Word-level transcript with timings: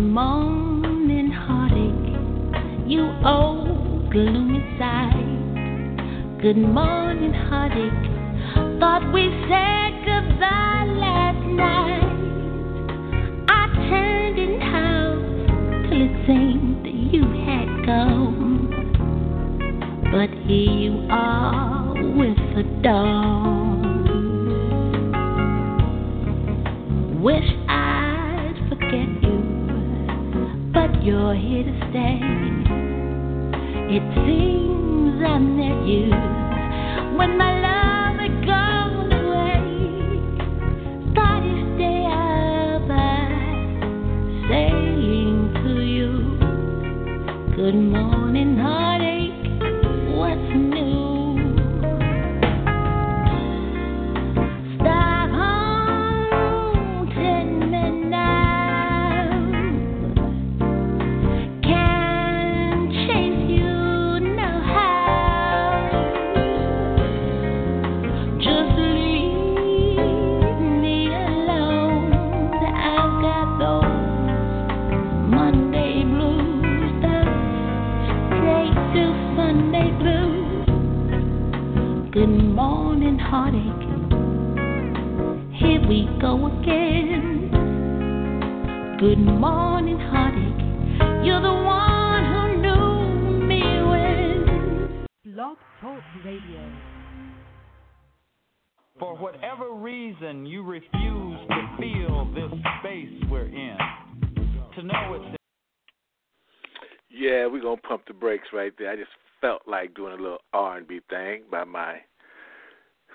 Morning, 0.00 1.30
heartache. 1.30 2.16
You 2.86 3.12
old 3.26 4.10
gloomy 4.10 4.64
sight. 4.78 6.40
Good 6.40 6.56
morning, 6.56 7.34
heartache. 7.34 8.10
Thought 8.80 9.12
we 9.12 9.28
said 9.48 10.04
goodbye 10.06 10.86
last 10.96 11.46
night. 11.46 12.02
I 13.48 13.66
turned 13.90 14.38
in 14.38 14.60
house 14.60 15.88
till 15.90 16.00
it 16.00 16.26
seemed 16.26 16.86
that 16.86 16.94
you 17.12 17.22
had 17.44 17.84
gone. 17.84 18.70
But 20.10 20.30
here 20.46 20.72
you 20.72 21.06
are 21.10 21.92
with 22.16 22.38
the 22.56 22.62
dawn. 22.82 23.52
Wish 27.22 27.44
you 27.68 27.91
but 30.72 31.02
you're 31.04 31.34
here 31.34 31.64
to 31.64 31.74
stay. 31.90 32.18
It 33.96 34.02
seems 34.24 35.22
I 35.22 35.38
met 35.38 35.86
you 35.86 36.10
when 37.16 37.36
my 37.36 37.52
love 37.60 38.16
had 38.20 38.46
gone 38.46 39.12
away. 39.12 39.60
Start 41.12 41.44
each 41.44 41.78
day 41.78 42.06
by 42.88 43.28
saying 44.48 45.52
to 45.62 45.72
you, 45.82 46.10
Good 47.54 47.74
morning, 47.74 48.11
right 108.62 108.72
there. 108.78 108.90
I 108.90 108.96
just 108.96 109.10
felt 109.40 109.62
like 109.66 109.94
doing 109.94 110.12
a 110.12 110.22
little 110.22 110.38
R 110.52 110.76
and 110.76 110.86
B 110.86 111.00
thing 111.10 111.42
by 111.50 111.64
my 111.64 111.98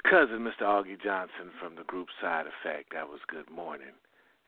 cousin, 0.03 0.40
Mr. 0.40 0.63
Augie 0.63 1.02
Johnson 1.02 1.56
from 1.62 1.75
the 1.75 1.84
group 1.84 2.08
Side 2.22 2.46
Effect. 2.47 2.91
That 2.94 3.08
was 3.08 3.19
good 3.28 3.50
morning. 3.50 3.96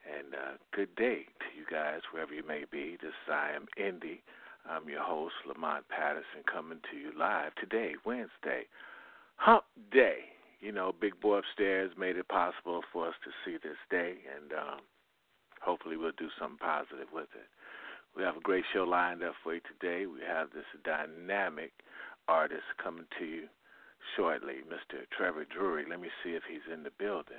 And 0.04 0.34
uh, 0.34 0.58
good 0.74 0.94
day 0.96 1.24
to 1.40 1.48
you 1.56 1.64
guys, 1.72 2.02
wherever 2.12 2.34
you 2.34 2.44
may 2.46 2.64
be. 2.70 2.98
This 3.02 3.16
is 3.16 3.32
I 3.32 3.52
am 3.56 3.68
Indy. 3.78 4.22
I'm 4.70 4.90
your 4.90 5.04
host, 5.04 5.36
Lamont 5.48 5.86
Patterson, 5.88 6.44
coming 6.52 6.80
to 6.92 6.98
you 6.98 7.18
live 7.18 7.56
today, 7.56 7.94
Wednesday, 8.06 8.68
Hump 9.38 9.64
Day. 9.92 10.36
You 10.60 10.74
know, 10.74 10.94
Big 11.00 11.20
Boy 11.22 11.38
upstairs 11.38 11.92
made 11.98 12.18
it 12.18 12.28
possible 12.28 12.82
for 12.92 13.08
us 13.08 13.16
to 13.24 13.32
see 13.46 13.56
this 13.56 13.80
day, 13.90 14.16
and 14.36 14.52
um, 14.52 14.80
hopefully 15.62 15.96
we'll 15.96 16.12
do 16.18 16.28
something 16.38 16.58
positive 16.60 17.08
with 17.14 17.32
it. 17.36 17.48
We 18.16 18.24
have 18.24 18.38
a 18.38 18.42
great 18.42 18.66
show 18.74 18.84
lined 18.84 19.24
up 19.24 19.34
for 19.44 19.54
you 19.54 19.62
today. 19.80 20.06
We 20.06 20.20
have 20.28 20.50
this 20.52 20.66
dynamic 20.84 21.72
artist 22.28 22.64
coming 22.84 23.06
to 23.20 23.26
you 23.26 23.44
shortly, 24.16 24.56
Mr. 24.68 25.00
Trevor 25.18 25.46
Drury. 25.46 25.86
Let 25.90 26.02
me 26.02 26.10
see 26.24 26.32
if 26.32 26.44
he's 26.50 26.74
in 26.74 26.84
the 26.84 26.92
building. 26.98 27.36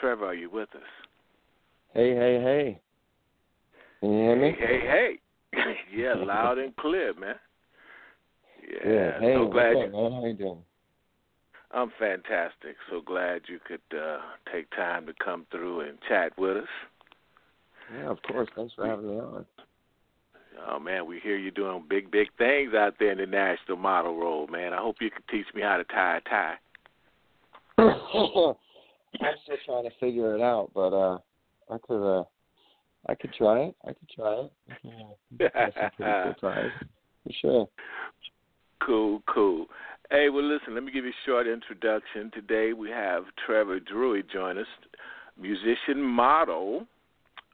Trevor, 0.00 0.26
are 0.26 0.34
you 0.34 0.50
with 0.50 0.68
us? 0.74 0.82
Hey, 1.92 2.14
hey, 2.14 2.40
hey. 2.42 2.80
Can 4.00 4.12
you 4.12 4.18
hear 4.18 4.36
me? 4.36 4.56
Hey, 4.58 4.80
hey, 4.80 5.18
hey. 5.52 5.74
yeah, 5.96 6.14
loud 6.14 6.58
and 6.58 6.74
clear, 6.76 7.14
man. 7.14 7.36
Yeah, 8.66 8.90
Yeah. 8.90 9.20
Hey, 9.20 9.34
so 9.34 9.48
glad 9.48 9.76
up, 9.76 9.86
you. 9.86 9.92
man? 9.92 10.12
How 10.12 10.24
you 10.24 10.32
doing? 10.32 10.58
I'm 11.70 11.92
fantastic. 11.98 12.76
So 12.88 13.02
glad 13.02 13.42
you 13.46 13.58
could 13.66 13.98
uh, 13.98 14.18
take 14.50 14.70
time 14.70 15.04
to 15.06 15.12
come 15.22 15.46
through 15.50 15.80
and 15.80 15.98
chat 16.08 16.32
with 16.38 16.56
us. 16.56 16.68
Yeah, 17.92 18.10
of 18.10 18.22
course. 18.22 18.48
Thanks 18.54 18.74
for 18.74 18.86
having 18.86 19.08
me 19.08 19.16
on. 19.16 19.44
Oh 20.68 20.78
man, 20.78 21.06
we 21.06 21.20
hear 21.20 21.36
you 21.36 21.50
doing 21.50 21.84
big, 21.88 22.10
big 22.10 22.28
things 22.38 22.74
out 22.74 22.94
there 22.98 23.12
in 23.12 23.18
the 23.18 23.26
national 23.26 23.76
model 23.76 24.16
role, 24.16 24.46
man. 24.46 24.72
I 24.72 24.78
hope 24.78 24.96
you 25.00 25.10
can 25.10 25.22
teach 25.30 25.46
me 25.54 25.62
how 25.62 25.76
to 25.76 25.84
tie 25.84 26.18
a 26.18 26.20
tie. 26.28 26.54
I'm 29.20 29.34
still 29.44 29.56
trying 29.66 29.84
to 29.84 29.90
figure 30.00 30.34
it 30.36 30.40
out, 30.40 30.70
but 30.74 30.92
uh, 30.92 31.18
I 31.70 31.78
could 31.86 32.20
uh, 32.20 32.24
I 33.08 33.14
could 33.14 33.34
try 33.34 33.60
it. 33.60 33.76
I 33.84 33.88
could 33.88 34.08
try 34.14 34.32
it. 34.32 34.52
Yeah, 35.40 35.48
that's 35.52 35.74
some 35.74 35.90
pretty 35.96 36.34
cool 36.40 36.50
ties, 36.52 36.70
for 37.24 37.32
sure. 37.40 37.68
Cool, 38.86 39.22
cool. 39.26 39.66
Hey, 40.10 40.28
well, 40.28 40.44
listen, 40.44 40.74
let 40.74 40.84
me 40.84 40.92
give 40.92 41.04
you 41.04 41.10
a 41.10 41.26
short 41.26 41.46
introduction. 41.46 42.30
Today 42.32 42.72
we 42.72 42.90
have 42.90 43.24
Trevor 43.44 43.80
Drury 43.80 44.22
join 44.32 44.58
us, 44.58 44.66
musician 45.40 46.00
model. 46.00 46.86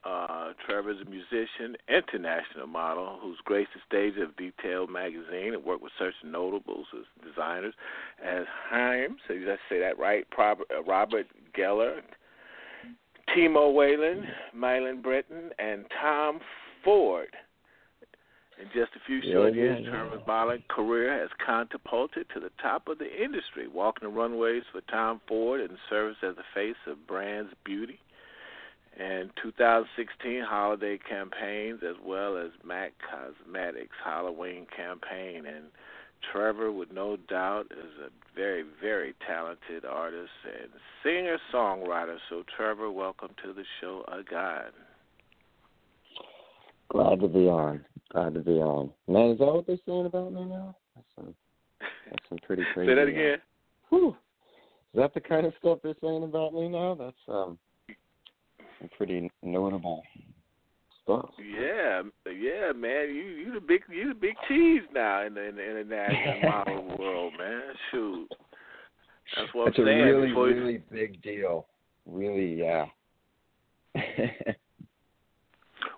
Uh, 0.02 0.52
Trevor 0.64 0.92
is 0.92 0.96
a 1.06 1.10
musician, 1.10 1.76
international 1.88 2.66
model, 2.66 3.18
who's 3.20 3.36
graced 3.44 3.70
the 3.74 3.80
stage 3.86 4.20
of 4.22 4.34
Detail 4.36 4.86
magazine 4.86 5.52
and 5.52 5.62
worked 5.62 5.82
with 5.82 5.92
such 5.98 6.14
notables 6.24 6.86
as 6.96 7.04
designers 7.22 7.74
as 8.24 8.44
Himes, 8.72 9.16
so 9.28 9.34
did 9.34 9.50
I 9.50 9.56
say 9.68 9.78
that 9.80 9.98
right? 9.98 10.24
Uh, 10.38 10.54
Robert 10.86 11.26
Geller, 11.56 12.00
Timo 13.36 13.74
Weiland, 13.74 14.24
Malan 14.54 15.02
Breton, 15.02 15.50
and 15.58 15.84
Tom 16.00 16.40
Ford. 16.82 17.28
In 18.58 18.66
just 18.74 18.92
a 18.96 19.00
few 19.06 19.20
short 19.32 19.54
yeah, 19.54 19.62
years, 19.62 19.80
yeah. 19.84 19.90
Trevor's 19.90 20.20
modeling 20.26 20.62
career 20.68 21.18
has 21.18 21.30
catapulted 21.44 22.26
to 22.34 22.40
the 22.40 22.50
top 22.60 22.88
of 22.88 22.98
the 22.98 23.22
industry, 23.22 23.68
walking 23.68 24.08
the 24.08 24.14
runways 24.14 24.64
for 24.72 24.80
Tom 24.82 25.20
Ford 25.26 25.60
and 25.60 25.78
serves 25.88 26.16
as 26.22 26.36
the 26.36 26.42
face 26.54 26.76
of 26.86 27.06
brand's 27.06 27.52
beauty 27.64 28.00
and 28.98 29.30
2016 29.42 30.42
holiday 30.46 30.98
campaigns 30.98 31.80
as 31.88 31.96
well 32.04 32.36
as 32.36 32.50
MAC 32.64 32.92
Cosmetics 32.98 33.96
Halloween 34.04 34.66
campaign. 34.76 35.46
And 35.46 35.66
Trevor, 36.32 36.72
with 36.72 36.92
no 36.92 37.16
doubt, 37.16 37.66
is 37.70 37.92
a 38.04 38.10
very, 38.34 38.64
very 38.80 39.14
talented 39.26 39.84
artist 39.84 40.30
and 40.44 40.70
singer 41.02 41.38
songwriter. 41.52 42.18
So, 42.28 42.42
Trevor, 42.56 42.90
welcome 42.90 43.30
to 43.44 43.52
the 43.52 43.64
show 43.80 44.04
again. 44.08 44.72
Glad 46.90 47.20
to 47.20 47.28
be 47.28 47.48
on. 47.48 47.84
Glad 48.12 48.34
to 48.34 48.40
be 48.40 48.58
on. 48.58 48.90
Man, 49.06 49.30
is 49.30 49.38
that 49.38 49.46
what 49.46 49.66
they're 49.66 49.78
saying 49.86 50.06
about 50.06 50.32
me 50.32 50.44
now? 50.44 50.76
That's 50.96 51.06
some, 51.14 51.34
that's 52.10 52.28
some 52.28 52.38
pretty 52.44 52.64
crazy. 52.74 52.90
Say 52.90 52.94
that 52.96 53.06
again. 53.08 53.38
whew, 53.88 54.16
is 54.92 55.00
that 55.00 55.14
the 55.14 55.20
kind 55.20 55.46
of 55.46 55.52
stuff 55.60 55.78
they're 55.82 55.94
saying 56.00 56.24
about 56.24 56.52
me 56.52 56.68
now? 56.68 56.96
That's 56.98 57.16
um, 57.28 57.58
some 58.80 58.88
pretty 58.96 59.30
notable 59.42 60.02
stuff. 61.04 61.30
Yeah, 61.38 62.02
yeah, 62.26 62.72
man. 62.74 63.08
You 63.14 63.22
you 63.22 63.52
the 63.54 63.60
big 63.60 63.82
you 63.90 64.08
the 64.08 64.14
big 64.14 64.34
cheese 64.48 64.82
now 64.92 65.24
in 65.26 65.34
the, 65.34 65.48
in 65.48 65.56
the 65.56 65.68
international 65.70 66.40
model 66.50 66.96
world, 66.98 67.32
man. 67.38 67.62
Shoot, 67.90 68.28
that's 69.36 69.52
what 69.54 69.68
it's 69.68 69.78
I'm 69.78 69.84
a 69.84 69.86
saying. 69.86 70.00
really 70.00 70.28
Before 70.28 70.48
you- 70.48 70.56
really 70.56 70.82
big 70.90 71.22
deal. 71.22 71.66
Really, 72.06 72.54
yeah. 72.54 72.86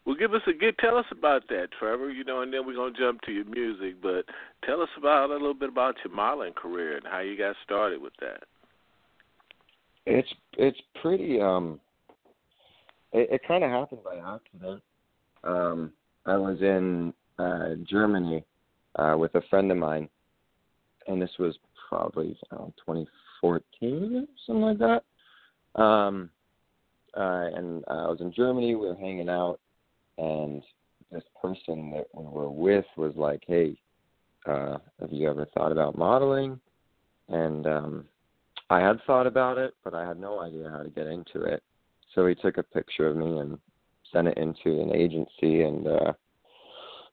Well, 0.05 0.17
give 0.17 0.35
us 0.35 0.43
a 0.49 0.53
good. 0.53 0.77
Tell 0.79 0.97
us 0.99 1.05
about 1.13 1.47
that, 1.49 1.69
Trevor. 1.79 2.11
You 2.11 2.25
know, 2.25 2.41
and 2.43 2.53
then 2.53 2.67
we're 2.67 2.75
gonna 2.75 2.93
jump 2.99 3.21
to 3.23 3.31
your 3.33 3.45
music. 3.45 4.03
But 4.03 4.25
tell 4.65 4.81
us 4.83 4.89
about 4.99 5.31
a 5.31 5.35
little 5.35 5.55
bit 5.55 5.69
about 5.69 5.95
your 6.05 6.13
modeling 6.13 6.55
career 6.55 6.97
and 6.97 7.07
how 7.07 7.21
you 7.21 7.39
got 7.39 7.55
started 7.65 8.03
with 8.03 8.13
that. 8.21 8.43
It's 10.07 10.29
it's 10.55 10.79
pretty 11.01 11.41
um 11.41 11.79
it, 13.13 13.29
it 13.31 13.41
kind 13.47 13.65
of 13.65 13.71
happened 13.71 14.03
by 14.05 14.17
accident. 14.17 14.83
Um 15.45 15.93
I 16.27 16.37
was 16.37 16.61
in 16.61 17.13
uh 17.39 17.75
Germany 17.89 18.45
uh 18.97 19.17
with 19.19 19.35
a 19.35 19.43
friend 19.51 19.71
of 19.71 19.79
mine 19.79 20.09
and 21.07 21.21
this 21.21 21.31
was 21.39 21.57
probably 21.89 22.37
I 22.51 22.57
don't 22.57 22.69
know, 22.89 22.95
2014 23.43 24.29
something 24.47 24.63
like 24.63 24.79
that. 24.79 25.81
Um 25.81 26.31
uh 27.17 27.49
and 27.55 27.85
I 27.89 28.07
was 28.09 28.21
in 28.21 28.33
Germany, 28.33 28.75
we 28.75 28.89
were 28.89 28.95
hanging 28.95 29.29
out 29.29 29.59
and 30.19 30.63
this 31.11 31.25
person 31.41 31.91
that 31.91 32.07
we 32.15 32.25
were 32.25 32.51
with 32.51 32.87
was 32.97 33.13
like, 33.17 33.43
"Hey, 33.47 33.77
uh 34.47 34.79
have 35.01 35.13
you 35.13 35.29
ever 35.29 35.47
thought 35.55 35.73
about 35.73 35.99
modeling?" 35.99 36.59
And 37.29 37.67
um 37.67 38.05
I 38.71 38.81
had 38.81 39.03
thought 39.07 39.27
about 39.27 39.59
it, 39.59 39.75
but 39.85 39.93
I 39.95 40.07
had 40.07 40.19
no 40.19 40.41
idea 40.41 40.71
how 40.71 40.83
to 40.83 40.89
get 40.89 41.07
into 41.07 41.43
it. 41.43 41.63
So 42.15 42.27
he 42.27 42.35
took 42.35 42.59
a 42.59 42.63
picture 42.63 43.07
of 43.09 43.17
me 43.17 43.39
and 43.39 43.59
sent 44.13 44.29
it 44.29 44.37
into 44.37 44.81
an 44.81 44.95
agency, 44.95 45.63
and 45.63 45.87
uh, 45.87 46.13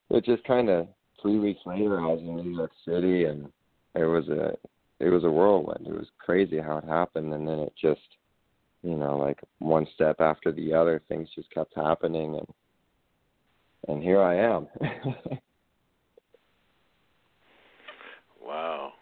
it 0.10 0.26
just 0.26 0.44
kind 0.44 0.70
of 0.70 0.88
three 1.22 1.40
weeks 1.40 1.62
later, 1.66 2.00
I 2.00 2.08
was 2.08 2.20
in 2.22 2.36
New 2.36 2.56
York 2.56 2.72
City, 2.86 3.26
and 3.26 3.48
it 3.96 4.06
was 4.06 4.28
a 4.30 4.58
it 5.00 5.10
was 5.10 5.24
a 5.24 5.30
whirlwind. 5.30 5.88
It 5.88 5.94
was 5.94 6.08
crazy 6.18 6.60
how 6.60 6.78
it 6.78 6.84
happened, 6.84 7.34
and 7.34 7.48
then 7.48 7.60
it 7.60 7.74
just, 7.82 8.02
you 8.84 8.96
know, 8.96 9.18
like 9.18 9.40
one 9.60 9.88
step 9.96 10.20
after 10.20 10.52
the 10.52 10.74
other, 10.74 11.02
things 11.08 11.30
just 11.34 11.50
kept 11.52 11.74
happening, 11.76 12.36
and 12.36 12.48
and 13.88 14.04
here 14.04 14.22
I 14.22 14.36
am. 14.36 14.68
Wow. 18.42 18.94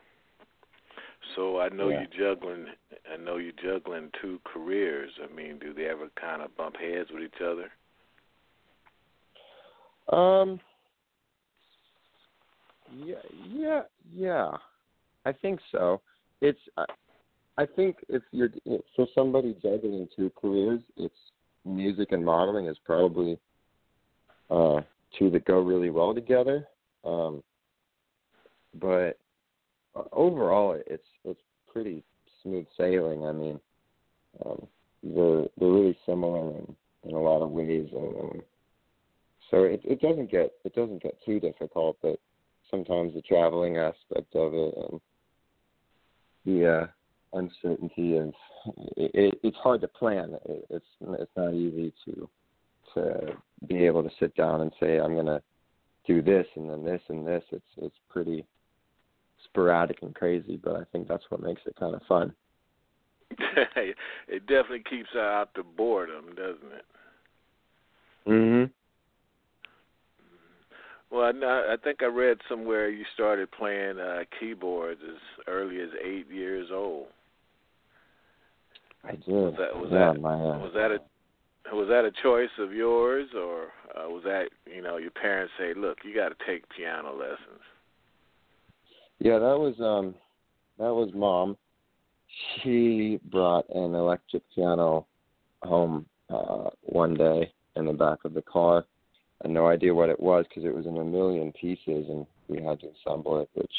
So 1.35 1.61
I 1.61 1.69
know 1.69 1.88
Yeah. 1.88 2.05
you're 2.17 2.35
juggling. 2.35 2.65
I 3.12 3.18
know 3.18 3.38
you're 3.38 3.54
juggling 3.63 4.09
two 4.21 4.39
careers. 4.44 5.12
I 5.24 5.33
mean, 5.33 5.59
do 5.59 5.74
they 5.74 5.86
ever 5.86 6.09
kind 6.19 6.42
of 6.42 6.56
bump 6.57 6.75
heads 6.77 7.09
with 7.12 7.24
each 7.24 7.42
other? 7.42 7.71
Um. 10.18 10.59
Yeah, 13.04 13.15
yeah, 13.50 13.81
yeah. 14.13 14.51
I 15.25 15.33
think 15.33 15.59
so. 15.71 16.01
It's. 16.42 16.59
I, 17.57 17.65
think 17.65 17.98
if 18.07 18.21
you're 18.31 18.50
for 18.95 19.07
somebody 19.13 19.56
juggling 19.62 20.07
two 20.15 20.31
careers, 20.39 20.81
it's 20.95 21.13
music 21.65 22.12
and 22.12 22.24
modeling 22.24 22.68
is 22.68 22.77
probably 22.86 23.38
uh, 24.50 24.81
two 25.18 25.30
that 25.31 25.45
go 25.45 25.60
really 25.60 25.89
well 25.89 26.13
together. 26.13 26.65
Um, 27.03 27.44
but 28.80 29.18
uh, 29.95 30.03
overall, 30.12 30.80
it's 30.88 31.07
it's 31.25 31.42
pretty 31.71 32.03
smooth 32.47 32.65
sailing. 32.77 33.25
I 33.25 33.31
mean, 33.31 33.59
um, 34.45 34.67
they're 35.03 35.45
they're 35.57 35.69
really 35.69 35.97
similar 36.05 36.49
in, 36.51 36.75
in 37.03 37.15
a 37.15 37.21
lot 37.21 37.41
of 37.41 37.51
ways, 37.51 37.89
and 37.94 38.41
so 39.51 39.63
it 39.63 39.81
it 39.83 40.01
doesn't 40.01 40.31
get 40.31 40.53
it 40.63 40.73
doesn't 40.73 41.03
get 41.03 41.17
too 41.25 41.39
difficult. 41.39 41.97
But 42.01 42.19
sometimes 42.71 43.13
the 43.13 43.21
traveling 43.21 43.77
aspect 43.77 44.35
of 44.35 44.53
it 44.53 44.73
and 44.77 45.01
the 46.45 46.81
uh, 46.81 46.88
uncertainty 47.33 48.17
of 48.17 48.33
it, 48.95 49.11
it, 49.13 49.39
it's 49.43 49.57
hard 49.57 49.81
to 49.81 49.88
plan. 49.88 50.35
It, 50.45 50.65
it's 50.69 50.85
it's 51.01 51.31
not 51.35 51.53
easy 51.53 51.93
to 52.05 52.29
to 52.93 53.33
be 53.67 53.85
able 53.85 54.03
to 54.03 54.09
sit 54.19 54.35
down 54.35 54.61
and 54.61 54.71
say 54.79 55.00
I'm 55.00 55.15
gonna 55.15 55.41
do 56.05 56.21
this 56.21 56.47
and 56.55 56.69
then 56.69 56.83
this 56.83 57.01
and 57.09 57.25
this. 57.25 57.43
It's 57.51 57.65
it's 57.77 57.95
pretty 58.09 58.45
sporadic 59.45 60.01
and 60.01 60.16
crazy, 60.16 60.60
but 60.62 60.75
I 60.75 60.84
think 60.92 61.07
that's 61.07 61.24
what 61.30 61.42
makes 61.42 61.62
it 61.66 61.75
kind 61.80 61.95
of 61.95 62.01
fun. 62.07 62.34
it 64.28 64.48
definitely 64.48 64.84
keeps 64.89 65.10
out 65.16 65.50
the 65.56 65.63
boredom, 65.63 66.36
doesn't 66.36 66.74
it? 66.74 66.86
Mm 68.28 68.31
Mhm. 68.31 68.72
Well, 71.10 71.24
I, 71.24 71.74
I 71.74 71.78
think 71.81 72.04
I 72.04 72.07
read 72.07 72.38
somewhere 72.50 72.89
you 72.89 73.06
started 73.13 73.50
playing 73.51 73.98
uh, 73.98 74.24
keyboards 74.39 75.00
as 75.07 75.16
early 75.48 75.80
as 75.80 75.89
eight 76.04 76.30
years 76.30 76.68
old. 76.72 77.07
I 79.06 79.12
did. 79.12 79.28
Was 79.28 79.54
that 79.57 79.75
was 79.75 79.89
yeah, 79.92 80.13
that 80.13 80.19
my 80.19 80.34
uh, 80.34 80.60
was 80.60 80.72
that 80.75 80.92
a 80.92 81.00
was 81.75 81.88
that 81.89 82.06
a 82.06 82.12
choice 82.24 82.50
of 82.60 82.74
yours, 82.74 83.30
or 83.36 83.68
uh, 83.95 84.10
was 84.10 84.24
that 84.25 84.50
you 84.66 84.81
know 84.81 84.98
your 84.98 85.12
parents 85.12 85.54
say, 85.57 85.74
look, 85.74 86.00
you 86.04 86.13
got 86.13 86.30
to 86.30 86.45
take 86.45 86.63
piano 86.75 87.13
lessons? 87.13 87.63
Yeah, 89.19 89.39
that 89.39 89.57
was 89.57 89.75
um 89.79 90.15
that 90.77 90.93
was 90.93 91.09
mom. 91.13 91.57
She 92.61 93.19
brought 93.31 93.65
an 93.73 93.95
electric 93.95 94.43
piano 94.53 95.07
home 95.63 96.05
uh 96.29 96.69
one 96.81 97.15
day 97.15 97.51
in 97.75 97.85
the 97.85 97.93
back 97.93 98.19
of 98.25 98.33
the 98.33 98.41
car. 98.41 98.85
I 99.41 99.47
had 99.47 99.51
no 99.51 99.67
idea 99.67 99.93
what 99.93 100.09
it 100.09 100.19
was 100.19 100.45
because 100.47 100.65
it 100.65 100.73
was 100.73 100.85
in 100.85 100.97
a 100.97 101.03
million 101.03 101.51
pieces 101.53 102.05
and 102.09 102.25
we 102.47 102.63
had 102.63 102.79
to 102.81 102.87
assemble 102.87 103.39
it, 103.41 103.49
which 103.53 103.73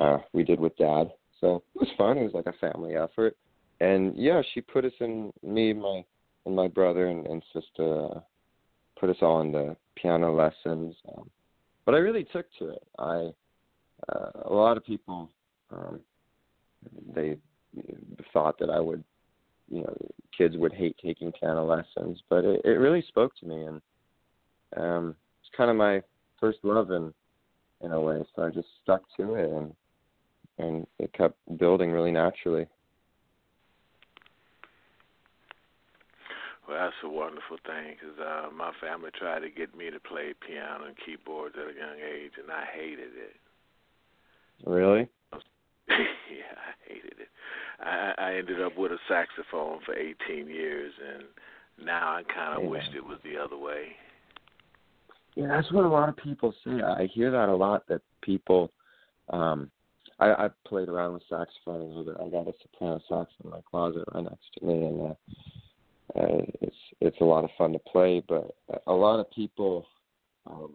uh 0.00 0.18
we 0.32 0.44
did 0.44 0.60
with 0.60 0.76
dad. 0.76 1.12
So 1.40 1.62
it 1.74 1.80
was 1.80 1.88
fun. 1.98 2.18
It 2.18 2.24
was 2.24 2.34
like 2.34 2.46
a 2.46 2.58
family 2.58 2.94
effort. 2.96 3.36
And 3.80 4.16
yeah, 4.16 4.42
she 4.52 4.60
put 4.60 4.84
us 4.84 4.92
in 5.00 5.32
me, 5.42 5.72
my 5.72 6.04
and 6.46 6.56
my 6.56 6.68
brother 6.68 7.08
and, 7.08 7.26
and 7.26 7.42
sister 7.52 8.06
uh, 8.06 8.20
put 8.98 9.10
us 9.10 9.16
all 9.22 9.40
into 9.40 9.76
piano 9.96 10.34
lessons. 10.34 10.94
Um, 11.16 11.30
but 11.84 11.94
I 11.94 11.98
really 11.98 12.24
took 12.24 12.46
to 12.58 12.70
it. 12.70 12.82
I 12.98 13.30
uh, 14.08 14.30
a 14.44 14.52
lot 14.52 14.76
of 14.76 14.84
people 14.84 15.30
um 15.72 16.00
they 17.14 17.36
thought 18.32 18.58
that 18.58 18.70
I 18.70 18.80
would 18.80 19.02
you 19.68 19.82
know 19.82 19.96
kids 20.36 20.56
would 20.56 20.72
hate 20.72 20.96
taking 21.02 21.32
piano 21.32 21.64
lessons 21.64 22.22
but 22.28 22.44
it, 22.44 22.60
it 22.64 22.78
really 22.78 23.02
spoke 23.08 23.32
to 23.36 23.46
me 23.46 23.64
and 23.64 23.80
um 24.76 25.16
it's 25.40 25.50
kind 25.56 25.70
of 25.70 25.76
my 25.76 26.02
first 26.40 26.58
love 26.62 26.90
in 26.90 27.12
in 27.80 27.92
a 27.92 28.00
way 28.00 28.22
so 28.34 28.42
I 28.42 28.50
just 28.50 28.68
stuck 28.82 29.02
to 29.16 29.34
it 29.34 29.50
and 29.50 29.72
and 30.58 30.86
it 30.98 31.12
kept 31.12 31.36
building 31.58 31.90
really 31.90 32.12
naturally 32.12 32.66
Well, 36.68 36.78
that's 36.78 37.02
a 37.02 37.08
wonderful 37.08 37.58
thing 37.66 37.98
because 37.98 38.18
uh, 38.22 38.50
my 38.54 38.70
family 38.80 39.10
tried 39.18 39.40
to 39.40 39.50
get 39.50 39.76
me 39.76 39.90
to 39.90 39.98
play 39.98 40.32
piano 40.32 40.84
and 40.86 40.96
keyboards 41.04 41.56
at 41.58 41.74
a 41.74 41.78
young 41.78 41.98
age, 41.98 42.32
and 42.40 42.50
I 42.50 42.64
hated 42.64 43.18
it. 43.18 43.34
Really 44.66 45.08
yeah, 45.88 46.54
I 46.56 46.88
hated 46.92 47.14
it. 47.18 47.28
I, 47.80 48.14
I 48.18 48.34
ended 48.36 48.62
up 48.62 48.76
with 48.76 48.92
a 48.92 48.98
saxophone 49.08 49.80
for 49.84 49.94
18 49.94 50.48
years, 50.48 50.92
and 51.14 51.24
now 51.84 52.16
I 52.16 52.22
kind 52.22 52.56
of 52.56 52.62
Yeah. 52.62 52.70
wished 52.70 52.94
it 52.94 53.04
was 53.04 53.18
the 53.24 53.36
other 53.36 53.56
way. 53.56 53.96
Yeah, 55.34 55.48
that's 55.48 55.72
what 55.72 55.84
a 55.84 55.88
lot 55.88 56.08
of 56.08 56.16
people 56.16 56.54
say. 56.64 56.82
I 56.82 57.06
hear 57.06 57.30
that 57.30 57.48
a 57.48 57.54
lot. 57.54 57.86
That 57.88 58.02
people, 58.20 58.70
um, 59.30 59.70
I, 60.20 60.26
I 60.32 60.50
played 60.66 60.88
around 60.88 61.14
with 61.14 61.22
saxophone 61.28 61.80
a 61.80 61.84
little 61.84 62.04
bit. 62.04 62.16
I 62.20 62.28
got 62.28 62.46
a 62.48 62.52
soprano 62.60 63.00
sax 63.08 63.32
in 63.42 63.50
my 63.50 63.60
closet 63.68 64.04
right 64.14 64.24
next 64.24 64.52
to 64.58 64.66
me, 64.66 64.74
and 64.86 65.00
uh, 65.00 65.14
uh, 66.20 66.42
it's 66.60 66.76
it's 67.00 67.20
a 67.22 67.24
lot 67.24 67.44
of 67.44 67.50
fun 67.56 67.72
to 67.72 67.78
play. 67.78 68.22
But 68.28 68.54
a 68.86 68.92
lot 68.92 69.20
of 69.20 69.30
people, 69.30 69.86
um, 70.46 70.74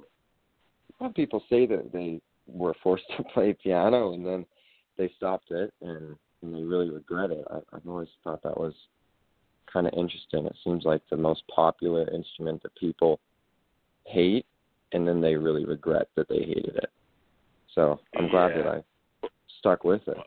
a 1.00 1.04
lot 1.04 1.10
of 1.10 1.16
people 1.16 1.44
say 1.50 1.68
that 1.68 1.92
they 1.94 2.20
were 2.48 2.76
forced 2.82 3.06
to 3.18 3.24
play 3.34 3.54
piano 3.62 4.14
and 4.14 4.26
then 4.26 4.46
they 4.98 5.12
stopped 5.16 5.52
it 5.52 5.74
and, 5.82 6.16
and 6.42 6.54
they 6.54 6.64
really 6.64 6.90
regret 6.90 7.32
it. 7.32 7.46
I, 7.52 7.58
I've 7.76 7.88
always 7.88 8.10
thought 8.24 8.44
that 8.44 8.60
was 8.60 8.74
kind 9.72 9.88
of 9.88 9.94
interesting. 9.94 10.46
It 10.46 10.56
seems 10.64 10.86
like 10.86 11.02
the 11.10 11.18
most 11.18 11.44
popular 11.54 12.10
instrument 12.14 12.64
that 12.64 12.76
people 12.76 13.20
hate 14.06 14.46
and 14.94 15.08
then 15.08 15.22
they 15.22 15.36
really 15.36 15.66
regret 15.66 16.08
that 16.16 16.30
they 16.30 16.40
hated 16.40 16.76
it. 16.76 16.90
So 17.76 18.00
I'm 18.18 18.30
glad 18.30 18.52
Yeah. 18.52 18.64
that 18.64 18.68
I 18.68 19.28
stuck 19.60 19.84
with 19.84 20.08
it. 20.08 20.18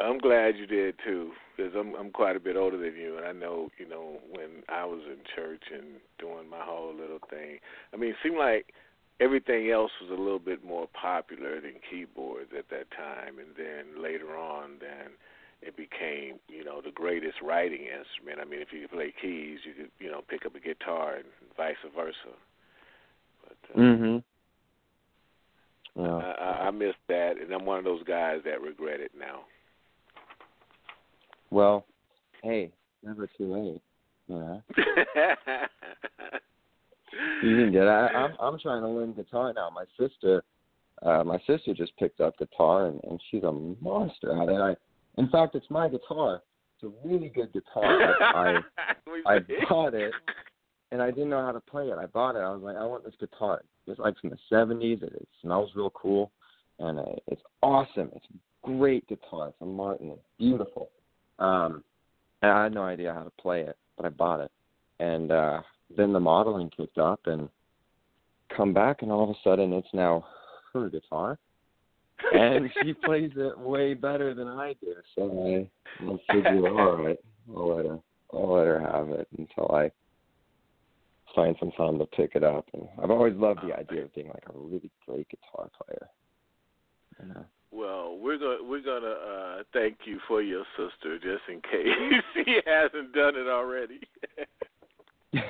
I'm 0.00 0.18
glad 0.18 0.56
you 0.56 0.66
did 0.66 0.94
too, 1.04 1.32
because 1.56 1.72
I'm 1.74 1.94
I'm 1.96 2.10
quite 2.10 2.36
a 2.36 2.40
bit 2.40 2.56
older 2.56 2.76
than 2.76 2.94
you, 2.94 3.16
and 3.16 3.26
I 3.26 3.32
know 3.32 3.68
you 3.78 3.88
know 3.88 4.20
when 4.30 4.62
I 4.68 4.84
was 4.84 5.00
in 5.06 5.18
church 5.34 5.62
and 5.72 5.96
doing 6.20 6.48
my 6.48 6.60
whole 6.60 6.94
little 6.94 7.18
thing. 7.28 7.58
I 7.92 7.96
mean, 7.96 8.10
it 8.10 8.16
seemed 8.22 8.38
like 8.38 8.72
everything 9.20 9.70
else 9.70 9.90
was 10.00 10.10
a 10.10 10.20
little 10.20 10.38
bit 10.38 10.64
more 10.64 10.88
popular 11.00 11.60
than 11.60 11.74
keyboards 11.90 12.50
at 12.56 12.68
that 12.70 12.90
time, 12.90 13.38
and 13.38 13.48
then 13.56 14.02
later 14.02 14.36
on, 14.36 14.72
then 14.80 15.12
it 15.60 15.76
became 15.76 16.38
you 16.48 16.64
know 16.64 16.80
the 16.80 16.92
greatest 16.92 17.36
writing 17.42 17.82
instrument. 17.82 18.40
I 18.40 18.44
mean, 18.44 18.60
if 18.60 18.72
you 18.72 18.82
could 18.82 18.96
play 18.96 19.12
keys, 19.20 19.58
you 19.64 19.74
could 19.74 19.90
you 19.98 20.10
know 20.10 20.22
pick 20.28 20.46
up 20.46 20.54
a 20.54 20.60
guitar 20.60 21.16
and 21.16 21.26
vice 21.56 21.76
versa. 21.94 22.34
But, 23.42 23.56
uh, 23.74 23.80
Mhm. 23.82 24.22
I, 25.96 26.00
Yeah. 26.00 26.16
I, 26.16 26.66
I 26.68 26.70
miss 26.70 26.94
that, 27.08 27.38
and 27.38 27.52
I'm 27.52 27.64
one 27.66 27.78
of 27.78 27.84
those 27.84 28.04
guys 28.04 28.42
that 28.44 28.60
regret 28.62 29.00
it 29.00 29.12
now. 29.18 29.44
Well, 31.50 31.84
hey, 32.42 32.70
never 33.02 33.26
too 33.26 33.52
late. 33.52 33.82
Know. 34.28 34.62
You 37.42 37.56
can 37.56 37.72
get. 37.72 37.86
I, 37.86 38.08
I'm 38.08 38.36
I'm 38.40 38.58
trying 38.58 38.82
to 38.82 38.88
learn 38.88 39.12
guitar 39.12 39.52
now. 39.54 39.70
My 39.70 39.84
sister, 39.98 40.44
uh, 41.02 41.24
my 41.24 41.38
sister 41.46 41.74
just 41.74 41.96
picked 41.98 42.20
up 42.20 42.38
guitar 42.38 42.86
and, 42.86 43.00
and 43.04 43.20
she's 43.30 43.42
a 43.42 43.52
monster 43.52 44.40
at 44.40 44.48
it. 44.48 44.60
I, 44.60 44.74
in 45.20 45.28
fact, 45.28 45.54
it's 45.54 45.70
my 45.70 45.88
guitar. 45.88 46.42
It's 46.80 46.92
a 46.92 47.08
really 47.08 47.28
good 47.28 47.52
guitar. 47.52 48.14
I 48.34 48.60
I, 49.26 49.34
I 49.36 49.38
bought 49.68 49.94
it 49.94 50.12
and 50.90 51.02
I 51.02 51.10
didn't 51.10 51.30
know 51.30 51.44
how 51.44 51.52
to 51.52 51.60
play 51.60 51.88
it. 51.88 51.98
I 51.98 52.06
bought 52.06 52.36
it. 52.36 52.40
I 52.40 52.50
was 52.50 52.62
like, 52.62 52.76
I 52.76 52.84
want 52.84 53.04
this 53.04 53.14
guitar. 53.20 53.62
It's 53.86 53.98
like 53.98 54.18
from 54.20 54.30
the 54.30 54.38
'70s. 54.50 55.02
It, 55.02 55.12
it 55.14 55.28
smells 55.42 55.70
real 55.74 55.90
cool, 55.90 56.30
and 56.78 56.98
uh, 56.98 57.16
it's 57.26 57.42
awesome. 57.62 58.10
It's 58.14 58.26
a 58.32 58.66
great 58.66 59.06
guitar. 59.08 59.48
It's 59.48 59.56
a 59.60 59.66
Martin. 59.66 60.10
It's 60.10 60.20
beautiful. 60.38 60.90
Um, 61.38 61.84
and 62.42 62.50
I 62.50 62.64
had 62.64 62.74
no 62.74 62.82
idea 62.84 63.14
how 63.14 63.22
to 63.22 63.32
play 63.40 63.62
it, 63.62 63.76
but 63.96 64.06
I 64.06 64.10
bought 64.10 64.40
it, 64.40 64.50
and 65.00 65.32
uh, 65.32 65.60
then 65.96 66.12
the 66.12 66.20
modeling 66.20 66.70
kicked 66.76 66.98
up, 66.98 67.20
and 67.26 67.48
come 68.54 68.72
back, 68.72 69.02
and 69.02 69.12
all 69.12 69.24
of 69.24 69.30
a 69.30 69.38
sudden, 69.44 69.72
it's 69.72 69.88
now 69.92 70.26
her 70.72 70.88
guitar, 70.88 71.38
and 72.32 72.70
she 72.82 72.92
plays 73.04 73.30
it 73.36 73.58
way 73.58 73.94
better 73.94 74.34
than 74.34 74.48
I 74.48 74.74
do. 74.80 74.94
So 75.14 75.68
I, 76.00 76.04
I 76.04 76.34
figure, 76.34 76.68
all 76.68 76.96
right, 76.96 77.18
I'll 77.54 77.76
let 77.76 77.86
her, 77.86 77.98
I'll 78.32 78.54
let 78.54 78.66
her 78.66 78.80
have 78.80 79.08
it 79.10 79.28
until 79.38 79.70
I 79.74 79.90
find 81.34 81.56
some 81.58 81.72
time 81.72 81.98
to 81.98 82.06
pick 82.06 82.32
it 82.34 82.42
up. 82.42 82.66
And 82.72 82.88
I've 83.02 83.10
always 83.10 83.34
loved 83.34 83.60
the 83.66 83.76
idea 83.76 84.02
of 84.02 84.14
being 84.14 84.28
like 84.28 84.44
a 84.48 84.58
really 84.58 84.90
great 85.06 85.28
guitar 85.28 85.68
player. 85.76 86.08
Know. 87.26 87.44
Well, 87.72 88.16
we're 88.20 88.38
gonna 88.38 88.62
we're 88.62 88.82
gonna 88.82 89.06
uh, 89.08 89.62
thank 89.72 89.98
you 90.04 90.20
for 90.28 90.40
your 90.40 90.64
sister, 90.76 91.18
just 91.18 91.42
in 91.48 91.60
case 91.62 92.22
she 92.34 92.60
hasn't 92.64 93.12
done 93.12 93.34
it 93.34 93.48
already. 93.48 94.00
yeah, 95.32 95.42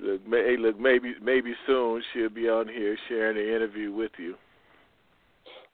look, 0.00 0.20
hey, 0.30 0.56
look, 0.58 0.78
maybe 0.78 1.14
maybe 1.22 1.54
soon 1.66 2.02
she'll 2.12 2.28
be 2.28 2.48
on 2.48 2.68
here 2.68 2.96
sharing 3.08 3.36
an 3.36 3.54
interview 3.54 3.92
with 3.92 4.12
you. 4.18 4.34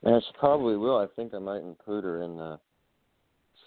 Yeah, 0.03 0.19
she 0.19 0.37
probably 0.37 0.77
will. 0.77 0.97
I 0.97 1.07
think 1.15 1.33
I 1.33 1.39
might 1.39 1.61
include 1.61 2.03
her 2.03 2.21
in 2.21 2.39
uh, 2.39 2.57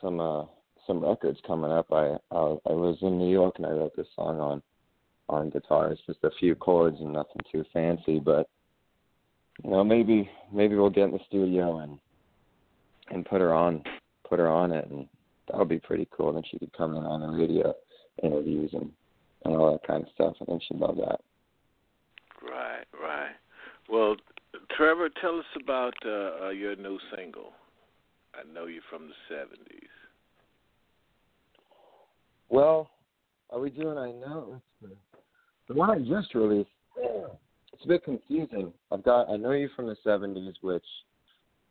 some 0.00 0.20
uh, 0.20 0.44
some 0.86 1.04
records 1.04 1.38
coming 1.46 1.72
up. 1.72 1.86
I, 1.92 2.16
I 2.30 2.56
I 2.66 2.72
was 2.72 2.98
in 3.02 3.18
New 3.18 3.30
York 3.30 3.56
and 3.56 3.66
I 3.66 3.70
wrote 3.70 3.96
this 3.96 4.06
song 4.14 4.38
on 4.40 4.62
on 5.28 5.50
guitar. 5.50 5.90
It's 5.90 6.02
just 6.06 6.24
a 6.24 6.30
few 6.38 6.54
chords 6.54 6.98
and 7.00 7.12
nothing 7.12 7.42
too 7.50 7.64
fancy, 7.72 8.18
but 8.20 8.48
you 9.64 9.70
know 9.70 9.84
maybe 9.84 10.30
maybe 10.52 10.76
we'll 10.76 10.90
get 10.90 11.04
in 11.04 11.12
the 11.12 11.20
studio 11.26 11.78
and 11.78 11.98
and 13.10 13.24
put 13.26 13.40
her 13.40 13.52
on 13.52 13.82
put 14.28 14.38
her 14.38 14.48
on 14.48 14.72
it, 14.72 14.88
and 14.88 15.08
that 15.50 15.58
would 15.58 15.68
be 15.68 15.80
pretty 15.80 16.08
cool. 16.16 16.32
Then 16.32 16.42
she 16.50 16.58
could 16.58 16.72
come 16.76 16.94
in 16.94 17.04
on 17.04 17.20
the 17.20 17.28
radio 17.28 17.74
interviews 18.22 18.70
and 18.72 18.90
and 19.44 19.56
all 19.56 19.72
that 19.72 19.86
kind 19.86 20.02
of 20.02 20.08
stuff. 20.14 20.34
I 20.40 20.44
think 20.44 20.62
she'd 20.68 20.78
love 20.78 20.96
that. 20.96 21.20
Right, 22.42 22.84
right. 23.02 23.32
Well, 23.88 24.16
Trevor, 24.76 25.08
tell 25.20 25.38
us 25.38 25.46
about 25.62 25.94
uh, 26.04 26.46
uh, 26.46 26.50
your 26.50 26.76
new 26.76 26.98
single. 27.16 27.52
I 28.34 28.52
know 28.52 28.66
you're 28.66 28.82
from 28.90 29.08
the 29.08 29.34
'70s. 29.34 29.88
Well, 32.48 32.90
are 33.50 33.60
we 33.60 33.70
doing? 33.70 33.96
I 33.96 34.12
know 34.12 34.60
the 35.68 35.74
one 35.74 35.90
I 35.90 35.98
just 35.98 36.34
released. 36.34 36.68
It's 36.96 37.84
a 37.84 37.88
bit 37.88 38.04
confusing. 38.04 38.72
I've 38.92 39.04
got 39.04 39.30
I 39.30 39.36
know 39.36 39.52
you 39.52 39.70
from 39.74 39.86
the 39.86 39.96
'70s, 40.06 40.54
which 40.60 40.84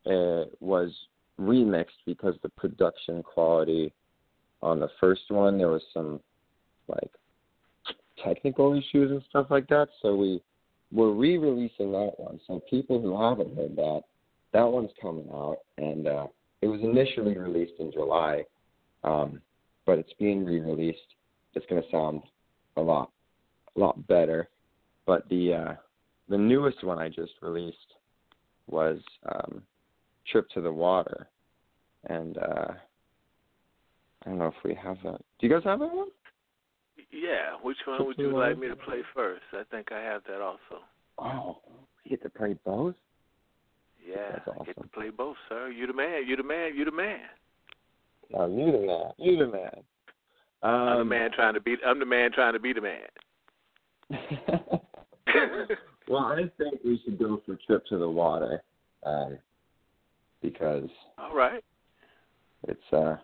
uh, 0.06 0.50
was 0.60 0.92
remixed 1.40 2.02
because 2.06 2.36
the 2.44 2.50
production 2.50 3.24
quality 3.24 3.94
on 4.62 4.80
the 4.80 4.90
first 5.00 5.22
one 5.30 5.58
there 5.58 5.70
was 5.70 5.84
some 5.94 6.20
like 6.88 7.12
technical 8.24 8.74
issues 8.74 9.12
and 9.12 9.22
stuff 9.30 9.48
like 9.50 9.68
that. 9.68 9.88
So 10.02 10.16
we 10.16 10.42
we're 10.92 11.12
re-releasing 11.12 11.92
that 11.92 12.14
one. 12.18 12.40
So 12.48 12.62
people 12.70 13.00
who 13.00 13.20
haven't 13.22 13.56
heard 13.56 13.76
that, 13.76 14.02
that 14.54 14.64
one's 14.64 14.90
coming 15.00 15.28
out, 15.32 15.58
and 15.78 16.08
uh, 16.08 16.28
it 16.62 16.68
was 16.68 16.82
initially 16.82 17.38
released 17.38 17.74
in 17.80 17.92
July, 17.92 18.44
um, 19.04 19.40
but 19.86 20.00
it's 20.00 20.14
being 20.20 20.44
re-released. 20.44 20.98
It's 21.54 21.66
going 21.68 21.82
to 21.82 21.92
sound 21.92 22.22
a 22.76 22.82
lot, 22.82 23.12
a 23.76 23.80
lot 23.80 24.08
better. 24.08 24.50
But 25.06 25.28
the 25.30 25.54
uh, 25.54 25.74
the 26.28 26.38
newest 26.38 26.84
one 26.84 27.00
I 27.00 27.10
just 27.10 27.34
released 27.42 27.78
was 28.68 29.00
um, 29.32 29.62
"Trip 30.32 30.50
to 30.52 30.62
the 30.62 30.72
Water," 30.72 31.28
and 32.08 32.38
uh, 32.38 32.74
I 34.26 34.30
don't 34.30 34.38
know 34.38 34.48
if 34.48 34.64
we 34.64 34.76
have 34.76 34.98
that. 35.04 35.22
Do 35.40 35.48
you 35.48 35.50
guys 35.50 35.64
have 35.64 35.80
that 35.80 35.94
one? 35.94 36.10
Yeah, 37.12 37.56
which 37.62 37.78
one 37.86 38.06
would 38.06 38.18
you 38.18 38.38
like 38.38 38.58
me 38.58 38.68
to 38.68 38.76
play 38.76 39.02
first? 39.16 39.42
I 39.54 39.64
think 39.72 39.92
I 39.92 40.00
have 40.00 40.22
that 40.28 40.42
also. 40.42 40.84
Oh, 41.18 41.58
you 42.04 42.12
get 42.12 42.24
to 42.24 42.30
play 42.30 42.56
both. 42.66 42.96
Yeah, 44.06 44.40
That's 44.46 44.58
I 44.62 44.66
get 44.66 44.82
to 44.82 44.88
play 44.90 45.10
both, 45.10 45.38
sir. 45.48 45.70
You 45.70 45.88
the 45.88 45.94
man. 45.94 46.28
You 46.28 46.36
the 46.36 46.44
man. 46.44 46.76
You 46.76 46.86
the 46.86 46.92
man. 46.92 47.20
No, 48.32 48.48
you 48.48 48.72
the 48.72 48.86
man. 48.86 49.12
You 49.18 49.38
the 49.38 49.48
man. 49.52 49.84
Um, 50.62 50.72
I'm 50.72 50.98
the 51.00 51.06
man 51.06 51.32
trying 51.32 51.54
to 51.54 51.62
be. 51.62 51.76
I'm 51.86 52.00
the 52.00 52.06
man 52.06 52.32
trying 52.32 52.54
to 52.54 52.60
be 52.60 52.74
the 52.74 52.82
man. 52.82 53.08
well, 56.08 56.26
I 56.26 56.50
think 56.58 56.80
we 56.84 57.00
should 57.04 57.20
go 57.20 57.42
for 57.46 57.58
trip 57.66 57.86
to 57.88 57.98
the 57.98 58.10
water, 58.10 58.64
um, 59.04 59.38
because 60.42 60.90
All 61.18 61.36
right. 61.36 61.64
it's 62.68 62.94
uh, 62.94 63.16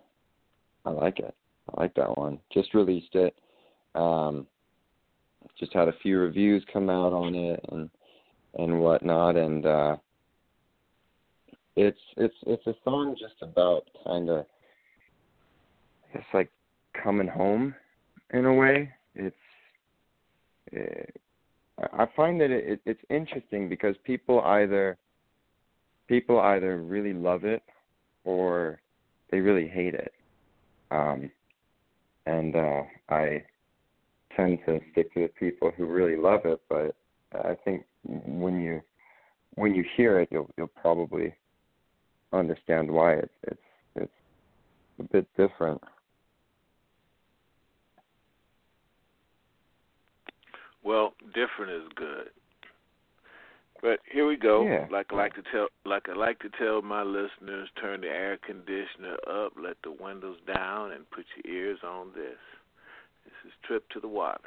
I 0.84 0.90
like 0.90 1.18
it. 1.18 1.34
I 1.74 1.80
like 1.80 1.94
that 1.94 2.16
one. 2.16 2.38
Just 2.52 2.74
released 2.74 3.14
it. 3.14 3.34
Um, 3.94 4.46
just 5.58 5.72
had 5.72 5.88
a 5.88 5.94
few 6.02 6.18
reviews 6.18 6.64
come 6.72 6.90
out 6.90 7.12
on 7.12 7.34
it 7.34 7.60
and 7.70 7.90
and 8.58 8.80
whatnot, 8.80 9.36
and 9.36 9.66
uh, 9.66 9.96
it's 11.76 12.00
it's 12.16 12.34
it's 12.46 12.66
a 12.66 12.74
song 12.84 13.16
just 13.18 13.34
about 13.42 13.84
kind 14.04 14.30
of, 14.30 14.46
it's 16.14 16.24
like 16.32 16.50
coming 17.02 17.28
home, 17.28 17.74
in 18.32 18.46
a 18.46 18.54
way. 18.54 18.90
It's 19.14 19.36
uh, 20.74 21.82
I 21.82 22.04
I 22.04 22.06
find 22.16 22.40
that 22.40 22.50
it, 22.50 22.64
it 22.66 22.80
it's 22.86 23.00
interesting 23.10 23.68
because 23.68 23.94
people 24.04 24.40
either 24.40 24.96
people 26.08 26.40
either 26.40 26.78
really 26.78 27.12
love 27.12 27.44
it 27.44 27.62
or 28.24 28.80
they 29.30 29.40
really 29.40 29.68
hate 29.68 29.94
it. 29.94 30.12
Um, 30.90 31.30
and 32.26 32.54
uh, 32.54 32.82
I 33.08 33.44
tend 34.36 34.58
to 34.66 34.80
stick 34.92 35.12
to 35.14 35.22
the 35.22 35.28
people 35.28 35.72
who 35.76 35.86
really 35.86 36.16
love 36.16 36.40
it. 36.44 36.60
But 36.68 36.94
I 37.32 37.56
think 37.64 37.84
when 38.04 38.60
you 38.60 38.80
when 39.54 39.74
you 39.74 39.84
hear 39.96 40.20
it, 40.20 40.28
you'll 40.30 40.50
you'll 40.56 40.66
probably 40.68 41.34
understand 42.32 42.90
why 42.90 43.14
it's 43.14 43.32
it's 43.44 43.60
it's 43.96 44.12
a 45.00 45.04
bit 45.04 45.26
different. 45.36 45.80
Well, 50.84 51.14
different 51.34 51.72
is 51.72 51.88
good. 51.96 52.30
But 53.82 54.00
here 54.10 54.26
we 54.26 54.36
go. 54.36 54.66
Yeah. 54.66 54.86
Like 54.90 55.06
I 55.10 55.16
like 55.16 55.34
to 55.34 55.42
tell, 55.52 55.68
like 55.84 56.08
I 56.08 56.14
like 56.14 56.38
to 56.40 56.48
tell 56.58 56.82
my 56.82 57.02
listeners, 57.02 57.68
turn 57.80 58.00
the 58.00 58.08
air 58.08 58.38
conditioner 58.44 59.16
up, 59.28 59.52
let 59.62 59.76
the 59.84 59.92
windows 59.92 60.38
down, 60.46 60.92
and 60.92 61.08
put 61.10 61.24
your 61.44 61.54
ears 61.54 61.78
on 61.84 62.08
this. 62.14 62.38
This 63.24 63.34
is 63.46 63.52
trip 63.66 63.88
to 63.90 64.00
the 64.00 64.08
water. 64.08 64.40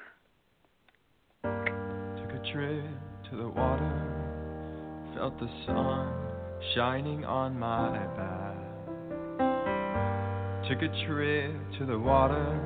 Took 1.44 2.32
a 2.32 2.52
trip 2.52 2.86
to 3.30 3.38
the 3.38 3.48
water, 3.48 5.14
felt 5.16 5.40
the 5.40 5.50
sun 5.66 6.14
shining 6.76 7.24
on 7.26 7.58
my 7.58 7.98
back. 8.18 8.56
Took 10.70 10.82
a 10.82 11.06
trip 11.08 11.54
to 11.80 11.86
the 11.86 11.98
water, 11.98 12.60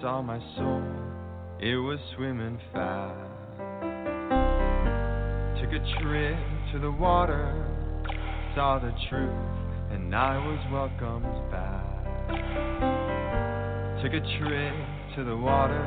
saw 0.00 0.22
my 0.22 0.38
soul, 0.56 0.82
it 1.60 1.76
was 1.76 1.98
swimming 2.16 2.58
fast. 2.72 3.33
Took 5.64 5.72
a 5.72 6.00
trip 6.02 6.36
to 6.72 6.78
the 6.78 6.90
water, 6.90 7.66
saw 8.54 8.78
the 8.78 8.92
truth, 9.08 9.30
and 9.92 10.14
I 10.14 10.36
was 10.36 10.58
welcomed 10.70 11.50
back. 11.50 12.04
Took 14.02 14.12
a 14.12 14.20
trip 14.38 14.74
to 15.16 15.24
the 15.24 15.34
water, 15.34 15.82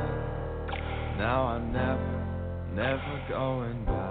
Now 1.16 1.44
I'm 1.44 1.72
never, 1.72 2.26
never 2.74 3.22
going 3.28 3.84
back. 3.84 4.07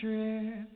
Trip 0.00 0.69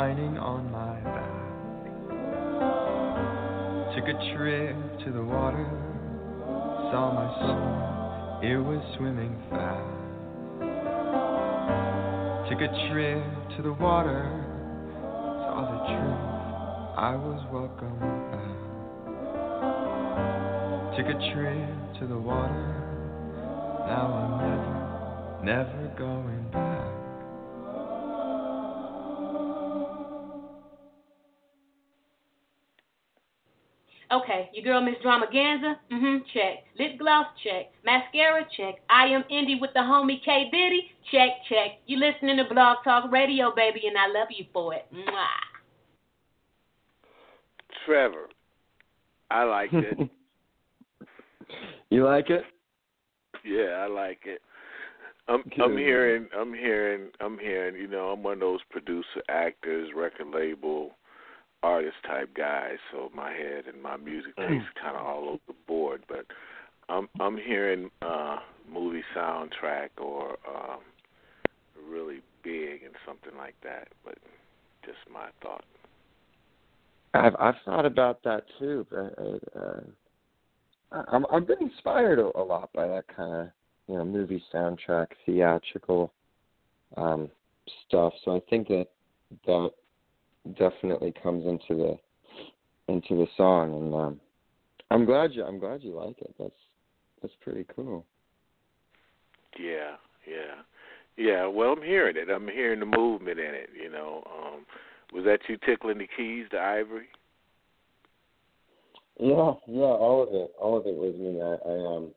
on 0.00 0.72
my 0.72 0.96
back. 1.04 1.28
Took 3.94 4.08
a 4.08 4.16
trip 4.34 4.74
to 5.04 5.12
the 5.12 5.22
water, 5.22 5.68
saw 6.90 7.12
my 7.12 7.28
soul, 7.44 8.40
it 8.42 8.56
was 8.56 8.82
swimming 8.96 9.36
fast. 9.50 9.98
Took 12.48 12.60
a 12.62 12.68
trip 12.88 13.22
to 13.56 13.62
the 13.62 13.74
water, 13.74 14.24
saw 15.44 15.68
the 15.68 15.80
truth, 15.92 16.24
I 16.96 17.14
was 17.14 17.44
welcome 17.52 18.00
back. 18.32 18.56
Took 20.96 21.08
a 21.14 21.18
trip 21.34 21.68
to 22.00 22.06
the 22.06 22.18
water, 22.18 22.72
now 23.86 24.06
I'm 24.16 24.32
never, 25.44 25.64
never 25.64 25.92
going 25.98 26.48
back. 26.52 26.69
Your 34.64 34.74
girl 34.74 34.84
Miss 34.84 34.96
Dramaganza, 35.04 35.76
mm-hmm, 35.92 36.18
check. 36.32 36.64
Lip 36.78 36.98
gloss, 36.98 37.26
check. 37.42 37.72
Mascara, 37.84 38.44
check. 38.56 38.76
I 38.88 39.06
am 39.06 39.24
indie 39.30 39.60
with 39.60 39.70
the 39.74 39.80
homie 39.80 40.22
K 40.24 40.48
Diddy, 40.50 40.90
check, 41.10 41.30
check. 41.48 41.78
You 41.86 41.98
listening 41.98 42.36
to 42.36 42.44
Blog 42.52 42.78
Talk 42.84 43.10
Radio, 43.10 43.52
baby, 43.54 43.82
and 43.86 43.96
I 43.96 44.06
love 44.06 44.28
you 44.30 44.44
for 44.52 44.74
it. 44.74 44.86
Mwah. 44.94 45.26
Trevor, 47.86 48.28
I 49.30 49.44
liked 49.44 49.74
it. 49.74 50.10
You 51.90 52.04
like 52.04 52.30
it? 52.30 52.44
yeah, 53.44 53.80
I 53.80 53.88
like 53.88 54.20
it. 54.24 54.40
I'm 55.26 55.42
Good. 55.42 55.60
I'm 55.60 55.76
hearing 55.76 56.28
I'm 56.38 56.54
hearing 56.54 57.08
I'm 57.20 57.36
hearing, 57.36 57.74
you 57.74 57.88
know, 57.88 58.10
I'm 58.10 58.22
one 58.22 58.34
of 58.34 58.40
those 58.40 58.60
producer, 58.70 59.22
actors, 59.28 59.90
record 59.96 60.28
label, 60.32 60.92
artist 61.62 61.96
type 62.06 62.34
guys, 62.34 62.78
so 62.90 63.10
my 63.14 63.32
head 63.32 63.64
and 63.72 63.82
my 63.82 63.96
music 63.96 64.34
taste 64.36 64.66
kinda 64.82 64.98
all 64.98 65.28
over 65.28 65.40
the 65.46 65.54
board, 65.66 66.02
but 66.08 66.26
I'm 66.88 67.08
I'm 67.20 67.36
hearing 67.36 67.90
uh 68.02 68.38
movie 68.70 69.04
soundtrack 69.16 69.90
or 69.98 70.38
um 70.48 70.80
really 71.88 72.20
big 72.42 72.82
and 72.82 72.94
something 73.06 73.36
like 73.36 73.54
that, 73.62 73.88
but 74.04 74.16
just 74.84 74.98
my 75.12 75.28
thought. 75.42 75.64
I've 77.14 77.34
I've 77.38 77.54
thought 77.64 77.86
about 77.86 78.22
that 78.24 78.44
too, 78.58 78.86
but 78.90 79.14
uh, 79.18 79.58
uh, 79.58 81.02
I'm 81.08 81.26
I've 81.32 81.46
been 81.46 81.60
inspired 81.60 82.18
a, 82.18 82.30
a 82.38 82.42
lot 82.42 82.72
by 82.72 82.86
that 82.88 83.04
kind 83.14 83.34
of 83.34 83.48
you 83.86 83.96
know 83.96 84.04
movie 84.04 84.42
soundtrack, 84.52 85.08
theatrical 85.26 86.12
um, 86.96 87.28
stuff. 87.86 88.12
So 88.24 88.36
I 88.36 88.40
think 88.48 88.68
that 88.68 88.86
that 89.46 89.70
definitely 90.58 91.14
comes 91.22 91.46
into 91.46 91.74
the 91.82 91.98
into 92.92 93.16
the 93.16 93.26
song, 93.36 93.74
and 93.74 93.94
um, 93.94 94.20
I'm 94.90 95.04
glad 95.04 95.32
you 95.32 95.44
I'm 95.44 95.58
glad 95.58 95.82
you 95.82 95.94
like 95.94 96.20
it. 96.20 96.34
That's 96.38 96.52
that's 97.22 97.34
pretty 97.42 97.66
cool. 97.74 98.04
Yeah, 99.58 99.96
yeah. 100.26 100.62
Yeah, 101.16 101.46
well 101.46 101.72
I'm 101.72 101.82
hearing 101.82 102.16
it. 102.16 102.30
I'm 102.30 102.48
hearing 102.48 102.80
the 102.80 102.86
movement 102.86 103.38
in 103.38 103.54
it, 103.54 103.70
you 103.80 103.90
know. 103.90 104.24
Um 104.26 104.66
was 105.12 105.24
that 105.24 105.40
you 105.48 105.58
tickling 105.66 105.98
the 105.98 106.08
keys 106.16 106.46
to 106.52 106.58
Ivory? 106.58 107.08
Yeah, 109.18 109.52
yeah, 109.66 109.82
all 109.82 110.22
of 110.22 110.28
it, 110.32 110.52
all 110.58 110.78
of 110.78 110.86
it 110.86 110.94
was 110.94 111.14
me. 111.16 111.42
I, 111.42 111.68
I 111.68 111.96
um, 111.96 112.14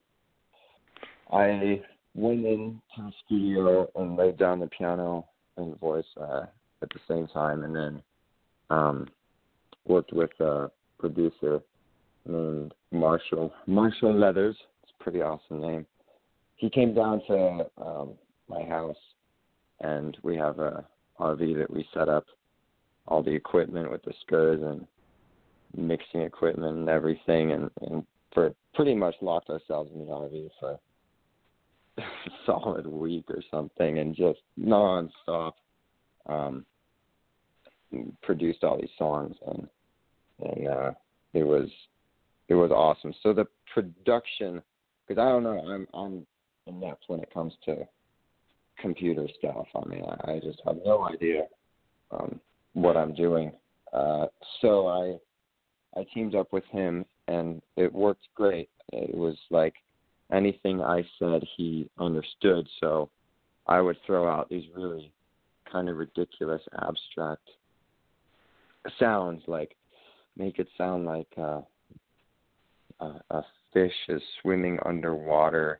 I 1.31 1.81
went 2.15 2.45
into 2.45 2.79
the 2.97 3.12
studio 3.25 3.89
and 3.95 4.15
laid 4.15 4.38
down 4.38 4.59
the 4.59 4.67
piano 4.67 5.27
and 5.57 5.77
voice 5.79 6.05
uh, 6.21 6.45
at 6.81 6.89
the 6.89 6.99
same 7.07 7.27
time, 7.27 7.63
and 7.63 7.75
then 7.75 8.01
um, 8.69 9.08
worked 9.86 10.13
with 10.13 10.32
a 10.39 10.71
producer 10.99 11.62
named 12.26 12.73
Marshall 12.91 13.52
Marshall 13.67 14.13
Leathers. 14.13 14.56
It's 14.84 14.93
a 14.99 15.04
pretty 15.04 15.21
awesome 15.21 15.62
name. 15.62 15.86
He 16.56 16.69
came 16.69 16.93
down 16.93 17.21
to 17.28 17.65
um, 17.78 18.13
my 18.47 18.63
house, 18.63 18.95
and 19.82 20.17
we 20.23 20.38
have 20.38 20.60
a 20.60 20.86
RV 21.19 21.58
that 21.58 21.69
we 21.69 21.86
set 21.93 22.08
up 22.08 22.26
all 23.08 23.21
the 23.21 23.32
equipment 23.32 23.91
with 23.91 24.02
the 24.04 24.13
skers 24.26 24.63
and 24.63 24.88
mixing 25.76 26.21
equipment 26.21 26.78
and 26.78 26.89
everything, 26.89 27.52
and, 27.52 27.69
and 27.82 28.06
for 28.34 28.54
pretty 28.73 28.95
much 28.95 29.15
locked 29.21 29.49
ourselves 29.49 29.91
in 29.93 29.99
the 29.99 30.06
RV 30.06 30.49
for 30.60 30.80
a 31.97 32.04
solid 32.45 32.88
week 32.88 33.26
or 33.30 33.41
something, 33.52 33.99
and 33.99 34.15
just 34.15 34.39
nonstop 34.60 35.54
um, 36.28 36.65
produced 38.21 38.63
all 38.63 38.79
these 38.79 38.89
songs, 38.97 39.36
and 39.47 39.67
and 40.39 40.67
uh, 40.67 40.91
it 41.34 41.43
was 41.43 41.69
it 42.49 42.56
was 42.56 42.71
awesome. 42.71 43.13
So 43.23 43.34
the 43.34 43.47
production, 43.73 44.62
because 45.08 45.21
I 45.21 45.29
don't 45.29 45.43
know, 45.43 45.60
I'm 45.60 45.88
I'm 45.93 46.25
inept 46.67 47.06
when 47.08 47.19
it 47.19 47.34
comes 47.34 47.53
to 47.65 47.88
computer 48.79 49.27
stuff. 49.38 49.67
I 49.75 49.88
mean, 49.88 50.03
I, 50.03 50.34
I 50.34 50.39
just 50.39 50.62
have 50.65 50.77
no 50.86 51.08
idea 51.08 51.43
um, 52.12 52.39
what 52.73 52.97
I'm 52.97 53.13
doing. 53.13 53.51
Uh, 53.91 54.27
so 54.62 54.88
I 54.88 55.99
I 55.99 56.06
teamed 56.13 56.36
up 56.36 56.51
with 56.51 56.65
him, 56.65 57.06
and 57.27 57.62
it 57.77 57.93
worked 57.93 58.27
great. 58.36 58.69
It 58.91 59.15
was 59.15 59.38
like 59.49 59.75
anything 60.32 60.82
I 60.82 61.06
said, 61.19 61.43
he 61.56 61.89
understood. 61.99 62.67
So 62.79 63.10
I 63.67 63.79
would 63.82 63.97
throw 64.06 64.27
out 64.27 64.49
these 64.49 64.65
really 64.75 65.12
kind 65.71 65.89
of 65.89 65.97
ridiculous, 65.97 66.62
abstract 66.82 67.49
sounds, 68.99 69.41
like 69.47 69.75
make 70.37 70.59
it 70.59 70.67
sound 70.77 71.05
like 71.05 71.27
uh, 71.37 71.61
a, 72.99 73.21
a 73.31 73.43
fish 73.71 73.93
is 74.09 74.21
swimming 74.41 74.79
underwater, 74.85 75.79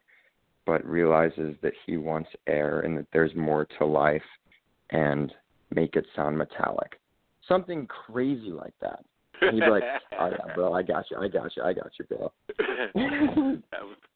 but 0.66 0.86
realizes 0.86 1.56
that 1.62 1.74
he 1.86 1.98
wants 1.98 2.30
air 2.48 2.82
and 2.82 2.98
that 2.98 3.08
there's 3.14 3.36
more 3.36 3.68
to 3.78 3.86
life, 3.86 4.22
and 4.92 5.34
make 5.74 5.96
it 5.96 6.06
sound 6.16 6.38
metallic. 6.38 7.00
Something 7.48 7.88
crazy 7.88 8.52
like 8.52 8.74
that. 8.82 9.04
And 9.42 9.56
He'd 9.56 9.62
be 9.62 9.70
like, 9.70 9.84
"Oh 10.20 10.30
yeah, 10.30 10.56
bro, 10.56 10.74
I 10.74 10.84
got 10.84 11.06
you, 11.12 11.18
I 11.18 11.28
got 11.28 11.56
you, 11.56 11.64
I 11.64 11.74
got 11.74 11.92
you, 12.00 12.06
bro." 12.06 12.32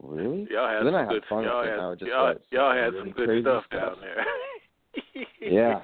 really? 0.01 0.47
Y'all 0.51 0.69
had 0.69 0.85
then 0.85 0.95
I 0.95 1.05
some 1.05 1.07
had 1.07 1.09
good, 1.09 1.23
fun 1.29 1.43
y'all 1.43 1.61
with 1.61 1.69
it. 1.69 1.79
I 1.79 1.89
would 1.89 1.99
just 1.99 2.09
y'all, 2.09 2.33
y'all 2.51 2.71
some 2.71 2.77
had 2.77 2.93
really 2.93 3.09
some 3.09 3.25
good 3.25 3.43
stuff, 3.43 3.63
stuff. 3.67 3.81
down 3.81 3.95
there. 4.01 4.25
yeah. 5.41 5.79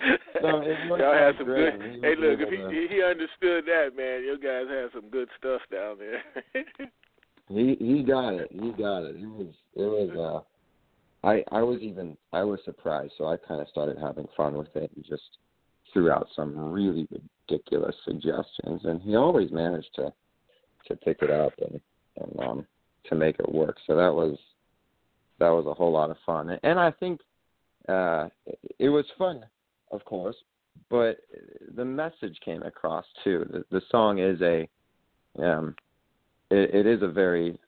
no, 0.42 0.62
y'all 0.96 1.14
had 1.14 1.36
some 1.36 1.46
great. 1.46 1.78
good. 1.78 1.92
He 1.92 2.00
Hey, 2.00 2.14
look, 2.16 2.40
if 2.40 2.48
he 2.48 2.56
to- 2.56 2.94
he 2.94 3.02
understood 3.02 3.64
that, 3.66 3.96
man, 3.96 4.22
you 4.22 4.38
guys 4.38 4.64
had 4.68 4.90
some 4.92 5.10
good 5.10 5.28
stuff 5.38 5.60
down 5.70 5.98
there. 5.98 6.22
He 7.50 7.76
he 7.80 8.02
got 8.04 8.34
it. 8.34 8.48
He 8.52 8.70
got 8.70 9.02
it. 9.02 9.16
It 9.16 9.26
was 9.26 9.52
it 9.74 9.82
was 9.82 10.44
uh 11.24 11.26
I 11.26 11.44
I 11.50 11.62
was 11.62 11.80
even 11.80 12.16
I 12.32 12.44
was 12.44 12.60
surprised, 12.64 13.12
so 13.18 13.26
I 13.26 13.36
kind 13.36 13.60
of 13.60 13.68
started 13.68 13.98
having 13.98 14.28
fun 14.36 14.56
with 14.56 14.74
it 14.76 14.90
and 14.94 15.04
just 15.04 15.38
threw 15.92 16.12
out 16.12 16.28
some 16.36 16.56
really 16.70 17.08
ridiculous 17.48 17.96
suggestions 18.04 18.82
and 18.84 19.02
he 19.02 19.16
always 19.16 19.50
managed 19.50 19.92
to 19.96 20.12
to 20.86 20.96
pick 20.96 21.18
it 21.22 21.30
up 21.30 21.52
and 21.58 21.80
and 22.18 22.40
um 22.40 22.66
to 23.08 23.16
make 23.16 23.36
it 23.40 23.52
work. 23.52 23.78
So 23.86 23.96
that 23.96 24.14
was 24.14 24.38
that 25.40 25.50
was 25.50 25.66
a 25.66 25.74
whole 25.74 25.92
lot 25.92 26.10
of 26.10 26.16
fun. 26.24 26.56
And 26.62 26.78
I 26.78 26.92
think 26.92 27.20
uh 27.88 28.28
it, 28.46 28.58
it 28.78 28.88
was 28.90 29.06
fun, 29.18 29.44
of 29.90 30.04
course, 30.04 30.36
but 30.88 31.18
the 31.74 31.84
message 31.84 32.38
came 32.44 32.62
across 32.62 33.04
too. 33.24 33.46
The, 33.50 33.64
the 33.70 33.82
song 33.90 34.18
is 34.18 34.40
a 34.42 34.68
um 35.42 35.74
it, 36.50 36.74
it 36.74 36.86
is 36.86 37.02
a 37.02 37.08
very 37.08 37.58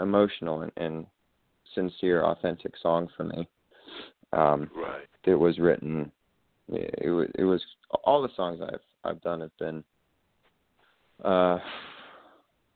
emotional 0.00 0.62
and, 0.62 0.72
and 0.76 1.06
sincere, 1.74 2.24
authentic 2.24 2.72
song 2.82 3.08
for 3.16 3.24
me. 3.24 3.48
Um, 4.32 4.70
right. 4.76 5.06
It 5.24 5.34
was 5.34 5.58
written. 5.58 6.10
It 6.68 7.10
was. 7.10 7.28
It 7.36 7.44
was 7.44 7.62
all 8.04 8.22
the 8.22 8.34
songs 8.36 8.60
I've 8.62 8.80
I've 9.04 9.22
done 9.22 9.40
have 9.40 9.56
been 9.58 9.84
uh, 11.24 11.58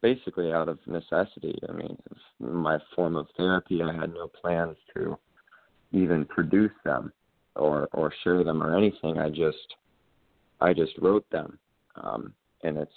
basically 0.01 0.53
out 0.53 0.69
of 0.69 0.79
necessity. 0.87 1.59
I 1.69 1.73
mean, 1.73 1.97
my 2.39 2.79
form 2.95 3.17
of 3.17 3.27
therapy. 3.37 3.83
I 3.83 3.93
had 3.93 4.15
no 4.15 4.29
plans 4.29 4.77
to 4.95 5.19
even 5.93 6.25
produce 6.25 6.73
them 6.85 7.13
or 7.57 7.89
or 7.93 8.13
share 8.25 8.45
them 8.45 8.63
or 8.63 8.77
anything. 8.77 9.19
I 9.19 9.29
just 9.29 9.75
I 10.61 10.73
just 10.73 10.93
wrote 10.99 11.29
them, 11.31 11.59
um, 11.97 12.33
and 12.63 12.77
it's 12.77 12.93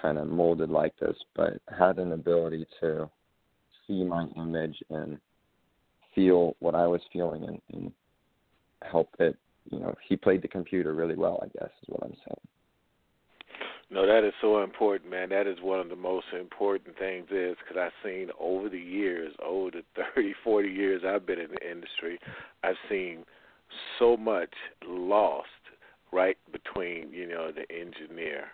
kind 0.00 0.18
of 0.18 0.28
molded 0.28 0.70
like 0.70 0.96
this, 0.98 1.16
but 1.34 1.54
had 1.76 1.98
an 1.98 2.12
ability 2.12 2.66
to 2.80 3.08
see 3.86 4.04
my 4.04 4.26
image 4.36 4.76
and 4.90 5.18
feel 6.14 6.56
what 6.60 6.74
I 6.74 6.86
was 6.86 7.00
feeling 7.12 7.44
and, 7.44 7.60
and 7.72 7.92
help 8.82 9.08
it. 9.18 9.36
You 9.70 9.80
know, 9.80 9.94
he 10.08 10.16
played 10.16 10.42
the 10.42 10.48
computer 10.48 10.94
really 10.94 11.16
well. 11.16 11.40
I 11.42 11.46
guess 11.58 11.70
is 11.82 11.88
what 11.88 12.04
I'm 12.04 12.14
saying. 12.26 12.48
No, 13.88 14.04
that 14.04 14.24
is 14.26 14.32
so 14.40 14.64
important, 14.64 15.10
man. 15.10 15.28
That 15.28 15.46
is 15.46 15.58
one 15.62 15.78
of 15.78 15.88
the 15.88 15.96
most 15.96 16.26
important 16.38 16.98
things 16.98 17.26
is 17.30 17.56
because 17.62 17.80
I've 17.80 18.04
seen 18.04 18.30
over 18.40 18.68
the 18.68 18.78
years, 18.78 19.32
over 19.44 19.70
the 19.70 19.82
30, 20.14 20.34
40 20.42 20.68
years 20.68 21.02
I've 21.06 21.24
been 21.24 21.38
in 21.38 21.50
the 21.50 21.70
industry, 21.70 22.18
I've 22.64 22.76
seen 22.88 23.24
so 23.98 24.16
much 24.16 24.52
lost 24.86 25.48
right 26.12 26.36
between, 26.52 27.12
you 27.12 27.28
know, 27.28 27.50
the 27.52 27.70
engineer 27.74 28.44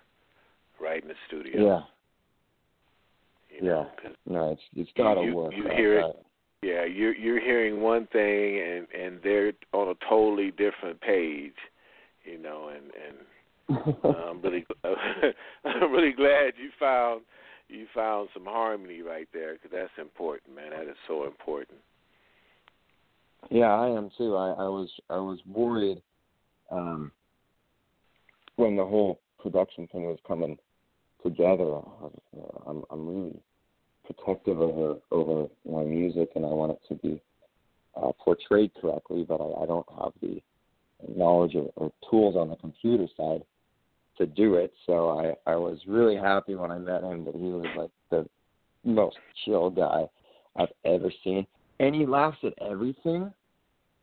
right 0.81 1.03
in 1.03 1.09
the 1.09 1.15
studio. 1.29 1.53
Yeah. 1.55 1.81
You 3.57 3.67
know, 3.67 3.87
yeah. 4.03 4.11
No, 4.27 4.53
it's 4.53 4.63
it's 4.75 4.91
got 4.97 5.15
to 5.15 5.23
you, 5.23 5.35
work. 5.35 5.53
You 5.55 5.65
hear 5.77 6.01
it. 6.01 6.17
Yeah, 6.63 6.85
you're 6.85 7.15
you're 7.15 7.41
hearing 7.41 7.83
one 7.83 8.07
thing 8.13 8.61
and 8.61 8.87
and 8.99 9.21
they're 9.23 9.53
on 9.73 9.89
a 9.89 9.95
totally 10.09 10.51
different 10.53 11.01
page, 11.01 11.55
you 12.25 12.39
know, 12.39 12.71
and 12.75 12.91
and 13.07 13.97
uh, 14.05 14.09
I'm 14.31 14.41
really 14.41 14.65
I'm 15.65 15.93
really 15.93 16.13
glad 16.13 16.55
you 16.57 16.71
found 16.79 17.23
you 17.69 17.87
found 17.95 18.29
some 18.33 18.45
harmony 18.45 19.03
right 19.03 19.29
there 19.33 19.55
because 19.55 19.71
that's 19.73 19.99
important, 19.99 20.55
man. 20.55 20.71
That 20.71 20.91
is 20.91 20.97
so 21.07 21.25
important. 21.27 21.79
Yeah, 23.51 23.73
I 23.73 23.89
am 23.89 24.11
too. 24.17 24.37
I, 24.37 24.51
I 24.51 24.69
was 24.69 24.91
I 25.11 25.17
was 25.17 25.39
worried 25.47 26.03
um 26.71 27.13
when 28.57 28.77
the 28.77 28.85
whole 28.85 29.21
production 29.41 29.87
thing 29.89 30.05
was 30.05 30.19
coming 30.27 30.57
together. 31.23 31.65
Was, 31.65 32.13
uh, 32.37 32.71
I'm 32.71 32.85
I'm 32.91 33.09
really 33.09 33.41
protective 34.05 34.61
over 34.61 34.97
over 35.11 35.49
my 35.69 35.83
music, 35.83 36.31
and 36.35 36.45
I 36.45 36.49
want 36.49 36.73
it 36.73 36.81
to 36.89 36.95
be 36.95 37.21
uh, 37.97 38.13
portrayed 38.25 38.73
correctly. 38.81 39.25
But 39.27 39.41
I, 39.41 39.63
I 39.63 39.67
don't 39.67 39.87
have 39.99 40.13
the 40.21 40.41
knowledge 41.17 41.55
or, 41.55 41.71
or 41.77 41.93
tools 42.09 42.37
on 42.37 42.49
the 42.51 42.57
computer 42.57 43.07
side 43.17 43.43
to 44.19 44.27
do 44.27 44.55
it. 44.55 44.73
So 44.87 45.11
I 45.11 45.51
I 45.51 45.57
was 45.57 45.79
really 45.87 46.17
happy 46.17 46.55
when 46.55 46.71
I 46.71 46.79
met 46.79 47.03
him 47.03 47.25
that 47.25 47.35
he 47.35 47.41
was 47.43 47.67
like 47.77 47.91
the 48.11 48.29
most 48.85 49.17
chill 49.45 49.71
guy 49.71 50.09
I've 50.57 50.73
ever 50.85 51.11
seen, 51.25 51.47
and 51.83 51.95
he 51.97 52.07
laughs 52.07 52.38
at 52.45 52.55
everything 52.64 53.33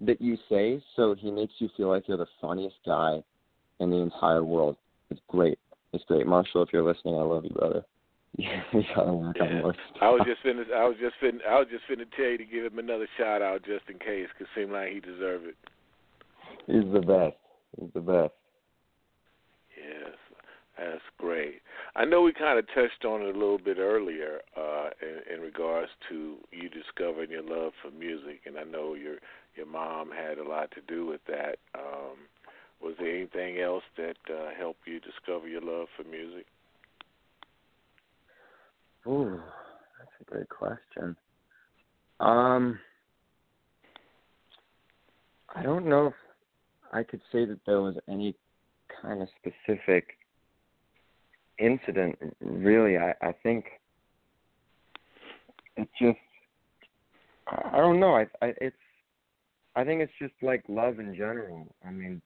that 0.01 0.21
you 0.21 0.37
say. 0.49 0.83
So 0.95 1.15
he 1.17 1.31
makes 1.31 1.53
you 1.59 1.69
feel 1.77 1.87
like 1.87 2.07
you're 2.07 2.17
the 2.17 2.27
funniest 2.41 2.75
guy 2.85 3.23
in 3.79 3.89
the 3.89 3.97
entire 3.97 4.43
world. 4.43 4.75
It's 5.09 5.21
great. 5.29 5.57
It's 5.93 6.03
great, 6.05 6.27
Marshall. 6.27 6.61
If 6.61 6.69
you're 6.73 6.83
listening, 6.83 7.15
I 7.15 7.21
love 7.21 7.45
you, 7.45 7.51
brother. 7.51 7.83
you 8.37 8.47
gotta 8.95 9.11
work 9.11 9.37
on 9.41 9.47
Yeah. 9.49 9.71
I 10.01 10.09
was 10.09 10.21
just 10.27 10.43
finna 10.43 10.71
I 10.71 10.87
was 10.87 10.97
just 11.01 11.15
finna 11.19 11.39
I 11.49 11.57
was 11.57 11.67
just 11.71 11.83
finna 11.89 12.05
tell 12.15 12.27
you 12.27 12.37
to 12.37 12.45
give 12.45 12.71
him 12.71 12.77
another 12.77 13.07
shout 13.17 13.41
out 13.41 13.63
just 13.63 13.89
in 13.89 13.97
case, 13.97 14.27
'cause 14.37 14.45
it 14.55 14.59
seemed 14.59 14.71
like 14.71 14.91
he 14.91 14.99
deserved 14.99 15.47
it. 15.47 15.55
He's 16.67 16.93
the 16.93 17.01
best. 17.01 17.37
He's 17.79 17.89
the 17.93 18.01
best. 18.01 18.33
Yes, 19.75 20.13
that's 20.77 21.01
great. 21.17 21.61
I 21.99 22.05
know 22.05 22.21
we 22.21 22.31
kind 22.31 22.57
of 22.57 22.65
touched 22.67 23.03
on 23.03 23.23
it 23.23 23.35
a 23.35 23.37
little 23.37 23.57
bit 23.57 23.77
earlier 23.77 24.39
uh, 24.55 24.91
in, 25.01 25.35
in 25.35 25.41
regards 25.41 25.91
to 26.07 26.37
you 26.49 26.69
discovering 26.69 27.29
your 27.29 27.43
love 27.43 27.73
for 27.81 27.91
music, 27.91 28.39
and 28.45 28.57
I 28.57 28.63
know 28.63 28.93
your 28.93 29.15
your 29.57 29.65
mom 29.65 30.09
had 30.09 30.37
a 30.37 30.47
lot 30.47 30.71
to 30.71 30.81
do 30.87 31.05
with 31.05 31.19
that. 31.27 31.57
Um, 31.75 32.15
was 32.81 32.95
there 32.99 33.13
anything 33.13 33.59
else 33.59 33.83
that 33.97 34.15
uh, 34.29 34.51
helped 34.57 34.87
you 34.87 35.01
discover 35.01 35.49
your 35.49 35.59
love 35.59 35.87
for 35.97 36.03
music? 36.09 36.45
Ooh, 39.05 39.41
that's 39.97 40.11
a 40.21 40.23
great 40.23 40.47
question. 40.47 41.17
Um, 42.21 42.79
I 45.53 45.61
don't 45.63 45.85
know 45.85 46.07
if 46.07 46.13
I 46.93 47.03
could 47.03 47.21
say 47.29 47.43
that 47.43 47.59
there 47.65 47.81
was 47.81 47.97
any 48.07 48.35
kind 49.01 49.21
of 49.21 49.27
specific 49.41 50.18
incident. 51.59 52.17
Really, 52.41 52.97
I, 52.97 53.13
I 53.21 53.33
think 53.43 53.65
it's 55.77 55.91
just 55.99 56.17
I 57.47 57.77
don't 57.77 57.99
know. 57.99 58.15
I, 58.15 58.25
I 58.41 58.53
it's 58.61 58.75
I 59.75 59.83
think 59.83 60.01
it's 60.01 60.13
just 60.19 60.33
like 60.41 60.63
love 60.67 60.99
in 60.99 61.15
general. 61.15 61.67
I 61.85 61.91
mean, 61.91 62.21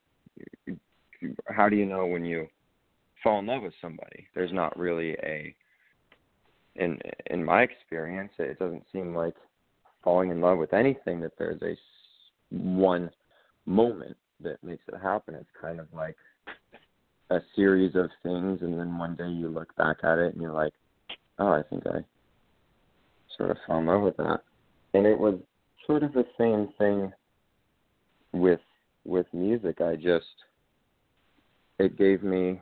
how 1.48 1.70
do 1.70 1.76
you 1.76 1.86
know 1.86 2.06
when 2.06 2.26
you 2.26 2.48
fall 3.24 3.40
in 3.40 3.48
love 3.48 3.64
with 3.64 3.74
somebody. 3.82 4.28
There's 4.36 4.54
not 4.54 4.78
really 4.78 5.14
a 5.24 5.56
in 6.76 7.00
in 7.28 7.44
my 7.44 7.62
experience, 7.62 8.32
it 8.38 8.60
doesn't 8.60 8.84
seem 8.92 9.16
like 9.16 9.36
falling 10.04 10.32
in 10.32 10.42
love 10.42 10.58
with 10.58 10.74
anything 10.74 11.22
that 11.22 11.34
there's 11.38 11.62
a 11.62 11.76
one 12.52 13.10
moment 13.66 14.18
that 14.42 14.62
makes 14.64 14.84
it 14.88 15.00
happen. 15.02 15.36
It's 15.36 15.50
kind 15.60 15.80
of 15.80 15.88
like 15.94 16.18
a 17.34 17.42
series 17.56 17.96
of 17.96 18.10
things, 18.22 18.60
and 18.62 18.80
then 18.80 18.98
one 18.98 19.16
day 19.16 19.28
you 19.28 19.48
look 19.48 19.76
back 19.76 19.98
at 20.04 20.20
it 20.20 20.34
and 20.34 20.42
you're 20.42 20.54
like, 20.54 20.74
oh, 21.40 21.52
I 21.52 21.64
think 21.70 21.86
I 21.88 22.04
sort 23.38 23.52
of 23.52 23.58
fell 23.66 23.80
in 23.80 23.86
love 23.88 24.02
with 24.02 24.18
that. 24.18 24.42
And 24.94 25.06
it 25.06 25.18
was 25.18 25.40
sort 25.88 26.04
of 26.04 26.14
the 26.14 26.26
same 26.38 26.70
thing 26.78 27.12
with 28.32 28.60
with 29.06 29.26
music. 29.34 29.82
I 29.82 29.96
just 29.96 30.26
it 31.80 31.98
gave 31.98 32.24
me 32.24 32.62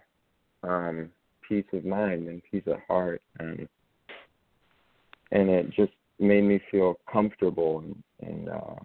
um 0.64 1.10
peace 1.48 1.66
of 1.74 1.84
mind 1.84 2.28
and 2.28 2.42
peace 2.50 2.64
of 2.68 2.78
heart 2.88 3.22
and 3.40 3.68
and 5.32 5.50
it 5.50 5.70
just 5.72 5.92
made 6.20 6.44
me 6.44 6.62
feel 6.70 6.98
comfortable 7.12 7.80
and, 7.80 8.04
and 8.22 8.50
uh 8.50 8.76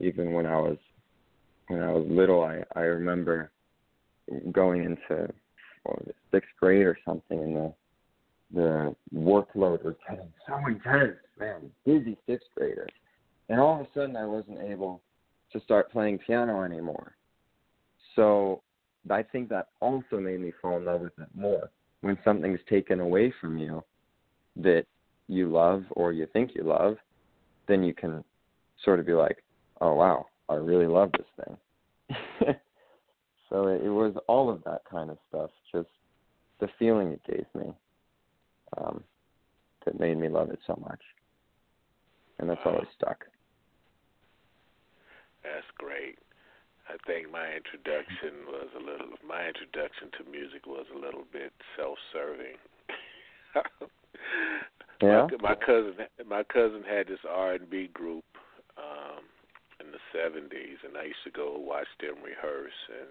even 0.00 0.32
when 0.32 0.44
I 0.46 0.56
was 0.56 0.76
when 1.68 1.82
I 1.82 1.92
was 1.92 2.06
little 2.08 2.42
I 2.42 2.62
I 2.76 2.82
remember 2.82 3.50
going 4.52 4.84
into 4.84 5.32
sixth 6.30 6.50
grade 6.60 6.86
or 6.86 6.98
something 7.04 7.38
and 7.38 7.56
the 7.56 7.74
the 8.52 8.94
workload 9.12 9.82
was 9.84 9.96
getting 10.08 10.28
so 10.46 10.56
intense, 10.68 11.16
man, 11.40 11.70
busy 11.84 12.16
sixth 12.26 12.46
grader. 12.56 12.86
And 13.48 13.58
all 13.58 13.80
of 13.80 13.86
a 13.86 13.88
sudden 13.94 14.16
I 14.16 14.26
wasn't 14.26 14.60
able 14.60 15.02
to 15.52 15.60
start 15.60 15.90
playing 15.90 16.18
piano 16.18 16.62
anymore. 16.62 17.16
So 18.14 18.62
I 19.10 19.22
think 19.22 19.48
that 19.48 19.68
also 19.80 20.20
made 20.20 20.40
me 20.40 20.52
fall 20.62 20.76
in 20.76 20.84
love 20.84 21.00
with 21.00 21.18
it 21.18 21.28
more. 21.34 21.70
When 22.02 22.16
something's 22.24 22.60
taken 22.68 23.00
away 23.00 23.32
from 23.40 23.58
you 23.58 23.82
that 24.56 24.84
you 25.26 25.50
love 25.50 25.84
or 25.90 26.12
you 26.12 26.26
think 26.32 26.52
you 26.54 26.62
love, 26.62 26.96
then 27.66 27.82
you 27.82 27.94
can 27.94 28.22
sort 28.84 29.00
of 29.00 29.06
be 29.06 29.14
like, 29.14 29.42
oh 29.80 29.94
wow, 29.94 30.26
I 30.48 30.54
really 30.54 30.86
love 30.86 31.10
this 31.12 31.44
thing. 31.44 32.54
so 33.54 33.68
it, 33.68 33.82
it 33.84 33.90
was 33.90 34.14
all 34.26 34.50
of 34.50 34.64
that 34.64 34.82
kind 34.90 35.10
of 35.10 35.18
stuff, 35.28 35.50
just 35.70 35.88
the 36.58 36.66
feeling 36.76 37.12
it 37.12 37.22
gave 37.24 37.46
me 37.54 37.72
um, 38.76 39.04
that 39.84 40.00
made 40.00 40.18
me 40.18 40.28
love 40.28 40.50
it 40.50 40.58
so 40.66 40.76
much. 40.82 40.98
And 42.40 42.50
that's 42.50 42.60
always 42.64 42.88
stuck. 42.96 43.24
That's 45.44 45.70
great. 45.78 46.18
I 46.88 46.96
think 47.06 47.30
my 47.30 47.46
introduction 47.54 48.42
was 48.48 48.68
a 48.74 48.82
little. 48.82 49.14
My 49.26 49.46
introduction 49.46 50.10
to 50.18 50.28
music 50.28 50.66
was 50.66 50.86
a 50.92 50.98
little 50.98 51.24
bit 51.32 51.52
self-serving. 51.76 52.58
Yeah. 55.02 55.26
My, 55.42 55.50
my 55.50 55.54
cousin, 55.54 56.06
my 56.24 56.44
cousin 56.44 56.82
had 56.88 57.08
this 57.08 57.18
R 57.28 57.54
and 57.54 57.68
B 57.68 57.90
group 57.92 58.24
um, 58.78 59.26
in 59.80 59.90
the 59.90 59.98
'70s, 60.16 60.80
and 60.86 60.96
I 60.96 61.04
used 61.04 61.24
to 61.24 61.30
go 61.30 61.58
watch 61.58 61.88
them 62.00 62.22
rehearse 62.24 62.78
and 62.88 63.10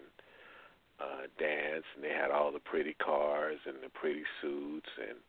uh, 1.03 1.27
dance. 1.37 1.83
And 1.95 2.03
they 2.03 2.15
had 2.15 2.31
all 2.31 2.51
the 2.51 2.63
pretty 2.63 2.95
cars 3.03 3.59
and 3.67 3.75
the 3.83 3.89
pretty 3.89 4.23
suits, 4.41 4.89
and 4.97 5.19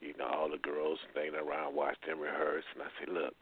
you 0.00 0.12
know 0.18 0.28
all 0.28 0.50
the 0.50 0.58
girls 0.58 0.98
standing 1.12 1.40
around 1.40 1.74
watch 1.74 1.96
them 2.06 2.20
rehearse. 2.20 2.64
And 2.74 2.82
I 2.82 2.90
said, 3.00 3.12
look, 3.12 3.34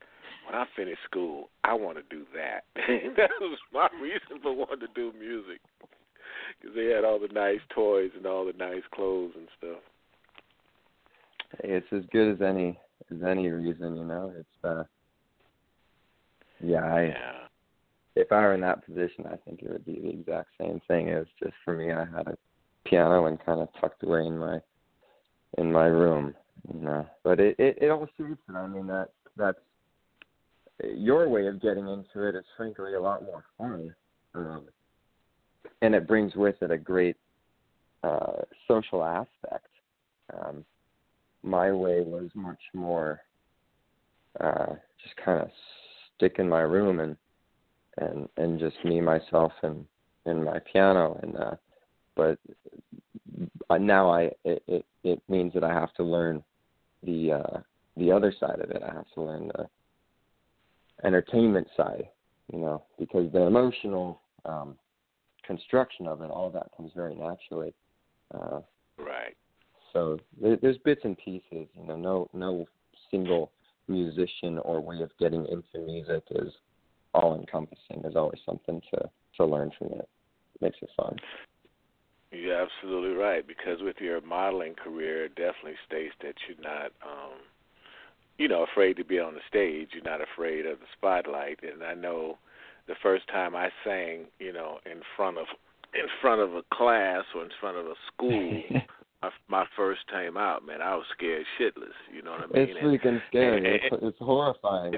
when 0.47 0.55
I 0.55 0.65
finish 0.77 0.99
school, 1.05 1.51
I 1.65 1.75
want 1.75 1.99
to 1.99 2.05
do 2.15 2.25
that. 2.35 2.65
that 3.17 3.31
was 3.41 3.59
my 3.73 3.89
reason 4.01 4.41
for 4.43 4.55
wanting 4.55 4.87
to 4.87 4.95
do 4.95 5.13
music, 5.19 5.61
because 6.61 6.75
they 6.77 6.87
had 6.87 7.05
all 7.05 7.19
the 7.19 7.33
nice 7.33 7.61
toys 7.75 8.11
and 8.17 8.27
all 8.27 8.47
the 8.47 8.57
nice 8.57 8.87
clothes 8.95 9.33
and 9.37 9.49
stuff. 9.59 9.83
Hey, 11.63 11.75
it's 11.75 11.93
as 11.93 12.05
good 12.13 12.33
as 12.35 12.43
any 12.43 12.79
as 13.11 13.19
any 13.27 13.49
reason, 13.49 13.97
you 13.97 14.05
know. 14.05 14.33
It's 14.37 14.65
uh 14.65 14.85
yeah, 16.63 16.85
I 16.85 17.03
Yeah. 17.03 17.50
If 18.21 18.33
I 18.33 18.41
were 18.41 18.55
in 18.55 18.61
that 18.61 18.85
position 18.85 19.27
I 19.27 19.37
think 19.37 19.63
it 19.63 19.71
would 19.71 19.85
be 19.85 20.01
the 20.01 20.11
exact 20.11 20.51
same 20.61 20.81
thing. 20.87 21.09
It 21.09 21.19
was 21.19 21.27
just 21.43 21.55
for 21.65 21.77
me 21.77 21.93
I 21.93 22.05
had 22.05 22.29
a 22.29 22.37
piano 22.85 23.27
and 23.27 23.45
kind 23.45 23.61
of 23.61 23.69
tucked 23.81 24.03
away 24.03 24.27
in 24.27 24.39
my 24.39 24.59
in 25.59 25.73
my 25.73 25.87
room. 25.87 26.35
You 26.73 26.81
know. 26.81 27.07
But 27.25 27.41
it, 27.41 27.57
it, 27.59 27.79
it 27.81 27.91
all 27.91 28.07
suits 28.17 28.41
it. 28.49 28.55
I 28.55 28.67
mean 28.67 28.87
that 28.87 29.09
that's 29.37 29.59
your 30.83 31.29
way 31.29 31.47
of 31.47 31.61
getting 31.61 31.89
into 31.89 32.27
it 32.27 32.35
is 32.35 32.45
frankly 32.57 32.95
a 32.95 33.01
lot 33.01 33.23
more 33.23 33.45
fun. 33.59 33.95
Um 34.35 34.65
and 35.83 35.95
it 35.95 36.07
brings 36.07 36.35
with 36.35 36.57
it 36.63 36.71
a 36.71 36.79
great 36.79 37.17
uh 38.03 38.43
social 38.69 39.03
aspect. 39.05 39.69
Um 40.33 40.65
my 41.43 41.73
way 41.73 42.01
was 42.01 42.31
much 42.35 42.61
more 42.75 43.21
uh 44.41 44.75
just 45.03 45.17
kind 45.25 45.41
of 45.41 45.51
stick 46.17 46.37
in 46.39 46.49
my 46.49 46.61
room 46.61 47.01
and 47.01 47.17
and 47.99 48.29
and 48.37 48.59
just 48.59 48.77
me 48.85 49.01
myself 49.01 49.53
and 49.63 49.85
and 50.27 50.45
my 50.45 50.59
piano 50.73 51.19
and 51.23 51.37
uh 51.37 51.55
but 52.17 52.39
now 53.81 54.11
I 54.11 54.31
it, 54.45 54.63
it 54.67 54.85
it 55.05 55.23
means 55.29 55.55
that 55.55 55.65
I 55.65 55.73
have 55.73 55.93
to 55.95 56.03
learn 56.03 56.43
the 57.03 57.33
uh 57.33 57.61
the 57.97 58.13
other 58.13 58.33
side 58.39 58.61
of 58.61 58.71
it. 58.71 58.83
I 58.83 58.93
have 58.93 59.11
to 59.15 59.23
learn 59.23 59.49
the 59.49 59.69
entertainment 61.05 61.69
side, 61.77 62.09
you 62.53 62.59
know, 62.59 62.85
because 62.99 63.31
the 63.33 63.43
emotional 63.43 64.21
um 64.45 64.77
construction 65.45 66.07
of 66.07 66.21
it, 66.23 66.31
all 66.31 66.51
that 66.51 66.71
comes 66.77 66.93
very 66.95 67.15
naturally. 67.15 67.75
Uh 68.35 68.61
Right. 68.99 69.35
so 69.93 70.19
there, 70.41 70.57
there's 70.61 70.77
bits 70.79 71.01
and 71.05 71.17
pieces, 71.17 71.69
you 71.75 71.87
know. 71.87 71.97
No, 71.97 72.29
no 72.35 72.67
single 73.11 73.51
musician 73.89 74.59
or 74.59 74.81
way 74.81 75.01
of 75.01 75.11
getting 75.19 75.47
into 75.47 75.85
music 75.87 76.23
is 76.33 76.53
all 77.15 77.35
encompassing. 77.39 78.01
There's 78.03 78.17
always 78.17 78.41
something 78.47 78.81
to 78.93 79.11
to 79.37 79.45
learn 79.45 79.71
from 79.79 79.89
it. 79.89 80.09
It 80.55 80.63
makes 80.63 80.79
it 80.83 80.91
fun. 80.97 81.17
You're 82.33 82.61
absolutely 82.63 83.17
right 83.17 83.47
because 83.47 83.79
with 83.81 83.97
your 84.01 84.21
modeling 84.21 84.75
career, 84.75 85.25
it 85.25 85.35
definitely 85.35 85.75
states 85.87 86.15
that 86.23 86.35
you're 86.47 86.63
not, 86.63 86.93
um, 87.03 87.39
you 88.39 88.47
know, 88.47 88.65
afraid 88.71 88.97
to 88.99 89.05
be 89.05 89.19
on 89.19 89.35
the 89.35 89.41
stage. 89.49 89.89
You're 89.93 90.05
not 90.05 90.21
afraid 90.21 90.65
of 90.65 90.79
the 90.79 90.87
spotlight. 90.97 91.59
And 91.63 91.83
I 91.83 91.95
know 91.95 92.39
the 92.87 92.95
first 93.03 93.27
time 93.29 93.57
I 93.57 93.71
sang, 93.85 94.27
you 94.39 94.53
know, 94.53 94.79
in 94.87 95.01
front 95.17 95.39
of 95.39 95.47
in 95.93 96.07
front 96.21 96.41
of 96.41 96.55
a 96.55 96.63
class 96.73 97.25
or 97.35 97.43
in 97.43 97.51
front 97.61 97.77
of 97.77 97.87
a 97.87 97.95
school, 98.13 98.63
my, 99.23 99.31
my 99.49 99.65
first 99.77 100.03
time 100.09 100.37
out, 100.37 100.65
man, 100.65 100.81
I 100.81 100.95
was 100.95 101.07
scared 101.17 101.45
shitless. 101.59 101.99
You 102.15 102.23
know 102.23 102.31
what 102.33 102.43
I 102.43 102.47
mean? 102.47 102.77
it's 102.77 102.79
freaking 102.81 103.21
scary. 103.29 103.57
and- 103.59 103.93
it's, 103.93 103.97
it's 104.03 104.19
horrifying. 104.19 104.95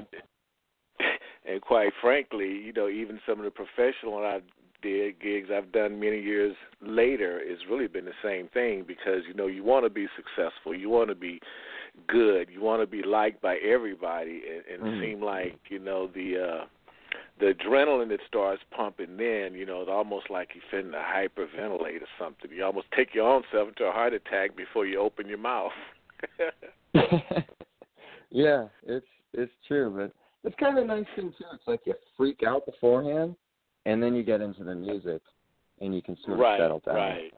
And 1.45 1.61
quite 1.61 1.91
frankly, 2.01 2.47
you 2.47 2.73
know, 2.73 2.87
even 2.89 3.19
some 3.27 3.39
of 3.39 3.45
the 3.45 3.51
professional 3.51 4.17
I 4.17 4.39
did 4.81 5.19
gigs 5.19 5.49
I've 5.55 5.71
done 5.71 5.99
many 5.99 6.19
years 6.19 6.55
later, 6.81 7.39
it's 7.41 7.63
really 7.69 7.87
been 7.87 8.05
the 8.05 8.11
same 8.21 8.49
thing 8.49 8.83
because 8.85 9.21
you 9.27 9.33
know 9.33 9.47
you 9.47 9.63
want 9.63 9.85
to 9.85 9.89
be 9.89 10.07
successful, 10.15 10.75
you 10.75 10.89
want 10.89 11.09
to 11.09 11.15
be 11.15 11.39
good, 12.07 12.49
you 12.51 12.61
want 12.61 12.81
to 12.81 12.87
be 12.87 13.01
liked 13.03 13.41
by 13.41 13.57
everybody, 13.57 14.41
and, 14.49 14.83
and 14.83 14.93
Mhm. 14.93 15.01
seem 15.01 15.21
like 15.21 15.59
you 15.69 15.79
know 15.79 16.07
the 16.07 16.37
uh 16.37 16.65
the 17.39 17.53
adrenaline 17.53 18.09
that 18.09 18.19
starts 18.27 18.61
pumping 18.71 19.17
then, 19.17 19.53
you 19.53 19.65
know, 19.65 19.81
it's 19.81 19.89
almost 19.89 20.29
like 20.29 20.49
you're 20.53 20.83
finna 20.83 21.03
hyperventilate 21.03 22.01
or 22.01 22.07
something. 22.19 22.51
You 22.51 22.63
almost 22.63 22.87
take 22.95 23.13
your 23.13 23.27
own 23.27 23.43
self 23.51 23.69
into 23.69 23.85
a 23.85 23.91
heart 23.91 24.13
attack 24.13 24.55
before 24.55 24.85
you 24.85 24.99
open 24.99 25.27
your 25.27 25.39
mouth. 25.39 25.71
yeah, 28.29 28.67
it's 28.85 29.05
it's 29.33 29.51
true, 29.67 29.91
but 29.95 30.13
it's 30.43 30.55
kind 30.59 30.77
of 30.77 30.83
a 30.83 30.87
nice 30.87 31.05
thing 31.15 31.33
too. 31.37 31.45
It's 31.53 31.67
like 31.67 31.81
you 31.85 31.93
freak 32.17 32.41
out 32.45 32.65
beforehand, 32.65 33.35
and 33.85 34.01
then 34.01 34.15
you 34.15 34.23
get 34.23 34.41
into 34.41 34.63
the 34.63 34.75
music, 34.75 35.21
and 35.81 35.93
you 35.95 36.01
can 36.01 36.17
sort 36.23 36.33
of 36.33 36.39
right, 36.39 36.59
settle 36.59 36.81
down. 36.85 36.95
right. 36.95 37.33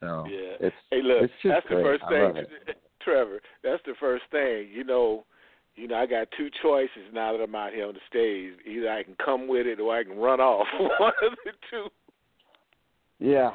So 0.00 0.26
Yeah. 0.30 0.56
it's 0.60 0.76
Hey, 0.90 1.02
look, 1.02 1.22
it's 1.22 1.32
just 1.42 1.54
that's 1.54 1.66
great. 1.66 1.82
the 1.82 1.98
first 1.98 2.04
thing. 2.08 2.74
Trevor. 3.00 3.40
That's 3.62 3.82
the 3.86 3.94
first 3.98 4.24
thing. 4.30 4.68
You 4.72 4.84
know, 4.84 5.24
you 5.74 5.88
know, 5.88 5.96
I 5.96 6.06
got 6.06 6.28
two 6.36 6.50
choices 6.62 7.12
now 7.12 7.32
that 7.32 7.42
I'm 7.42 7.54
out 7.54 7.72
here 7.72 7.86
on 7.86 7.94
the 7.94 8.00
stage. 8.08 8.58
Either 8.66 8.90
I 8.90 9.02
can 9.02 9.14
come 9.24 9.48
with 9.48 9.66
it 9.66 9.80
or 9.80 9.96
I 9.96 10.04
can 10.04 10.18
run 10.18 10.40
off. 10.40 10.66
One 10.98 11.12
of 11.22 11.32
the 11.44 11.52
two. 11.70 11.86
Yeah, 13.18 13.50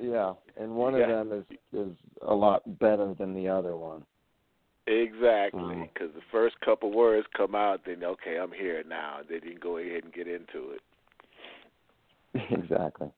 yeah, 0.00 0.34
and 0.56 0.74
one 0.76 0.94
Yeah. 0.94 1.10
of 1.10 1.28
them 1.28 1.38
is 1.38 1.58
is 1.72 1.96
a 2.22 2.34
lot 2.34 2.62
better 2.78 3.12
than 3.14 3.34
the 3.34 3.48
other 3.48 3.76
one. 3.76 4.04
Exactly, 4.90 5.88
because 5.94 6.12
the 6.16 6.22
first 6.32 6.58
couple 6.64 6.90
words 6.90 7.24
come 7.36 7.54
out, 7.54 7.82
then 7.86 8.02
okay, 8.02 8.38
I'm 8.42 8.50
here 8.50 8.82
now. 8.88 9.18
Then 9.28 9.38
you 9.44 9.52
can 9.52 9.60
go 9.60 9.76
ahead 9.76 10.02
and 10.02 10.12
get 10.12 10.26
into 10.26 10.72
it. 10.72 10.80
exactly. 12.50 13.08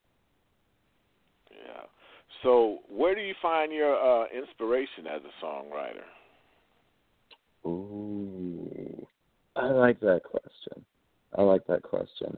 Yeah. 1.51 1.85
So, 2.43 2.81
where 2.91 3.15
do 3.15 3.23
you 3.23 3.35
find 3.41 3.73
your 3.73 3.97
uh, 3.97 4.27
inspiration 4.37 5.07
as 5.07 5.23
a 5.23 5.45
songwriter? 5.45 6.05
Ooh, 7.67 9.07
I 9.57 9.69
like 9.69 9.99
that 10.01 10.25
question. 10.25 10.85
I 11.39 11.43
like 11.43 11.67
that 11.69 11.83
question. 11.83 12.37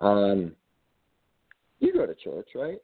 Um, 0.00 0.52
you 1.78 1.92
go 1.92 2.06
to 2.06 2.14
church, 2.16 2.48
right? 2.56 2.78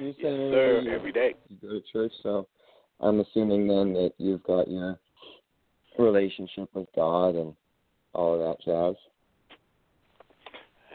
You 0.00 0.14
Yes, 0.18 0.32
sir. 0.50 0.82
Every 0.90 1.12
day. 1.12 1.34
You 1.48 1.56
go 1.62 1.68
to 1.68 1.82
church, 1.92 2.12
so 2.24 2.48
I'm 3.00 3.20
assuming 3.20 3.68
then 3.68 3.92
that 3.94 4.12
you've 4.18 4.42
got 4.42 4.68
your 4.68 4.98
relationship 5.98 6.68
with 6.74 6.88
God 6.94 7.34
and 7.36 7.54
all 8.14 8.34
of 8.34 8.40
that 8.40 8.64
jazz. 8.64 8.96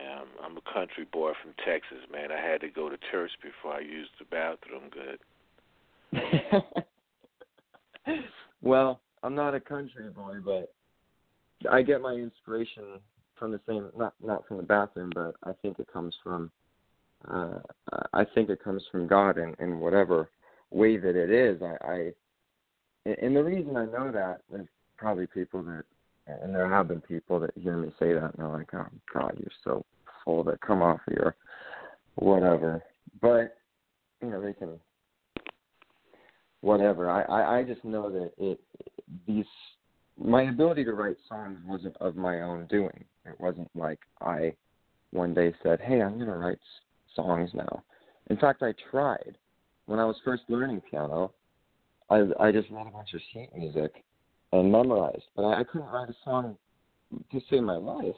Yeah, 0.02 0.22
I'm, 0.22 0.28
I'm 0.44 0.58
a 0.58 0.74
country 0.74 1.06
boy 1.12 1.32
from 1.42 1.54
Texas, 1.66 2.00
man. 2.12 2.32
I 2.32 2.42
had 2.42 2.62
to 2.62 2.70
go 2.70 2.90
to 2.90 2.98
church 3.12 3.32
before 3.42 3.76
I 3.76 3.82
used 3.82 4.12
the 4.20 4.26
bathroom 4.26 4.90
good. 4.92 5.20
well, 8.62 9.00
I'm 9.24 9.36
not 9.36 9.56
a 9.56 9.60
country 9.60 10.10
boy, 10.10 10.36
but 10.44 10.74
I 11.70 11.82
get 11.82 12.02
my 12.02 12.14
inspiration 12.14 13.00
from 13.36 13.52
the 13.52 13.60
same 13.68 13.90
not 13.98 14.14
not 14.24 14.48
from 14.48 14.58
the 14.58 14.64
bathroom, 14.64 15.12
but 15.14 15.36
I 15.44 15.54
think 15.62 15.80
it 15.80 15.88
comes 15.92 16.16
from 16.24 16.52
uh 17.30 17.60
I 18.14 18.26
think 18.36 18.50
it 18.50 18.64
comes 18.64 18.84
from 18.92 19.08
God 19.08 19.38
and, 19.38 19.56
in 19.60 19.80
whatever 19.80 20.30
way 20.74 20.98
that 20.98 21.16
it 21.16 21.30
is. 21.30 21.62
I, 21.62 21.78
I 21.86 22.12
and 23.06 23.36
the 23.36 23.44
reason 23.44 23.78
I 23.78 23.86
know 23.86 24.12
that 24.12 24.42
is 24.54 24.68
probably 24.98 25.28
people 25.28 25.62
that 25.64 25.84
and 26.28 26.56
there 26.56 26.70
have 26.70 26.88
been 26.88 27.02
people 27.02 27.40
that 27.42 27.52
hear 27.56 27.78
me 27.78 27.90
say 28.00 28.14
that 28.14 28.24
and 28.24 28.34
they're 28.38 28.48
like, 28.48 28.74
Oh 28.74 28.88
God, 29.14 29.38
you're 29.38 29.52
so 29.64 29.86
full 30.24 30.48
it, 30.50 30.60
come 30.62 30.82
off 30.82 31.00
of 31.08 31.14
your 31.14 31.36
whatever. 32.16 32.82
But 33.22 33.56
you 34.22 34.30
know, 34.30 34.42
they 34.42 34.54
can 34.54 34.80
whatever. 36.62 37.10
I, 37.10 37.24
I, 37.24 37.58
I 37.60 37.64
just 37.64 37.84
know 37.84 38.10
that 38.10 38.32
it 38.38 38.60
these 39.28 39.46
my 40.18 40.44
ability 40.44 40.86
to 40.86 40.94
write 40.94 41.18
songs 41.28 41.58
wasn't 41.66 41.98
of 41.98 42.16
my 42.16 42.42
own 42.42 42.68
doing. 42.68 43.04
It 43.26 43.40
wasn't 43.40 43.70
like 43.76 44.00
I 44.22 44.54
one 45.12 45.34
day 45.34 45.54
said, 45.62 45.80
"Hey, 45.82 46.02
I'm 46.02 46.18
to 46.30 46.38
write 46.38 46.60
songs 47.16 47.50
now." 47.54 47.84
In 48.30 48.38
fact, 48.38 48.64
I 48.64 48.74
tried 48.90 49.38
when 49.86 50.00
I 50.00 50.06
was 50.06 50.16
first 50.24 50.44
learning 50.48 50.82
piano. 50.90 51.32
I 52.10 52.24
I 52.40 52.52
just 52.52 52.70
read 52.70 52.88
a 52.88 52.92
bunch 52.92 53.14
of 53.14 53.22
sheet 53.32 53.50
music 53.56 54.04
and 54.52 54.72
memorized, 54.72 55.24
but 55.36 55.44
I, 55.44 55.62
I 55.62 55.64
couldn't 55.64 55.88
write 55.88 56.10
a 56.10 56.16
song 56.24 56.58
to 57.32 57.42
save 57.50 57.64
my 57.64 57.78
life. 57.78 58.16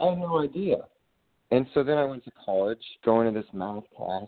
I 0.00 0.10
had 0.10 0.18
no 0.18 0.42
idea. 0.42 0.76
And 1.50 1.66
so 1.74 1.84
then 1.84 1.98
I 1.98 2.04
went 2.04 2.24
to 2.24 2.32
college, 2.44 2.82
going 3.04 3.32
to 3.32 3.40
this 3.40 3.48
math 3.52 3.84
class, 3.96 4.26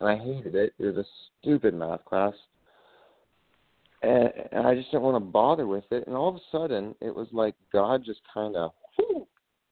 and 0.00 0.08
I 0.08 0.16
hated 0.16 0.54
it. 0.54 0.74
It 0.78 0.84
was 0.84 0.96
a 0.96 1.04
stupid 1.40 1.74
math 1.74 2.04
class 2.04 2.34
and, 4.02 4.30
I 4.64 4.74
just 4.74 4.90
didn't 4.90 5.02
want 5.02 5.16
to 5.16 5.30
bother 5.30 5.66
with 5.66 5.84
it. 5.90 6.06
And 6.06 6.16
all 6.16 6.28
of 6.28 6.36
a 6.36 6.40
sudden, 6.52 6.94
it 7.00 7.14
was 7.14 7.28
like 7.32 7.54
God 7.72 8.04
just 8.04 8.20
kind 8.32 8.56
of 8.56 8.72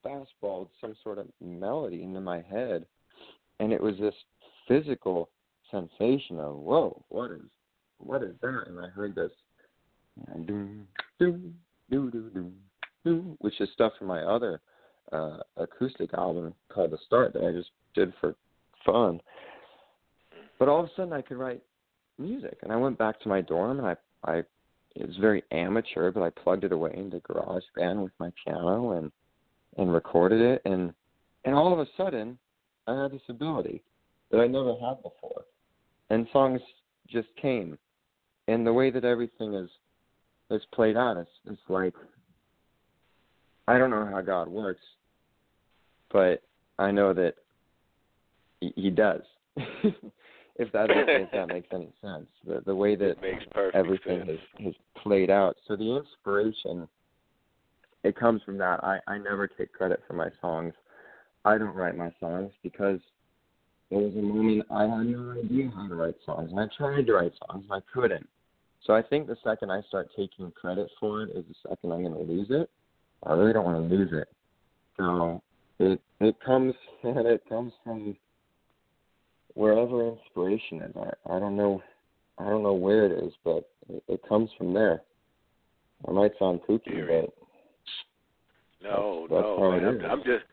fastballed 0.04 0.68
some 0.80 0.96
sort 1.02 1.18
of 1.18 1.26
melody 1.40 2.02
into 2.02 2.20
my 2.20 2.42
head, 2.42 2.86
and 3.60 3.72
it 3.72 3.82
was 3.82 3.96
this 3.98 4.14
physical 4.68 5.30
sensation 5.70 6.38
of 6.38 6.56
whoa, 6.56 7.02
what 7.08 7.30
is 7.30 7.42
what 7.98 8.22
is 8.22 8.34
that? 8.42 8.64
And 8.66 8.78
I 8.78 8.88
heard 8.88 9.14
this 9.14 9.30
which 13.38 13.60
is 13.60 13.68
stuff 13.72 13.92
from 13.98 14.08
my 14.08 14.22
other 14.22 14.60
uh 15.12 15.38
acoustic 15.56 16.12
album 16.14 16.54
called 16.68 16.90
The 16.90 16.98
Start 17.06 17.32
that 17.34 17.44
I 17.44 17.52
just 17.52 17.70
did 17.94 18.12
for 18.20 18.34
fun. 18.84 19.20
But 20.58 20.68
all 20.68 20.80
of 20.80 20.86
a 20.86 20.90
sudden, 20.96 21.12
I 21.12 21.22
could 21.22 21.36
write 21.36 21.62
music, 22.18 22.58
and 22.62 22.72
I 22.72 22.76
went 22.76 22.98
back 22.98 23.20
to 23.20 23.28
my 23.28 23.40
dorm 23.40 23.78
and 23.78 23.86
I 23.86 23.96
I 24.24 24.42
it 24.94 25.06
was 25.06 25.16
very 25.18 25.44
amateur, 25.52 26.10
but 26.10 26.22
I 26.22 26.30
plugged 26.30 26.64
it 26.64 26.72
away 26.72 26.92
into 26.94 27.20
GarageBand 27.20 28.02
with 28.02 28.12
my 28.18 28.30
piano 28.44 28.92
and 28.92 29.12
and 29.76 29.92
recorded 29.92 30.40
it 30.40 30.62
and 30.64 30.92
and 31.44 31.54
all 31.54 31.72
of 31.72 31.78
a 31.78 31.86
sudden 31.96 32.38
I 32.86 33.02
had 33.02 33.12
this 33.12 33.22
ability 33.28 33.82
that 34.30 34.40
I 34.40 34.46
never 34.46 34.74
had 34.74 35.02
before. 35.02 35.44
And 36.10 36.26
songs 36.32 36.60
just 37.08 37.28
came. 37.40 37.78
And 38.48 38.66
the 38.66 38.72
way 38.72 38.90
that 38.90 39.04
everything 39.04 39.54
is 39.54 39.70
is 40.50 40.62
played 40.72 40.96
out 40.96 41.16
is 41.16 41.26
it's 41.46 41.60
like 41.68 41.94
I 43.68 43.78
don't 43.78 43.90
know 43.90 44.06
how 44.06 44.20
God 44.20 44.48
works, 44.48 44.82
but 46.12 46.42
I 46.78 46.92
know 46.92 47.12
that 47.14 47.34
he, 48.60 48.72
he 48.76 48.90
does. 48.90 49.22
if 49.56 50.72
that 50.72 50.86
if 50.90 51.30
that 51.32 51.48
makes 51.52 51.68
any 51.72 51.92
sense. 52.00 52.26
The 52.46 52.62
the 52.64 52.74
way 52.74 52.94
that 52.94 53.20
makes 53.20 53.44
everything 53.74 54.26
sense. 54.26 54.38
has 54.58 54.64
has 54.66 54.74
played 55.02 55.30
out. 55.30 55.56
So 55.66 55.76
the 55.76 55.96
inspiration 55.96 56.88
it 58.04 58.16
comes 58.16 58.42
from 58.44 58.58
that. 58.58 58.82
I 58.84 58.98
I 59.08 59.18
never 59.18 59.48
take 59.48 59.72
credit 59.72 60.00
for 60.06 60.14
my 60.14 60.28
songs. 60.40 60.74
I 61.44 61.58
don't 61.58 61.74
write 61.74 61.96
my 61.96 62.12
songs 62.20 62.52
because 62.62 63.00
there 63.90 64.00
was 64.00 64.12
a 64.14 64.22
moment 64.22 64.66
I 64.70 64.82
had 64.82 65.06
no 65.06 65.32
idea 65.38 65.70
how 65.74 65.86
to 65.88 65.94
write 65.94 66.16
songs, 66.24 66.50
and 66.50 66.58
I 66.60 66.66
tried 66.76 67.06
to 67.06 67.12
write 67.14 67.32
songs 67.48 67.64
and 67.68 67.72
I 67.72 67.80
couldn't. 67.92 68.28
So 68.84 68.94
I 68.94 69.02
think 69.02 69.26
the 69.26 69.36
second 69.44 69.70
I 69.70 69.80
start 69.88 70.08
taking 70.16 70.50
credit 70.52 70.88
for 71.00 71.22
it 71.22 71.30
is 71.30 71.44
the 71.48 71.68
second 71.68 71.92
I'm 71.92 72.02
going 72.02 72.14
to 72.14 72.32
lose 72.32 72.48
it. 72.50 72.68
I 73.24 73.32
really 73.34 73.52
don't 73.52 73.64
want 73.64 73.88
to 73.88 73.94
lose 73.96 74.10
it. 74.12 74.28
So 74.96 75.42
it 75.78 76.00
it 76.20 76.36
comes 76.44 76.74
and 77.02 77.26
it 77.26 77.42
comes 77.48 77.72
from 77.84 78.16
wherever 79.54 80.08
inspiration 80.08 80.82
is. 80.82 80.94
I 80.96 81.34
I 81.36 81.38
don't 81.38 81.56
know 81.56 81.82
I 82.38 82.44
don't 82.44 82.62
know 82.62 82.74
where 82.74 83.06
it 83.06 83.24
is, 83.24 83.32
but 83.44 83.68
it, 83.88 84.02
it 84.08 84.20
comes 84.28 84.50
from 84.58 84.74
there. 84.74 85.02
I 86.06 86.12
might 86.12 86.32
sound 86.38 86.60
kooky, 86.68 87.06
but 87.06 87.32
No, 88.82 89.26
That's- 89.28 89.30
that's 89.30 89.42
no, 89.42 89.58
how 89.58 89.70
man. 89.70 89.84
it 89.84 90.04
I'm. 90.04 90.10
I'm 90.10 90.18
just, 90.24 90.44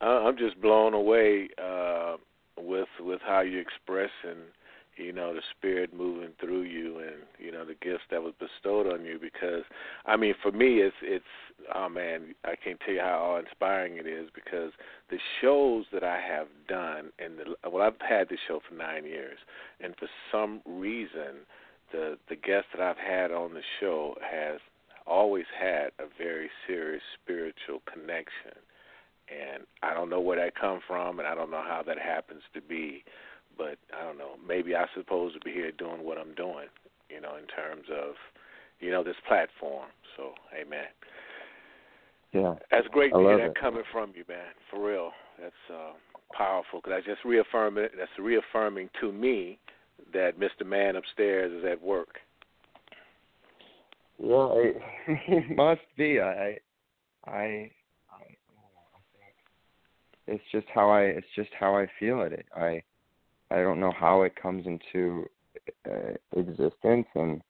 I- 0.00 0.06
I'm 0.26 0.36
just 0.36 0.60
blown 0.60 0.94
away 0.94 1.48
uh, 1.58 1.89
with 2.60 2.88
with 3.00 3.20
how 3.24 3.40
you 3.40 3.58
express 3.58 4.10
and 4.28 4.38
you 4.96 5.12
know 5.12 5.32
the 5.32 5.42
spirit 5.56 5.94
moving 5.94 6.30
through 6.40 6.62
you 6.62 6.98
and 6.98 7.16
you 7.38 7.50
know 7.50 7.64
the 7.64 7.74
gifts 7.74 8.04
that 8.10 8.22
was 8.22 8.34
bestowed 8.38 8.86
on 8.86 9.04
you. 9.04 9.18
Because 9.20 9.64
I 10.06 10.16
mean, 10.16 10.34
for 10.42 10.52
me, 10.52 10.80
it's 10.80 10.96
it's 11.02 11.24
oh 11.74 11.88
man, 11.88 12.34
I 12.44 12.54
can't 12.56 12.78
tell 12.84 12.94
you 12.94 13.00
how 13.00 13.18
awe 13.18 13.38
inspiring 13.38 13.96
it 13.96 14.06
is 14.06 14.28
because 14.34 14.72
the 15.10 15.18
shows 15.40 15.86
that 15.92 16.04
I 16.04 16.20
have 16.20 16.48
done 16.68 17.10
and 17.18 17.38
the 17.38 17.70
well, 17.70 17.82
I've 17.82 18.00
had 18.06 18.28
this 18.28 18.40
show 18.46 18.60
for 18.68 18.74
nine 18.74 19.04
years, 19.04 19.38
and 19.80 19.94
for 19.96 20.08
some 20.30 20.60
reason, 20.66 21.46
the 21.92 22.18
the 22.28 22.36
guests 22.36 22.68
that 22.74 22.82
I've 22.82 22.96
had 22.96 23.32
on 23.32 23.54
the 23.54 23.62
show 23.80 24.16
has 24.20 24.60
always 25.06 25.46
had 25.58 25.90
a 25.98 26.04
very 26.18 26.50
serious 26.66 27.02
spiritual 27.22 27.82
connection. 27.90 28.52
And 29.30 29.64
I 29.82 29.94
don't 29.94 30.10
know 30.10 30.20
where 30.20 30.38
that 30.38 30.54
come 30.54 30.80
from 30.86 31.18
and 31.18 31.28
I 31.28 31.34
don't 31.34 31.50
know 31.50 31.62
how 31.62 31.82
that 31.86 31.98
happens 31.98 32.42
to 32.54 32.60
be, 32.60 33.04
but 33.56 33.78
I 33.96 34.04
don't 34.04 34.18
know, 34.18 34.32
maybe 34.46 34.74
I 34.74 34.86
supposed 34.94 35.34
to 35.34 35.40
be 35.40 35.52
here 35.52 35.70
doing 35.72 36.04
what 36.04 36.18
I'm 36.18 36.34
doing, 36.34 36.66
you 37.08 37.20
know, 37.20 37.36
in 37.36 37.46
terms 37.46 37.86
of 37.90 38.14
you 38.80 38.90
know, 38.90 39.04
this 39.04 39.16
platform. 39.28 39.88
So, 40.16 40.32
amen. 40.58 40.86
yeah. 42.32 42.54
That's 42.70 42.88
great 42.88 43.12
to 43.12 43.18
hear 43.18 43.38
that 43.38 43.50
it. 43.50 43.60
coming 43.60 43.82
from 43.92 44.12
you, 44.16 44.24
man. 44.28 44.52
For 44.70 44.84
real. 44.84 45.10
That's 45.40 45.54
uh 45.72 45.92
powerful 46.32 46.80
cuz 46.80 46.92
I 46.92 47.00
just 47.00 47.24
reaffirm 47.24 47.76
it 47.76 47.92
that's 47.96 48.10
reaffirming 48.18 48.88
to 49.00 49.10
me 49.10 49.58
that 50.12 50.38
Mr. 50.38 50.64
Man 50.64 50.96
upstairs 50.96 51.52
is 51.52 51.64
at 51.64 51.80
work. 51.80 52.20
Yeah, 54.18 54.52
it, 54.54 55.50
must 55.56 55.80
be. 55.96 56.20
I, 56.20 56.58
I, 57.26 57.30
I, 57.30 57.36
I 57.36 57.40
think 57.48 57.72
it's 60.30 60.44
just 60.52 60.66
how 60.72 60.90
I. 60.90 61.02
It's 61.02 61.26
just 61.34 61.50
how 61.58 61.76
I 61.76 61.86
feel 61.98 62.22
it. 62.22 62.46
I, 62.56 62.82
I 63.50 63.56
don't 63.56 63.80
know 63.80 63.92
how 63.92 64.22
it 64.22 64.40
comes 64.40 64.66
into 64.66 65.26
uh, 65.86 66.14
existence, 66.36 67.06
and 67.14 67.42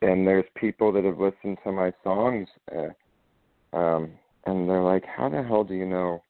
and 0.00 0.26
there's 0.26 0.44
people 0.54 0.92
that 0.92 1.04
have 1.04 1.18
listened 1.18 1.58
to 1.64 1.72
my 1.72 1.92
songs, 2.04 2.48
uh, 2.74 3.76
um, 3.76 4.12
and 4.46 4.68
they're 4.68 4.82
like, 4.82 5.04
"How 5.04 5.28
the 5.28 5.42
hell 5.42 5.64
do 5.64 5.74
you 5.74 5.86
know 5.86 6.22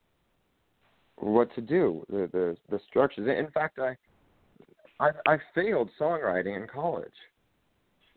what 1.17 1.55
to 1.55 1.61
do? 1.61 2.05
The 2.09 2.29
the 2.33 2.57
the 2.71 2.81
structures." 2.89 3.29
In 3.29 3.51
fact, 3.53 3.79
I, 3.79 3.97
I, 4.99 5.11
I 5.27 5.39
failed 5.55 5.91
songwriting 6.01 6.57
in 6.57 6.67
college. 6.67 7.13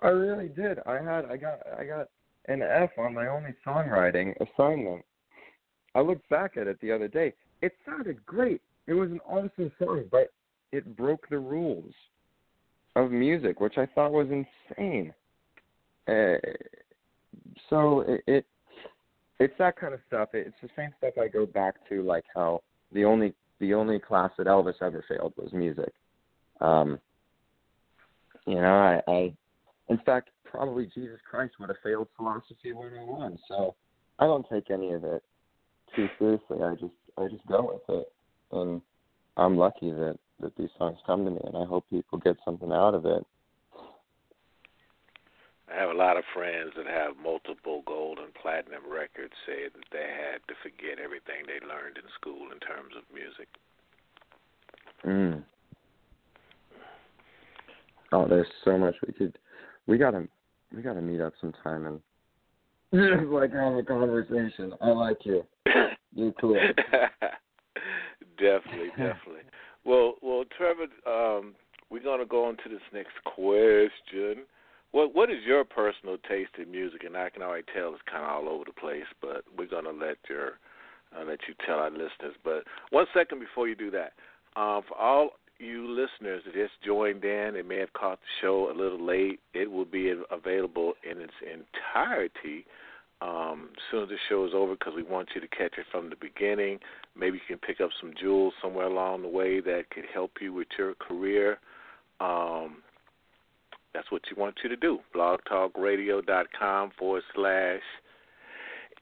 I 0.00 0.08
really 0.08 0.48
did. 0.48 0.78
I 0.86 0.94
had 0.94 1.26
I 1.26 1.36
got 1.36 1.58
I 1.78 1.84
got 1.84 2.08
an 2.46 2.62
F 2.62 2.90
on 2.98 3.12
my 3.12 3.28
only 3.28 3.54
songwriting 3.66 4.32
assignment. 4.40 5.04
I 5.94 6.00
looked 6.00 6.28
back 6.28 6.56
at 6.56 6.66
it 6.66 6.80
the 6.80 6.92
other 6.92 7.08
day. 7.08 7.32
It 7.62 7.72
sounded 7.86 8.24
great. 8.26 8.60
It 8.86 8.94
was 8.94 9.10
an 9.10 9.20
awesome 9.26 9.72
song, 9.78 10.04
but 10.10 10.32
it 10.72 10.96
broke 10.96 11.28
the 11.28 11.38
rules 11.38 11.92
of 12.96 13.10
music, 13.10 13.60
which 13.60 13.78
I 13.78 13.86
thought 13.86 14.12
was 14.12 14.28
insane. 14.28 15.12
Uh, 16.06 16.36
so 17.68 18.00
it, 18.00 18.22
it 18.26 18.46
it's 19.40 19.54
that 19.58 19.76
kind 19.76 19.94
of 19.94 20.00
stuff. 20.06 20.30
It's 20.32 20.54
the 20.62 20.68
same 20.76 20.90
stuff 20.98 21.14
I 21.20 21.28
go 21.28 21.46
back 21.46 21.74
to, 21.88 22.02
like 22.02 22.24
how 22.34 22.62
the 22.92 23.04
only 23.04 23.34
the 23.60 23.74
only 23.74 23.98
class 23.98 24.30
that 24.38 24.46
Elvis 24.46 24.80
ever 24.80 25.04
failed 25.08 25.32
was 25.36 25.52
music. 25.52 25.92
Um, 26.60 26.98
you 28.46 28.56
know, 28.56 29.00
I, 29.06 29.10
I 29.10 29.32
in 29.88 29.98
fact, 30.04 30.30
probably 30.44 30.86
Jesus 30.94 31.18
Christ 31.28 31.54
would 31.60 31.68
have 31.68 31.78
failed 31.82 32.08
philosophy 32.16 32.72
101. 32.72 33.38
So 33.48 33.74
I 34.18 34.26
don't 34.26 34.46
take 34.50 34.70
any 34.70 34.92
of 34.92 35.04
it 35.04 35.22
too 35.94 36.08
seriously. 36.18 36.62
I 36.62 36.74
just 36.74 36.94
I 37.16 37.28
just 37.28 37.46
go 37.46 37.72
with 37.72 37.96
it, 37.96 38.12
and 38.52 38.80
I'm 39.36 39.56
lucky 39.56 39.90
that 39.90 40.18
that 40.40 40.56
these 40.56 40.70
songs 40.78 40.98
come 41.06 41.24
to 41.24 41.30
me, 41.30 41.40
and 41.44 41.56
I 41.56 41.64
hope 41.64 41.84
people 41.90 42.18
get 42.18 42.36
something 42.44 42.72
out 42.72 42.94
of 42.94 43.06
it. 43.06 43.24
I 45.70 45.76
have 45.78 45.90
a 45.90 45.94
lot 45.94 46.16
of 46.16 46.24
friends 46.32 46.72
that 46.76 46.86
have 46.86 47.16
multiple 47.22 47.82
gold 47.86 48.18
and 48.18 48.32
platinum 48.34 48.82
records 48.90 49.34
say 49.46 49.64
that 49.64 49.84
they 49.92 49.98
had 49.98 50.40
to 50.48 50.54
forget 50.62 50.98
everything 50.98 51.44
they 51.46 51.64
learned 51.66 51.98
in 51.98 52.04
school 52.18 52.48
in 52.52 52.58
terms 52.60 52.94
of 52.96 53.04
music. 53.12 53.48
Mm. 55.04 55.44
Oh, 58.12 58.26
there's 58.26 58.46
so 58.64 58.78
much 58.78 58.94
we 59.06 59.12
could. 59.12 59.38
We 59.86 59.98
gotta, 59.98 60.26
we 60.74 60.80
gotta 60.80 61.02
meet 61.02 61.20
up 61.20 61.34
sometime 61.40 61.86
and 61.86 62.00
just 62.94 63.30
like 63.30 63.52
have 63.52 63.74
a 63.74 63.82
conversation. 63.82 64.72
I 64.80 64.88
like 64.88 65.18
you. 65.24 65.44
You're 66.14 66.32
cool. 66.40 66.54
definitely, 68.38 68.88
definitely. 68.90 69.44
Well, 69.84 70.14
well, 70.22 70.44
Trevor, 70.56 70.86
um, 71.06 71.54
we're 71.90 72.02
gonna 72.02 72.26
go 72.26 72.46
on 72.46 72.56
to 72.58 72.68
this 72.68 72.80
next 72.92 73.12
question. 73.24 74.44
What 74.92 75.14
What 75.14 75.30
is 75.30 75.38
your 75.44 75.64
personal 75.64 76.16
taste 76.28 76.52
in 76.58 76.70
music? 76.70 77.04
And 77.04 77.16
I 77.16 77.30
can 77.30 77.42
already 77.42 77.66
tell 77.74 77.92
it's 77.92 78.02
kind 78.10 78.24
of 78.24 78.30
all 78.30 78.48
over 78.48 78.64
the 78.64 78.72
place, 78.72 79.06
but 79.20 79.44
we're 79.56 79.66
gonna 79.66 79.90
let 79.90 80.16
your 80.28 80.58
uh, 81.16 81.24
let 81.24 81.40
you 81.46 81.54
tell 81.66 81.78
our 81.78 81.90
listeners. 81.90 82.36
But 82.42 82.64
one 82.90 83.06
second 83.12 83.40
before 83.40 83.68
you 83.68 83.74
do 83.74 83.90
that, 83.90 84.12
um, 84.56 84.82
for 84.88 84.96
all 84.98 85.30
you 85.58 85.88
listeners 85.88 86.42
that 86.44 86.54
just 86.54 86.72
joined 86.84 87.24
in 87.24 87.56
and 87.56 87.68
may 87.68 87.78
have 87.78 87.92
caught 87.92 88.20
the 88.20 88.26
show 88.40 88.70
a 88.70 88.76
little 88.76 89.04
late, 89.04 89.40
it 89.54 89.70
will 89.70 89.84
be 89.84 90.12
available 90.30 90.94
in 91.08 91.20
its 91.20 91.32
entirety 91.42 92.64
um, 93.20 93.70
as 93.72 93.82
soon 93.90 94.02
as 94.04 94.08
the 94.08 94.16
show 94.28 94.46
is 94.46 94.52
over 94.54 94.74
because 94.74 94.94
we 94.94 95.02
want 95.02 95.28
you 95.34 95.40
to 95.40 95.48
catch 95.48 95.74
it 95.76 95.86
from 95.90 96.10
the 96.10 96.16
beginning. 96.16 96.78
Maybe 97.16 97.38
you 97.38 97.56
can 97.56 97.58
pick 97.58 97.80
up 97.80 97.90
some 98.00 98.12
jewels 98.20 98.54
somewhere 98.62 98.86
along 98.86 99.22
the 99.22 99.28
way 99.28 99.60
that 99.60 99.90
could 99.90 100.04
help 100.12 100.32
you 100.40 100.52
with 100.52 100.68
your 100.78 100.94
career. 100.94 101.58
Um, 102.20 102.82
that's 103.94 104.10
what 104.12 104.22
you 104.30 104.40
want 104.40 104.56
you 104.62 104.68
to 104.68 104.76
do. 104.76 104.98
blogtalkradio.com 105.14 106.92
forward 106.98 107.22
slash 107.34 107.80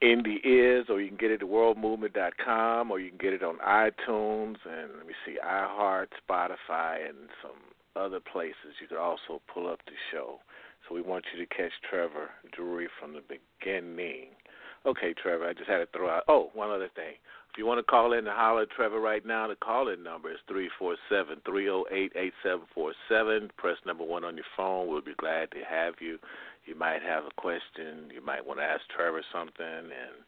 indie 0.01 0.39
is, 0.43 0.87
or 0.89 1.01
you 1.01 1.07
can 1.09 1.17
get 1.17 1.31
it 1.31 1.41
at 1.41 1.47
worldmovement.com, 1.47 2.91
or 2.91 2.99
you 2.99 3.09
can 3.09 3.17
get 3.17 3.33
it 3.33 3.43
on 3.43 3.57
iTunes 3.57 4.57
and 4.65 4.91
let 4.97 5.07
me 5.07 5.13
see, 5.25 5.37
iHeart, 5.43 6.07
Spotify, 6.29 7.07
and 7.07 7.29
some 7.41 7.57
other 7.95 8.19
places. 8.19 8.77
You 8.81 8.87
could 8.87 8.97
also 8.97 9.41
pull 9.53 9.67
up 9.67 9.79
the 9.85 9.93
show. 10.11 10.39
So 10.87 10.95
we 10.95 11.01
want 11.01 11.25
you 11.33 11.43
to 11.43 11.53
catch 11.53 11.71
Trevor 11.89 12.29
Drury 12.55 12.87
from 12.99 13.13
the 13.13 13.21
beginning. 13.21 14.27
Okay, 14.85 15.13
Trevor, 15.21 15.47
I 15.47 15.53
just 15.53 15.69
had 15.69 15.79
to 15.79 15.87
throw 15.87 16.09
out. 16.09 16.23
Oh, 16.27 16.49
one 16.53 16.69
other 16.69 16.89
thing. 16.95 17.15
If 17.51 17.57
you 17.57 17.65
want 17.65 17.79
to 17.79 17.83
call 17.83 18.13
in 18.13 18.19
and 18.19 18.27
holler 18.27 18.61
at 18.61 18.69
Trevor 18.69 18.99
right 18.99 19.25
now, 19.25 19.47
the 19.47 19.55
call 19.55 19.89
in 19.89 20.03
number 20.03 20.31
is 20.31 20.37
three 20.47 20.69
four 20.77 20.95
seven 21.09 21.41
three 21.43 21.65
zero 21.65 21.85
eight 21.91 22.11
eight 22.15 22.33
seven 22.43 22.61
four 22.73 22.93
seven. 23.09 23.49
Press 23.57 23.77
number 23.85 24.03
one 24.03 24.23
on 24.23 24.35
your 24.35 24.45
phone. 24.55 24.87
We'll 24.87 25.01
be 25.01 25.15
glad 25.17 25.49
to 25.51 25.57
have 25.67 25.95
you. 25.99 26.19
You 26.67 26.75
might 26.75 27.01
have 27.01 27.23
a 27.23 27.41
question. 27.41 28.11
You 28.13 28.23
might 28.23 28.45
want 28.45 28.59
to 28.59 28.63
ask 28.63 28.81
Trevor 28.95 29.21
something, 29.33 29.65
and 29.65 30.23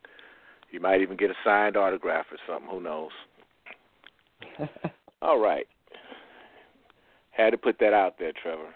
you 0.72 0.80
might 0.80 1.02
even 1.02 1.18
get 1.18 1.30
a 1.30 1.36
signed 1.44 1.76
autograph 1.76 2.26
or 2.32 2.38
something. 2.48 2.70
Who 2.72 2.82
knows? 2.82 3.12
All 5.22 5.40
right. 5.40 5.68
Had 7.32 7.50
to 7.52 7.58
put 7.58 7.78
that 7.80 7.94
out 7.94 8.16
there, 8.18 8.32
Trevor. 8.42 8.74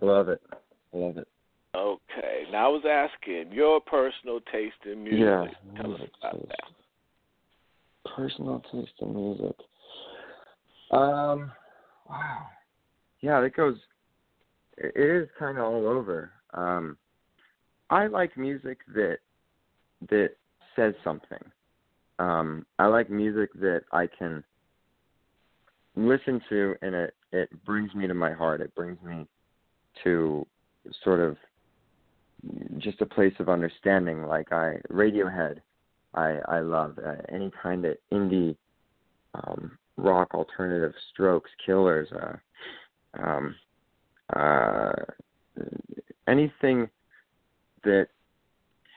I 0.00 0.04
love 0.04 0.28
it. 0.28 0.42
I 0.52 0.96
love 0.96 1.16
it. 1.16 1.28
Okay. 1.74 2.44
Now 2.52 2.66
I 2.66 2.68
was 2.68 2.84
asking 2.88 3.52
your 3.52 3.80
personal 3.80 4.40
taste 4.52 4.74
in 4.84 5.02
music. 5.02 5.20
Yeah. 5.20 5.80
Tell 5.80 5.94
us 5.94 6.00
about 6.20 6.34
taste. 6.34 6.48
that. 6.48 8.12
Personal 8.14 8.62
taste 8.70 8.92
in 9.00 9.14
music. 9.14 9.56
Um. 10.90 11.50
Wow. 12.08 12.46
Yeah, 13.22 13.40
that 13.40 13.56
goes. 13.56 13.76
It 14.82 14.96
is 14.96 15.28
kind 15.38 15.58
of 15.58 15.64
all 15.64 15.86
over. 15.86 16.32
Um, 16.54 16.96
I 17.90 18.08
like 18.08 18.36
music 18.36 18.78
that 18.94 19.18
that 20.10 20.30
says 20.74 20.94
something. 21.04 21.38
Um, 22.18 22.66
I 22.78 22.86
like 22.86 23.10
music 23.10 23.52
that 23.60 23.82
I 23.92 24.06
can 24.06 24.42
listen 25.94 26.40
to, 26.48 26.74
and 26.82 26.94
it 26.94 27.14
it 27.32 27.64
brings 27.64 27.94
me 27.94 28.06
to 28.06 28.14
my 28.14 28.32
heart. 28.32 28.60
It 28.60 28.74
brings 28.74 29.00
me 29.02 29.26
to 30.02 30.46
sort 31.04 31.20
of 31.20 31.36
just 32.78 33.00
a 33.00 33.06
place 33.06 33.34
of 33.38 33.48
understanding. 33.48 34.24
Like 34.24 34.52
I 34.52 34.76
Radiohead, 34.90 35.60
I 36.14 36.38
I 36.48 36.60
love 36.60 36.98
uh, 37.04 37.16
any 37.28 37.52
kind 37.62 37.84
of 37.84 37.96
indie 38.12 38.56
um, 39.34 39.78
rock, 39.96 40.34
alternative, 40.34 40.92
Strokes, 41.12 41.50
Killers, 41.64 42.08
uh, 42.12 43.22
um, 43.22 43.54
uh, 44.34 44.92
anything 46.28 46.88
that 47.84 48.08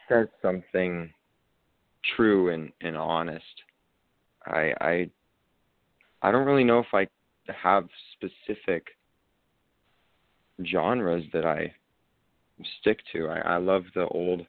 says 0.08 0.28
something 0.42 1.12
true 2.16 2.50
and, 2.50 2.72
and 2.82 2.96
honest. 2.96 3.44
I 4.46 4.74
I 4.80 5.10
I 6.22 6.32
don't 6.32 6.46
really 6.46 6.64
know 6.64 6.80
if 6.80 6.94
I 6.94 7.08
have 7.48 7.88
specific 8.14 8.88
genres 10.66 11.26
that 11.34 11.46
I 11.46 11.74
stick 12.80 13.00
to. 13.14 13.28
I, 13.28 13.56
I 13.56 13.58
love 13.58 13.84
the 13.96 14.08
old 14.08 14.46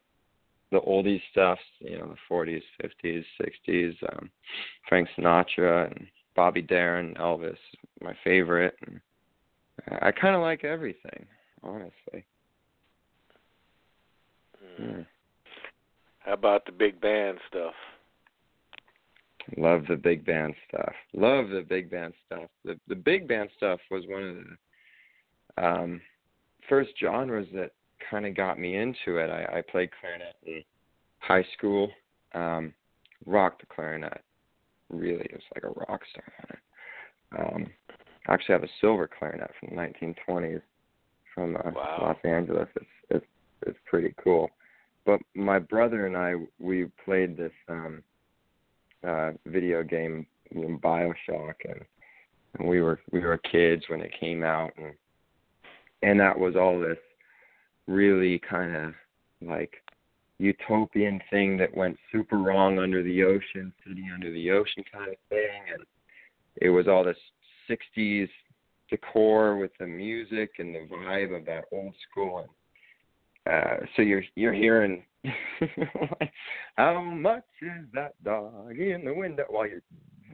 the 0.73 0.81
oldie 0.81 1.21
stuff, 1.31 1.59
you 1.79 1.99
know, 1.99 2.09
the 2.09 2.17
forties, 2.29 2.63
fifties, 2.81 3.25
sixties, 3.41 3.95
um 4.13 4.31
Frank 4.89 5.09
Sinatra 5.17 5.91
and 5.91 6.07
Bobby 6.35 6.63
Darin, 6.63 7.15
Elvis, 7.15 7.57
my 8.03 8.15
favorite. 8.23 8.77
And 8.87 9.01
I 9.89 10.13
kinda 10.13 10.39
like 10.39 10.65
everything, 10.65 11.27
honestly. 11.63 12.25
Hmm. 14.77 15.03
How 16.21 16.33
about 16.33 16.67
the 16.67 16.73
big 16.73 17.01
band 17.01 17.39
stuff? 17.49 17.75
Love 19.57 19.85
the 19.89 19.97
big 19.97 20.27
band 20.27 20.55
stuff. 20.69 20.93
Love 21.15 21.51
the 21.51 21.63
big 21.63 21.91
band 21.91 22.15
stuff. 22.27 22.49
The 22.65 22.79
the 22.89 22.97
big 22.97 23.29
band 23.29 23.49
stuff 23.57 23.81
was 23.91 24.05
one 24.09 24.23
of 24.23 24.37
the 24.37 25.65
um 25.65 26.01
first 26.69 26.91
genres 27.01 27.47
that 27.55 27.71
kind 28.11 28.27
of 28.27 28.35
got 28.35 28.59
me 28.59 28.77
into 28.77 29.19
it. 29.19 29.31
I, 29.31 29.59
I 29.59 29.63
played 29.63 29.91
clarinet 30.01 30.35
in 30.45 30.63
high 31.21 31.45
school. 31.57 31.91
Um 32.35 32.75
rocked 33.25 33.61
the 33.61 33.67
clarinet. 33.67 34.21
Really, 34.91 35.25
it 35.25 35.33
was 35.35 35.43
like 35.55 35.65
a 35.65 35.81
rock 35.89 36.01
star 36.11 36.33
on 36.43 36.49
it. 36.51 37.55
Um 37.55 37.73
I 38.27 38.35
actually 38.35 38.55
have 38.55 38.65
a 38.65 38.69
silver 38.81 39.09
clarinet 39.09 39.51
from 39.59 39.71
the 39.71 39.83
1920s 39.83 40.63
from 41.35 41.57
uh, 41.57 41.71
Wow. 41.75 41.99
Los 42.03 42.17
Angeles. 42.25 42.69
It's 42.77 42.87
it's 43.11 43.27
it's 43.67 43.79
pretty 43.87 44.15
cool. 44.23 44.51
But 45.05 45.21
my 45.35 45.59
brother 45.59 46.07
and 46.07 46.17
I 46.17 46.35
we 46.59 46.87
played 47.05 47.37
this 47.37 47.53
um 47.69 48.03
uh 49.07 49.33
video 49.47 49.83
game 49.83 50.27
you 50.51 50.69
know, 50.69 50.79
BioShock 50.79 51.55
and, 51.65 51.85
and 52.59 52.69
we 52.69 52.81
were 52.81 53.01
we 53.13 53.21
were 53.21 53.39
kids 53.39 53.85
when 53.89 54.01
it 54.01 54.13
came 54.19 54.43
out 54.43 54.73
and 54.77 54.93
and 56.03 56.21
that 56.21 56.39
was 56.39 56.57
all 56.57 56.79
this 56.81 56.99
really 57.87 58.39
kind 58.39 58.75
of 58.75 58.95
like 59.43 59.75
utopian 60.39 61.21
thing 61.31 61.57
that 61.57 61.75
went 61.75 61.97
super 62.13 62.37
wrong 62.37 62.79
under 62.79 63.03
the 63.03 63.23
ocean, 63.23 63.73
city 63.87 64.05
under 64.13 64.31
the 64.33 64.51
ocean 64.51 64.85
kind 64.93 65.09
of 65.09 65.17
thing 65.29 65.61
and 65.73 65.85
it 66.57 66.71
was 66.71 66.89
all 66.89 67.05
this 67.05 67.17
60s 67.71 68.29
decor 68.89 69.57
with 69.57 69.73
the 69.79 69.87
music 69.87 70.53
and 70.59 70.75
the 70.75 70.87
vibe 70.93 71.37
of 71.37 71.45
that 71.47 71.65
old 71.73 71.95
school. 72.11 72.47
And 73.47 73.55
uh 73.55 73.87
so 73.95 74.03
you're 74.03 74.25
you're 74.35 74.53
hearing 74.53 75.03
how 76.77 77.01
much 77.01 77.45
is 77.63 77.87
that 77.95 78.23
dog 78.25 78.79
in 78.79 79.05
the 79.05 79.15
window? 79.15 79.45
While 79.49 79.69
you're 79.69 79.83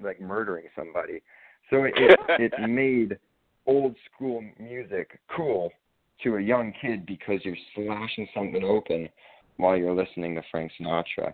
like 0.03 0.21
murdering 0.21 0.67
somebody. 0.77 1.23
So 1.71 1.85
it 1.85 1.95
it, 1.97 2.53
it 2.53 2.53
made 2.69 3.19
old 3.67 3.95
school 4.13 4.43
music 4.59 5.19
cool 5.35 5.71
to 6.23 6.37
a 6.37 6.41
young 6.41 6.73
kid 6.81 7.07
because 7.07 7.41
you're 7.45 7.57
slashing 7.75 8.29
something 8.35 8.65
open 8.65 9.09
while 9.57 9.77
you're 9.77 9.95
listening 9.95 10.35
to 10.35 10.43
Frank 10.51 10.73
Sinatra. 10.81 11.33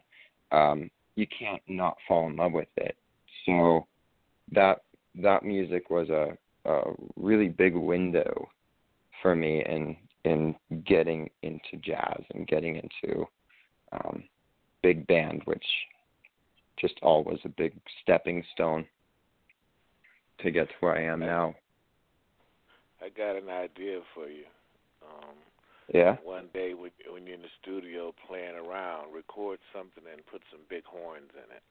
Um 0.53 0.91
you 1.17 1.27
can't 1.37 1.63
not 1.67 1.97
fall 2.07 2.29
in 2.29 2.37
love 2.37 2.53
with 2.53 2.69
it. 2.77 2.97
So 3.45 3.87
that 4.53 4.83
that 5.23 5.45
music 5.45 5.91
was 5.91 6.09
a 6.11 6.37
a 6.65 6.93
really 7.17 7.49
big 7.49 7.75
window 7.75 8.49
for 9.23 9.35
me 9.35 9.65
in 9.65 9.97
in 10.25 10.55
getting 10.87 11.31
into 11.43 11.77
jazz 11.83 12.23
and 12.35 12.47
getting 12.47 12.77
into 12.77 13.25
um 13.93 14.25
big 14.83 15.07
band 15.07 15.43
which 15.45 15.65
just 16.81 16.95
all 17.03 17.25
was 17.25 17.39
a 17.45 17.49
big 17.49 17.73
stepping 18.03 18.45
stone 18.53 18.87
to 20.41 20.51
get 20.51 20.69
to 20.69 20.75
where 20.81 20.97
I 20.97 21.03
am 21.03 21.21
now. 21.21 21.55
I 23.03 23.09
got 23.09 23.37
an 23.37 23.49
idea 23.49 24.01
for 24.15 24.29
you. 24.29 24.45
Um, 25.03 25.35
Yeah. 25.93 26.17
one 26.23 26.49
day 26.53 26.75
when, 26.75 26.91
when 27.11 27.27
you're 27.27 27.37
in 27.37 27.43
the 27.43 27.49
studio 27.61 28.15
playing 28.27 28.55
around, 28.55 29.13
record 29.13 29.59
something 29.73 30.05
and 30.13 30.25
put 30.27 30.43
some 30.51 30.61
big 30.69 30.85
horns 30.85 31.31
in 31.35 31.51
it. 31.57 31.63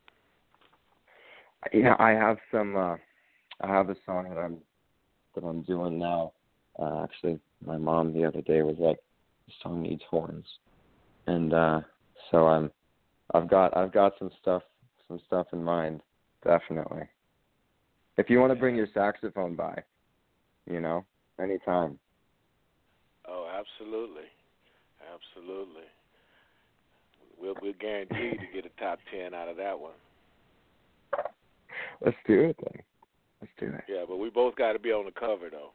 Yeah, 1.74 1.96
I 2.00 2.12
have 2.12 2.38
some. 2.52 2.76
uh 2.76 2.98
I 3.62 3.68
have 3.68 3.90
a 3.90 3.96
song 4.06 4.30
that 4.30 4.38
I'm 4.38 4.58
that 5.36 5.44
I'm 5.44 5.62
doing 5.64 6.00
now. 6.00 6.34
Uh, 6.80 7.04
actually, 7.04 7.40
my 7.66 7.78
mom 7.78 8.14
the 8.14 8.26
other 8.26 8.42
day 8.42 8.62
was 8.62 8.78
like, 8.80 9.00
"The 9.48 9.54
song 9.64 9.82
needs 9.82 10.04
horns," 10.10 10.46
and 11.26 11.54
uh 11.54 11.82
so 12.32 12.48
I'm. 12.48 12.72
I've 13.34 13.50
got 13.50 13.76
I've 13.76 13.92
got 13.92 14.14
some 14.20 14.32
stuff 14.42 14.64
some 15.08 15.20
stuff 15.28 15.48
in 15.54 15.64
mind, 15.64 16.02
definitely. 16.44 17.04
If 18.18 18.30
you 18.30 18.40
want 18.40 18.52
to 18.52 18.60
bring 18.60 18.76
your 18.76 18.88
saxophone 18.94 19.56
by, 19.56 19.84
you 20.70 20.80
know, 20.80 21.06
anytime. 21.40 22.00
Oh, 23.28 23.48
absolutely, 23.54 24.26
absolutely. 25.14 25.84
We'll 27.40 27.56
we'll 27.62 27.74
guarantee 27.80 28.38
to 28.38 28.48
get 28.54 28.66
a 28.66 28.82
top 28.82 29.00
ten 29.12 29.34
out 29.34 29.50
of 29.50 29.58
that 29.58 29.80
one. 29.80 29.94
Let's 32.02 32.18
do 32.26 32.42
it 32.42 32.56
then. 32.64 32.82
Let's 33.42 33.54
do 33.60 33.72
that. 33.72 33.84
Yeah, 33.88 34.04
but 34.08 34.18
we 34.18 34.30
both 34.30 34.56
got 34.56 34.74
to 34.74 34.80
be 34.80 34.92
on 34.92 35.06
the 35.06 35.12
cover 35.12 35.50
though. 35.50 35.72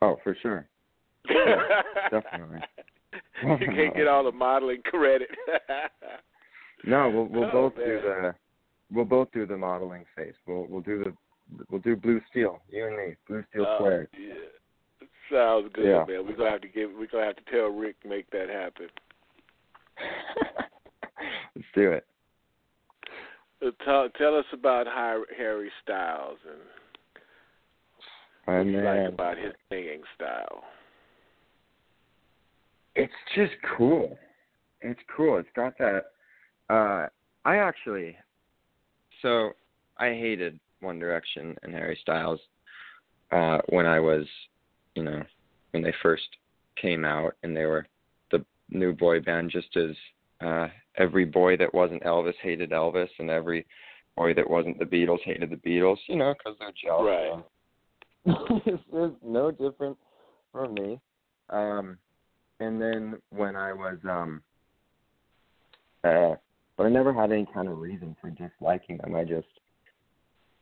Oh, 0.00 0.16
for 0.22 0.36
sure. 0.42 0.66
definitely. 2.10 2.58
you 3.60 3.66
can't 3.74 3.94
get 3.94 4.08
all 4.08 4.24
the 4.24 4.32
modeling 4.32 4.82
credit. 4.84 5.28
no, 6.84 7.08
we'll 7.10 7.26
we'll 7.26 7.48
Oh, 7.48 7.52
both 7.70 7.76
do 7.76 8.00
the 8.02 8.34
we'll 8.90 9.04
both 9.04 9.28
do 9.32 9.46
the 9.46 9.56
modeling 9.56 10.04
face. 10.16 10.34
We'll 10.46 10.66
we'll 10.68 10.80
do 10.80 11.04
the 11.04 11.12
we'll 11.70 11.80
do 11.80 11.96
blue 11.96 12.20
steel. 12.30 12.60
You 12.70 12.86
and 12.86 12.96
me, 12.96 13.14
blue 13.28 13.44
steel 13.50 13.66
Oh, 13.68 13.76
squared. 13.78 14.08
yeah. 14.18 14.34
Sounds 15.30 15.70
good, 15.72 15.86
Yeah. 15.86 16.04
man. 16.08 16.26
We're 16.26 16.36
gonna 16.36 16.50
have 16.50 16.60
to 16.62 16.68
give. 16.68 16.90
We're 16.98 17.06
gonna 17.06 17.26
have 17.26 17.36
to 17.36 17.50
tell 17.50 17.68
Rick 17.68 18.00
to 18.02 18.08
make 18.08 18.28
that 18.30 18.48
happen. 18.48 18.88
Let's 21.54 21.68
do 21.74 21.92
it. 21.92 22.04
Tell, 23.84 24.08
tell 24.18 24.36
us 24.36 24.44
about 24.52 24.86
Harry 24.88 25.70
Styles 25.84 26.38
and 26.48 26.60
what 28.44 28.66
you 28.66 28.82
like 28.82 29.12
about 29.12 29.38
his 29.38 29.52
singing 29.68 30.02
style. 30.16 30.64
It's 32.96 33.12
just 33.36 33.52
cool. 33.76 34.18
It's 34.80 35.00
cool. 35.16 35.38
It's 35.38 35.48
got 35.54 35.78
that. 35.78 36.06
Uh, 36.68 37.06
I 37.44 37.56
actually, 37.56 38.16
so 39.22 39.52
I 39.96 40.08
hated 40.08 40.58
One 40.80 40.98
Direction 40.98 41.56
and 41.62 41.72
Harry 41.72 41.98
Styles 42.02 42.40
uh, 43.30 43.58
when 43.68 43.86
I 43.86 44.00
was, 44.00 44.26
you 44.96 45.04
know, 45.04 45.22
when 45.70 45.84
they 45.84 45.94
first 46.02 46.24
came 46.80 47.04
out 47.04 47.36
and 47.44 47.56
they 47.56 47.66
were 47.66 47.86
the 48.32 48.44
new 48.70 48.92
boy 48.92 49.20
band. 49.20 49.50
Just 49.52 49.76
as 49.76 49.94
uh, 50.44 50.68
every 50.98 51.24
boy 51.24 51.56
that 51.56 51.72
wasn't 51.72 52.02
Elvis 52.02 52.34
hated 52.42 52.70
Elvis, 52.70 53.08
and 53.18 53.30
every 53.30 53.66
boy 54.16 54.34
that 54.34 54.48
wasn't 54.48 54.78
the 54.78 54.84
Beatles 54.84 55.22
hated 55.24 55.50
the 55.50 55.56
Beatles. 55.56 55.98
You 56.08 56.16
know, 56.16 56.34
because 56.34 56.58
they're 56.58 56.72
jealous. 56.82 57.44
Right. 58.26 58.62
it's, 58.66 58.82
it's 58.92 59.16
no 59.24 59.50
different 59.50 59.96
from 60.52 60.74
me. 60.74 61.00
Um, 61.50 61.98
and 62.60 62.80
then 62.80 63.18
when 63.30 63.56
I 63.56 63.72
was 63.72 63.98
um 64.08 64.42
uh 66.04 66.34
but 66.76 66.84
I 66.84 66.88
never 66.88 67.12
had 67.12 67.32
any 67.32 67.46
kind 67.52 67.68
of 67.68 67.78
reason 67.78 68.16
for 68.20 68.30
disliking 68.30 68.98
him. 69.04 69.14
I 69.14 69.24
just 69.24 69.48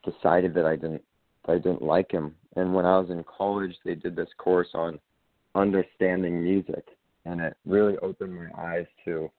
decided 0.04 0.54
that 0.54 0.64
I 0.64 0.76
didn't 0.76 1.02
that 1.46 1.52
I 1.52 1.58
didn't 1.58 1.82
like 1.82 2.10
him. 2.10 2.34
And 2.56 2.74
when 2.74 2.86
I 2.86 2.98
was 2.98 3.10
in 3.10 3.24
college 3.24 3.74
they 3.84 3.94
did 3.94 4.16
this 4.16 4.28
course 4.38 4.68
on 4.74 4.98
understanding 5.54 6.42
music 6.42 6.84
and 7.26 7.40
it 7.40 7.56
really 7.66 7.96
opened 7.98 8.34
my 8.34 8.48
eyes 8.56 8.86
to 9.04 9.30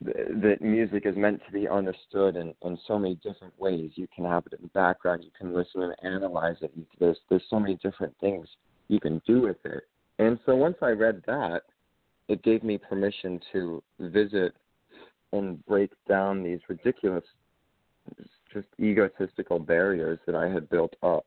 that 0.00 0.58
music 0.60 1.06
is 1.06 1.16
meant 1.16 1.40
to 1.46 1.52
be 1.52 1.68
understood 1.68 2.36
in, 2.36 2.54
in 2.62 2.78
so 2.86 2.98
many 2.98 3.16
different 3.16 3.58
ways. 3.58 3.90
You 3.94 4.06
can 4.14 4.24
have 4.24 4.46
it 4.46 4.52
in 4.52 4.62
the 4.62 4.68
background, 4.68 5.24
you 5.24 5.30
can 5.36 5.54
listen 5.54 5.82
and 5.82 5.94
analyze 6.02 6.56
it. 6.60 6.72
There's 7.00 7.18
there's 7.28 7.42
so 7.50 7.58
many 7.58 7.76
different 7.82 8.14
things 8.20 8.46
you 8.88 9.00
can 9.00 9.20
do 9.26 9.42
with 9.42 9.56
it. 9.64 9.84
And 10.18 10.38
so 10.46 10.54
once 10.54 10.76
I 10.82 10.90
read 10.90 11.22
that, 11.26 11.62
it 12.28 12.42
gave 12.42 12.62
me 12.62 12.78
permission 12.78 13.40
to 13.52 13.82
visit 13.98 14.54
and 15.32 15.64
break 15.66 15.90
down 16.08 16.42
these 16.42 16.60
ridiculous, 16.68 17.24
just 18.52 18.66
egotistical 18.80 19.58
barriers 19.58 20.18
that 20.26 20.34
I 20.34 20.48
had 20.48 20.68
built 20.70 20.94
up 21.02 21.26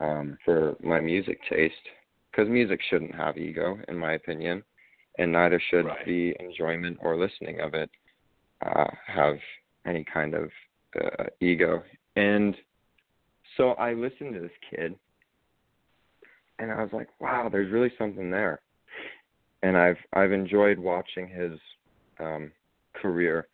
um, 0.00 0.38
for 0.44 0.76
my 0.82 1.00
music 1.00 1.40
taste. 1.48 1.74
Because 2.30 2.48
music 2.48 2.80
shouldn't 2.88 3.14
have 3.14 3.36
ego, 3.36 3.78
in 3.88 3.98
my 3.98 4.14
opinion, 4.14 4.62
and 5.18 5.32
neither 5.32 5.60
should 5.70 5.86
Right. 5.86 6.04
the 6.06 6.36
enjoyment 6.40 6.98
or 7.00 7.16
listening 7.16 7.60
of 7.60 7.74
it 7.74 7.90
uh, 8.64 8.90
have 9.06 9.38
any 9.86 10.04
kind 10.04 10.34
of 10.34 10.50
uh, 11.00 11.24
ego. 11.40 11.82
And 12.16 12.56
so 13.56 13.70
I 13.72 13.92
listened 13.92 14.34
to 14.34 14.40
this 14.40 14.50
kid 14.70 14.94
and 16.58 16.70
I 16.70 16.82
was 16.82 16.92
like, 16.92 17.08
wow, 17.20 17.48
there's 17.50 17.72
really 17.72 17.92
something 17.98 18.30
there. 18.30 18.60
And 19.62 19.76
I've 19.76 19.98
I've 20.12 20.32
enjoyed 20.32 20.78
watching 20.78 21.28
his 21.28 21.58
um, 22.18 22.52
career 22.94 23.48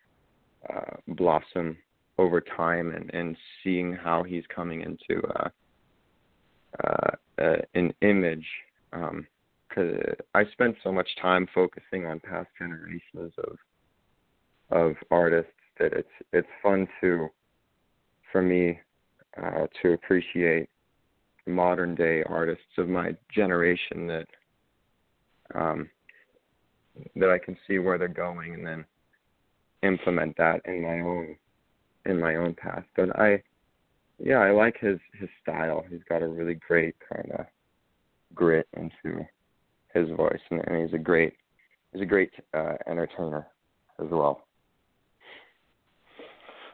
uh, 0.69 0.97
blossom 1.07 1.77
over 2.17 2.41
time 2.41 2.93
and, 2.93 3.09
and 3.13 3.37
seeing 3.63 3.93
how 3.93 4.23
he's 4.23 4.43
coming 4.53 4.81
into 4.81 5.25
uh, 5.35 5.49
uh, 6.83 7.11
uh, 7.41 7.57
an 7.75 7.93
image. 8.01 8.45
Um, 8.91 9.25
cause 9.73 9.93
I 10.35 10.45
spent 10.51 10.75
so 10.83 10.91
much 10.91 11.09
time 11.21 11.47
focusing 11.53 12.05
on 12.05 12.19
past 12.19 12.49
generations 12.57 13.33
of 13.37 13.57
of 14.71 14.95
artists 15.09 15.51
that 15.79 15.93
it's 15.93 16.09
it's 16.33 16.47
fun 16.61 16.87
to 17.01 17.29
for 18.31 18.41
me 18.41 18.79
uh, 19.41 19.67
to 19.81 19.93
appreciate 19.93 20.69
modern 21.45 21.95
day 21.95 22.23
artists 22.23 22.77
of 22.77 22.87
my 22.87 23.15
generation 23.33 24.07
that 24.07 24.27
um 25.55 25.89
that 27.15 27.29
I 27.29 27.37
can 27.37 27.57
see 27.67 27.79
where 27.79 27.97
they're 27.97 28.07
going 28.07 28.53
and 28.53 28.65
then 28.65 28.85
implement 29.83 30.35
that 30.37 30.61
in 30.65 30.81
my 30.81 30.99
own 30.99 31.35
in 32.05 32.19
my 32.19 32.35
own 32.35 32.53
path. 32.53 32.83
But 32.95 33.17
I 33.19 33.41
yeah, 34.19 34.39
I 34.39 34.51
like 34.51 34.77
his 34.79 34.99
his 35.19 35.29
style. 35.41 35.85
He's 35.89 36.03
got 36.09 36.21
a 36.21 36.27
really 36.27 36.55
great 36.55 36.95
kind 37.11 37.31
of 37.31 37.45
grit 38.35 38.67
into 38.75 39.25
his 39.93 40.09
voice 40.15 40.39
and, 40.51 40.61
and 40.67 40.83
he's 40.83 40.93
a 40.93 41.01
great 41.01 41.33
he's 41.93 42.01
a 42.01 42.05
great 42.05 42.31
uh 42.53 42.73
entertainer 42.87 43.47
as 43.99 44.07
well. 44.09 44.43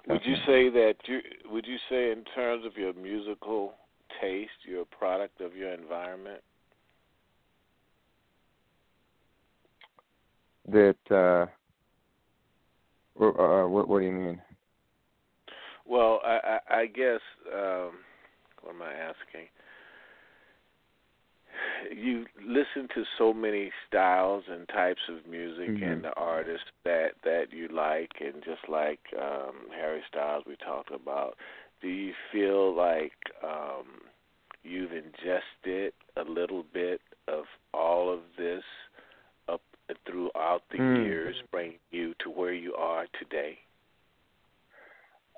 Would 0.08 0.22
you 0.24 0.36
say 0.46 0.70
that 0.70 0.96
you 1.06 1.20
would 1.50 1.66
you 1.66 1.78
say 1.90 2.12
in 2.12 2.24
terms 2.36 2.66
of 2.66 2.78
your 2.78 2.94
musical 2.94 3.74
taste, 4.22 4.52
you're 4.68 4.82
a 4.82 4.86
product 4.86 5.42
of 5.42 5.56
your 5.56 5.74
environment? 5.74 6.42
That 10.68 10.98
uh 11.10 11.48
uh, 13.24 13.68
what 13.68 13.88
what 13.88 14.00
do 14.00 14.06
you 14.06 14.12
mean? 14.12 14.42
Well, 15.86 16.20
I 16.26 16.60
I, 16.70 16.76
I 16.82 16.86
guess 16.86 17.22
um 17.52 17.92
what 18.62 18.76
am 18.76 18.82
I 18.82 18.94
asking? 18.94 19.48
You 21.96 22.26
listen 22.46 22.88
to 22.96 23.04
so 23.18 23.34
many 23.34 23.72
styles 23.88 24.44
and 24.50 24.68
types 24.70 25.02
of 25.10 25.26
music 25.28 25.70
Mhm. 25.70 25.92
and 25.92 26.04
the 26.04 26.14
artists 26.14 26.70
that 26.84 27.16
that 27.24 27.52
you 27.52 27.68
like, 27.70 28.12
and 28.20 28.44
just 28.44 28.68
like 28.70 29.00
um 29.18 29.70
Harry 29.72 30.04
Styles 30.08 30.46
we 30.46 30.56
talked 30.58 30.92
about. 30.92 31.38
Do 31.82 31.88
you 31.88 32.14
feel 32.32 32.74
like 32.74 33.18
um 33.44 34.02
you've 34.64 34.94
ingested 34.94 35.94
a 36.16 36.24
little 36.24 36.64
bit 36.64 37.02
of 37.28 37.46
all 37.74 38.10
of 38.12 38.22
this 38.38 38.64
up 39.48 39.62
throughout 40.06 40.64
the 40.72 40.78
Mm. 40.80 41.04
years, 41.06 41.36
bringing 41.52 41.80
you 41.92 42.14
to 42.20 42.30
where 42.30 42.54
you 42.54 42.74
are 42.76 43.06
today? 43.20 43.60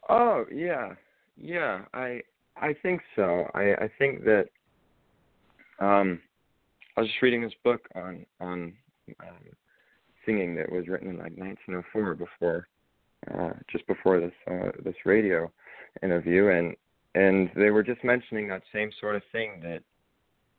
Oh 0.09 0.45
yeah, 0.51 0.95
yeah. 1.35 1.85
I 1.93 2.21
I 2.55 2.73
think 2.73 3.01
so. 3.15 3.49
I 3.53 3.73
I 3.75 3.87
think 3.99 4.23
that 4.23 4.49
um 5.79 6.19
I 6.95 7.01
was 7.01 7.09
just 7.09 7.21
reading 7.21 7.41
this 7.41 7.53
book 7.63 7.87
on 7.95 8.25
on 8.39 8.73
um, 9.21 9.35
singing 10.25 10.55
that 10.55 10.71
was 10.71 10.87
written 10.87 11.09
in 11.09 11.17
like 11.17 11.37
1904 11.37 12.15
before 12.15 12.67
uh 13.33 13.53
just 13.71 13.85
before 13.87 14.19
this 14.19 14.33
uh 14.49 14.71
this 14.83 14.95
radio 15.05 15.51
interview 16.03 16.49
and 16.49 16.75
and 17.15 17.49
they 17.55 17.71
were 17.71 17.83
just 17.83 18.03
mentioning 18.03 18.47
that 18.47 18.61
same 18.73 18.91
sort 18.99 19.15
of 19.15 19.23
thing 19.31 19.59
that 19.61 19.81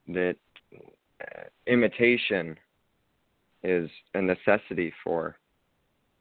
that 0.09 0.37
uh, 0.75 1.43
imitation 1.67 2.57
is 3.63 3.91
a 4.15 4.23
necessity 4.23 4.93
for 5.05 5.37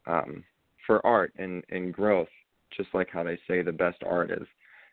um 0.06 0.44
for 0.86 1.06
art 1.06 1.34
and 1.38 1.64
and 1.70 1.94
growth 1.94 2.28
just 2.76 2.90
like 2.94 3.10
how 3.12 3.24
they 3.24 3.38
say 3.48 3.62
the 3.62 3.72
best 3.72 4.04
art 4.06 4.32
is 4.32 4.48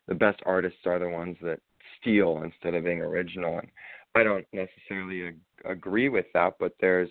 the 0.07 0.15
best 0.15 0.41
artists 0.47 0.81
are 0.87 0.99
the 0.99 1.09
ones 1.09 1.37
that 1.43 1.61
steal 2.05 2.43
instead 2.45 2.75
of 2.75 2.85
being 2.85 3.01
original 3.01 3.59
and 3.59 3.69
i 4.15 4.23
don't 4.23 4.47
necessarily 4.53 5.29
ag- 5.29 5.39
agree 5.65 6.09
with 6.09 6.27
that 6.35 6.53
but 6.61 6.75
there's 6.81 7.09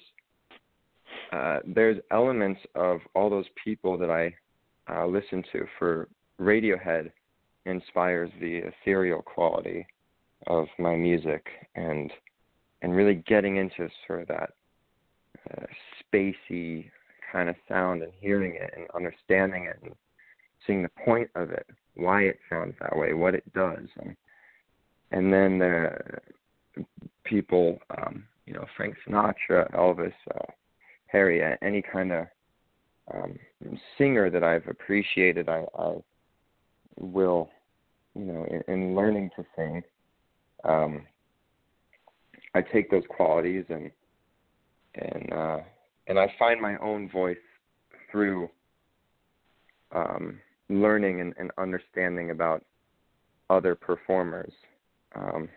uh 1.31 1.59
there's 1.65 1.97
elements 2.11 2.61
of 2.75 2.99
all 3.15 3.29
those 3.29 3.45
people 3.63 3.97
that 3.97 4.11
i 4.11 4.33
uh, 4.91 5.05
listen 5.05 5.43
to. 5.51 5.65
For 5.79 6.07
Radiohead 6.39 7.11
inspires 7.65 8.29
the 8.39 8.61
ethereal 8.67 9.21
quality 9.21 9.85
of 10.47 10.67
my 10.77 10.95
music 10.95 11.45
and 11.75 12.11
and 12.81 12.93
really 12.93 13.23
getting 13.27 13.55
into 13.55 13.87
sort 14.05 14.23
of 14.23 14.27
that 14.27 14.49
uh, 15.51 15.65
spacey 16.03 16.89
kind 17.31 17.47
of 17.47 17.55
sound 17.69 18.03
and 18.03 18.11
hearing 18.19 18.55
it 18.55 18.73
and 18.75 18.85
understanding 18.93 19.65
it 19.65 19.79
and 19.81 19.93
seeing 20.67 20.83
the 20.83 20.89
point 21.05 21.29
of 21.35 21.49
it, 21.51 21.65
why 21.95 22.23
it 22.23 22.37
sounds 22.49 22.73
that 22.81 22.95
way, 22.95 23.13
what 23.13 23.33
it 23.33 23.53
does, 23.53 23.87
and 24.01 24.17
and 25.13 25.31
then 25.31 25.59
the 25.59 25.91
people, 27.23 27.77
um, 27.97 28.23
you 28.45 28.53
know, 28.53 28.65
Frank 28.75 28.95
Sinatra, 29.07 29.71
Elvis, 29.73 30.13
uh, 30.35 30.51
Harry, 31.07 31.41
any 31.61 31.81
kind 31.81 32.11
of 32.11 32.25
um, 33.13 33.37
singer 33.97 34.29
that 34.31 34.43
I've 34.43 34.67
appreciated, 34.67 35.47
I, 35.47 35.65
I 35.77 35.93
will, 36.99 37.49
you 38.15 38.25
know, 38.25 38.45
in, 38.45 38.73
in 38.73 38.95
learning 38.95 39.29
to 39.35 39.45
sing, 39.55 39.83
um, 40.63 41.05
I 42.55 42.61
take 42.61 42.89
those 42.89 43.03
qualities 43.09 43.65
and 43.69 43.91
and 44.95 45.33
uh, 45.33 45.59
and 46.07 46.19
I 46.19 46.31
find 46.37 46.61
my 46.61 46.77
own 46.77 47.09
voice 47.09 47.37
through 48.11 48.49
um, 49.91 50.39
learning 50.69 51.21
and, 51.21 51.33
and 51.37 51.51
understanding 51.57 52.31
about 52.31 52.63
other 53.49 53.75
performers. 53.75 54.53
Um, 55.15 55.49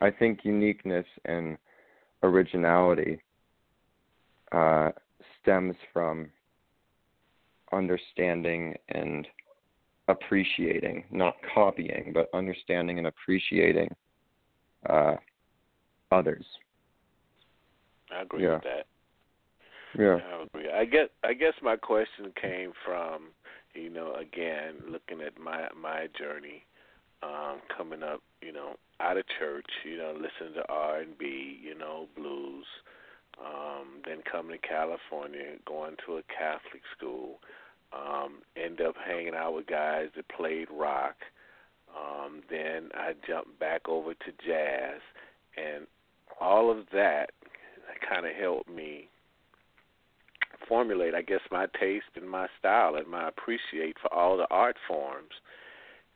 I 0.00 0.10
think 0.10 0.40
uniqueness 0.44 1.06
and 1.24 1.58
originality 2.22 3.20
uh, 4.52 4.90
stems 5.40 5.74
from 5.92 6.30
understanding 7.72 8.74
and 8.88 9.26
appreciating, 10.08 11.04
not 11.10 11.34
copying, 11.54 12.12
but 12.14 12.28
understanding 12.32 12.98
and 12.98 13.06
appreciating 13.06 13.88
uh, 14.88 15.16
others. 16.10 16.44
I 18.10 18.22
agree 18.22 18.44
yeah. 18.44 18.54
with 18.54 18.62
that. 18.64 18.86
Yeah. 19.98 20.18
I 20.32 20.42
agree. 20.44 20.70
I 20.70 20.84
guess 20.84 21.08
I 21.24 21.34
guess 21.34 21.54
my 21.62 21.76
question 21.76 22.32
came 22.40 22.72
from, 22.84 23.28
you 23.74 23.90
know, 23.90 24.14
again, 24.14 24.74
looking 24.88 25.20
at 25.20 25.38
my 25.38 25.68
my 25.80 26.08
journey, 26.18 26.64
um, 27.22 27.60
coming 27.76 28.02
up, 28.02 28.20
you 28.40 28.52
know, 28.52 28.74
out 29.00 29.16
of 29.16 29.24
church, 29.38 29.66
you 29.84 29.96
know, 29.96 30.12
listening 30.12 30.54
to 30.54 30.68
R 30.68 31.00
and 31.00 31.16
B, 31.18 31.58
you 31.62 31.76
know, 31.76 32.06
blues, 32.16 32.66
um, 33.40 34.02
then 34.04 34.18
coming 34.30 34.58
to 34.58 34.66
California, 34.66 35.56
going 35.66 35.96
to 36.06 36.16
a 36.16 36.22
Catholic 36.22 36.82
school, 36.96 37.38
um, 37.92 38.38
end 38.56 38.80
up 38.80 38.94
hanging 39.06 39.34
out 39.34 39.54
with 39.54 39.66
guys 39.66 40.08
that 40.16 40.28
played 40.28 40.68
rock. 40.72 41.16
Um, 41.96 42.42
then 42.50 42.90
I 42.94 43.12
jumped 43.26 43.58
back 43.58 43.88
over 43.88 44.14
to 44.14 44.46
jazz, 44.46 45.00
and 45.56 45.86
all 46.40 46.70
of 46.70 46.86
that 46.92 47.30
kind 48.08 48.26
of 48.26 48.32
helped 48.34 48.68
me 48.68 49.08
formulate, 50.68 51.14
I 51.14 51.22
guess, 51.22 51.40
my 51.50 51.66
taste 51.80 52.04
and 52.14 52.28
my 52.28 52.46
style 52.58 52.96
and 52.96 53.08
my 53.08 53.28
appreciate 53.28 53.96
for 54.00 54.12
all 54.12 54.36
the 54.36 54.46
art 54.50 54.76
forms 54.86 55.32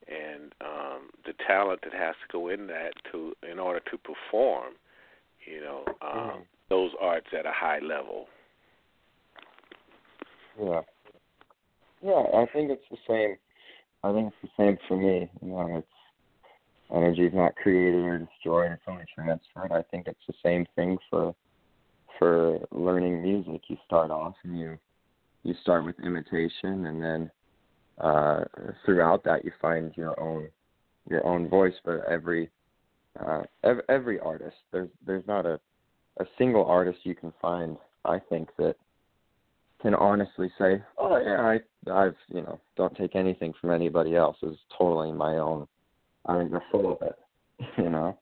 and 0.08 0.52
um, 0.60 1.10
the 1.24 1.32
talent 1.46 1.80
that 1.84 1.92
has 1.92 2.14
to 2.26 2.32
go 2.32 2.48
in 2.48 2.66
that 2.68 2.92
to 3.10 3.34
in 3.50 3.58
order 3.58 3.80
to 3.90 3.98
perform, 3.98 4.74
you 5.46 5.60
know, 5.60 5.84
um, 6.02 6.18
mm. 6.18 6.42
those 6.68 6.90
arts 7.00 7.28
at 7.38 7.46
a 7.46 7.52
high 7.52 7.80
level. 7.80 8.26
Yeah. 10.60 10.80
Yeah, 12.04 12.24
I 12.34 12.46
think 12.52 12.70
it's 12.70 12.82
the 12.90 12.96
same. 13.08 13.36
I 14.02 14.12
think 14.12 14.32
it's 14.32 14.52
the 14.56 14.62
same 14.62 14.76
for 14.88 14.96
me. 14.96 15.30
You 15.40 15.48
know, 15.48 15.76
it's 15.78 15.86
energy 16.92 17.26
is 17.26 17.34
not 17.34 17.54
created 17.54 18.04
or 18.04 18.18
destroyed; 18.18 18.72
it's 18.72 18.82
only 18.88 19.04
transferred. 19.14 19.72
I 19.72 19.82
think 19.90 20.08
it's 20.08 20.26
the 20.26 20.34
same 20.42 20.66
thing 20.74 20.98
for 21.08 21.34
for 22.18 22.58
learning 22.72 23.22
music. 23.22 23.62
You 23.68 23.76
start 23.86 24.10
off 24.10 24.34
and 24.42 24.58
you 24.58 24.78
you 25.44 25.54
start 25.62 25.84
with 25.84 25.98
imitation, 26.00 26.86
and 26.86 27.00
then 27.00 27.30
uh, 27.98 28.44
throughout 28.84 29.24
that 29.24 29.44
you 29.44 29.52
find 29.60 29.92
your 29.96 30.18
own 30.18 30.48
your 31.08 31.26
own 31.26 31.48
voice. 31.48 31.74
But 31.84 32.04
every 32.08 32.50
uh, 33.18 33.42
every, 33.62 33.82
every 33.88 34.20
artist, 34.20 34.56
there's 34.72 34.90
there's 35.06 35.26
not 35.26 35.46
a 35.46 35.60
a 36.18 36.24
single 36.38 36.64
artist 36.64 36.98
you 37.04 37.14
can 37.14 37.32
find. 37.40 37.76
I 38.04 38.18
think 38.18 38.48
that 38.58 38.74
can 39.80 39.94
honestly 39.94 40.50
say, 40.58 40.82
oh 40.98 41.16
yeah, 41.18 41.40
I 41.40 41.90
I've 41.90 42.16
you 42.28 42.42
know 42.42 42.60
don't 42.76 42.96
take 42.96 43.16
anything 43.16 43.52
from 43.60 43.72
anybody 43.72 44.16
else. 44.16 44.36
It's 44.42 44.58
totally 44.76 45.12
my 45.12 45.38
own. 45.38 45.66
I 46.26 46.38
think 46.38 46.52
they're 46.52 46.62
full 46.70 46.92
of 46.92 47.02
it, 47.02 47.18
you 47.78 47.90
know. 47.90 48.16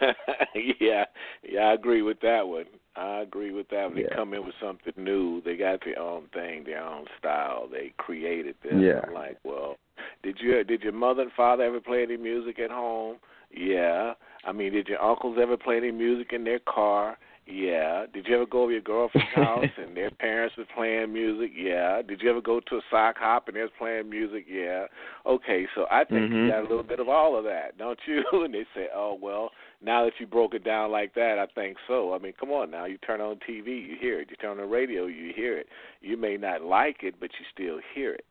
yeah, 0.80 1.04
yeah, 1.42 1.60
I 1.60 1.72
agree 1.74 2.02
with 2.02 2.20
that 2.20 2.46
one. 2.46 2.66
I 2.96 3.20
agree 3.20 3.52
with 3.52 3.68
that. 3.70 3.88
When 3.90 3.98
Yeah. 3.98 4.08
they 4.10 4.14
come 4.14 4.32
in 4.34 4.44
with 4.44 4.54
something 4.60 4.92
new, 4.96 5.42
they 5.42 5.56
got 5.56 5.84
their 5.84 5.98
own 5.98 6.24
thing, 6.32 6.64
their 6.64 6.82
own 6.82 7.04
style. 7.18 7.68
They 7.70 7.92
created 7.98 8.54
this. 8.62 8.72
Yeah. 8.76 9.00
I'm 9.06 9.12
like, 9.14 9.38
well, 9.44 9.76
did 10.22 10.38
you 10.40 10.62
did 10.64 10.82
your 10.82 10.92
mother 10.92 11.22
and 11.22 11.32
father 11.32 11.64
ever 11.64 11.80
play 11.80 12.02
any 12.02 12.16
music 12.16 12.58
at 12.58 12.70
home? 12.70 13.16
Yeah. 13.54 14.14
I 14.44 14.52
mean, 14.52 14.72
did 14.72 14.88
your 14.88 15.02
uncles 15.02 15.38
ever 15.40 15.56
play 15.56 15.76
any 15.76 15.90
music 15.92 16.32
in 16.32 16.44
their 16.44 16.58
car? 16.60 17.18
Yeah. 17.48 18.06
Did 18.12 18.26
you 18.26 18.34
ever 18.34 18.46
go 18.46 18.66
to 18.66 18.72
your 18.72 18.80
girlfriend's 18.80 19.30
house 19.34 19.70
and 19.76 19.96
their 19.96 20.10
parents 20.10 20.56
were 20.56 20.64
playing 20.74 21.12
music? 21.12 21.52
Yeah. 21.56 22.02
Did 22.02 22.20
you 22.22 22.30
ever 22.30 22.40
go 22.40 22.60
to 22.60 22.76
a 22.76 22.80
sock 22.90 23.16
hop 23.18 23.46
and 23.48 23.56
they're 23.56 23.68
playing 23.78 24.08
music? 24.10 24.46
Yeah. 24.48 24.86
Okay, 25.26 25.66
so 25.74 25.86
I 25.90 26.04
think 26.04 26.30
you 26.32 26.36
Mhm. 26.38 26.48
got 26.50 26.58
a 26.60 26.62
little 26.68 26.82
bit 26.82 26.98
of 26.98 27.08
all 27.08 27.36
of 27.36 27.44
that, 27.44 27.76
don't 27.78 27.98
you? 28.06 28.22
And 28.44 28.54
they 28.54 28.66
say, 28.74 28.88
oh 28.94 29.16
well, 29.20 29.50
now 29.82 30.04
that 30.04 30.14
you 30.18 30.26
broke 30.26 30.54
it 30.54 30.64
down 30.64 30.90
like 30.90 31.14
that, 31.14 31.38
I 31.38 31.46
think 31.54 31.76
so. 31.86 32.14
I 32.14 32.18
mean, 32.18 32.32
come 32.38 32.50
on 32.50 32.70
now. 32.70 32.86
You 32.86 32.98
turn 32.98 33.20
on 33.20 33.36
TV, 33.48 33.66
you 33.66 33.96
hear 34.00 34.20
it. 34.20 34.28
You 34.30 34.36
turn 34.36 34.52
on 34.52 34.56
the 34.56 34.64
radio, 34.64 35.06
you 35.06 35.32
hear 35.34 35.56
it. 35.58 35.66
You 36.00 36.16
may 36.16 36.36
not 36.36 36.62
like 36.62 36.98
it, 37.02 37.16
but 37.20 37.30
you 37.38 37.46
still 37.52 37.80
hear 37.94 38.14
it. 38.14 38.24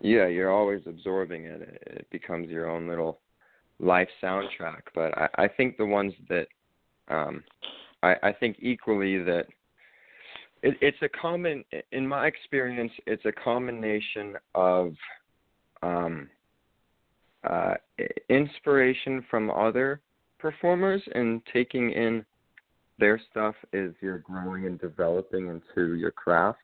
Yeah, 0.00 0.26
you're 0.26 0.50
always 0.50 0.82
absorbing 0.86 1.44
it. 1.44 1.80
It 1.86 2.06
becomes 2.10 2.48
your 2.48 2.68
own 2.68 2.88
little 2.88 3.20
life 3.78 4.08
soundtrack. 4.22 4.82
But 4.94 5.16
I, 5.16 5.28
I 5.38 5.48
think 5.48 5.76
the 5.76 5.86
ones 5.86 6.12
that 6.28 6.46
um 7.08 7.42
I, 8.02 8.14
I 8.22 8.32
think 8.32 8.56
equally 8.60 9.18
that 9.22 9.46
it, 10.62 10.76
it's 10.80 10.98
a 11.02 11.08
common 11.08 11.64
in 11.90 12.06
my 12.06 12.26
experience 12.26 12.92
it's 13.06 13.24
a 13.24 13.32
combination 13.32 14.34
of 14.54 14.94
um 15.82 16.28
uh 17.48 17.74
inspiration 18.28 19.24
from 19.28 19.50
other 19.50 20.00
performers 20.42 21.02
and 21.14 21.40
taking 21.52 21.92
in 21.92 22.24
their 22.98 23.18
stuff 23.30 23.54
as 23.72 23.90
you're 24.02 24.18
growing 24.18 24.66
and 24.66 24.78
developing 24.80 25.48
into 25.48 25.94
your 25.94 26.10
craft 26.10 26.58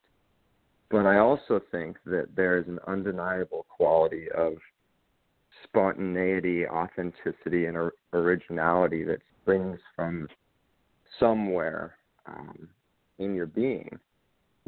but 0.90 1.04
I 1.04 1.18
also 1.18 1.60
think 1.70 1.98
that 2.06 2.28
there 2.34 2.58
is 2.58 2.66
an 2.66 2.78
undeniable 2.86 3.66
quality 3.68 4.30
of 4.30 4.54
spontaneity, 5.64 6.66
authenticity, 6.66 7.66
and 7.66 7.76
or- 7.76 7.94
originality 8.12 9.04
that 9.04 9.20
springs 9.42 9.78
from 9.94 10.28
somewhere 11.20 11.96
um, 12.26 12.68
in 13.18 13.34
your 13.34 13.46
being 13.46 13.98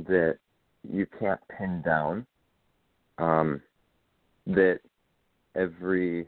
that 0.06 0.38
you 0.82 1.06
can't 1.18 1.40
pin 1.56 1.82
down. 1.82 2.26
Um, 3.18 3.60
that 4.46 4.80
every 5.54 6.26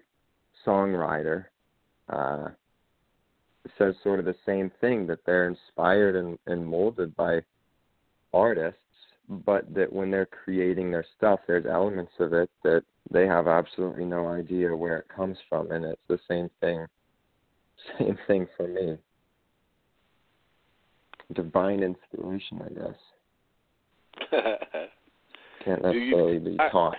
songwriter 0.66 1.46
uh, 2.10 2.48
says 3.78 3.94
sort 4.02 4.18
of 4.18 4.24
the 4.24 4.34
same 4.44 4.70
thing 4.80 5.06
that 5.06 5.24
they're 5.24 5.46
inspired 5.48 6.16
and, 6.16 6.38
and 6.46 6.66
molded 6.66 7.14
by 7.16 7.40
artists 8.34 8.78
but 9.28 9.72
that 9.72 9.90
when 9.92 10.10
they're 10.10 10.26
creating 10.26 10.90
their 10.90 11.06
stuff, 11.16 11.40
there's 11.46 11.64
elements 11.64 12.12
of 12.18 12.32
it 12.32 12.50
that 12.64 12.82
they 13.10 13.24
have 13.26 13.46
absolutely 13.46 14.04
no 14.04 14.26
idea 14.28 14.74
where 14.74 14.98
it 14.98 15.06
comes 15.08 15.38
from, 15.48 15.70
and 15.70 15.84
it's 15.84 16.00
the 16.08 16.18
same 16.28 16.50
thing. 16.60 16.84
Same 17.98 18.18
thing 18.26 18.46
for 18.56 18.68
me. 18.68 18.96
Divine 21.34 21.82
inspiration, 21.82 22.60
I 22.64 22.68
guess. 22.74 24.30
Can't 25.64 25.82
Do 25.82 25.90
you- 25.92 26.10
necessarily 26.10 26.38
be 26.38 26.56
I- 26.60 26.68
taught. 26.68 26.96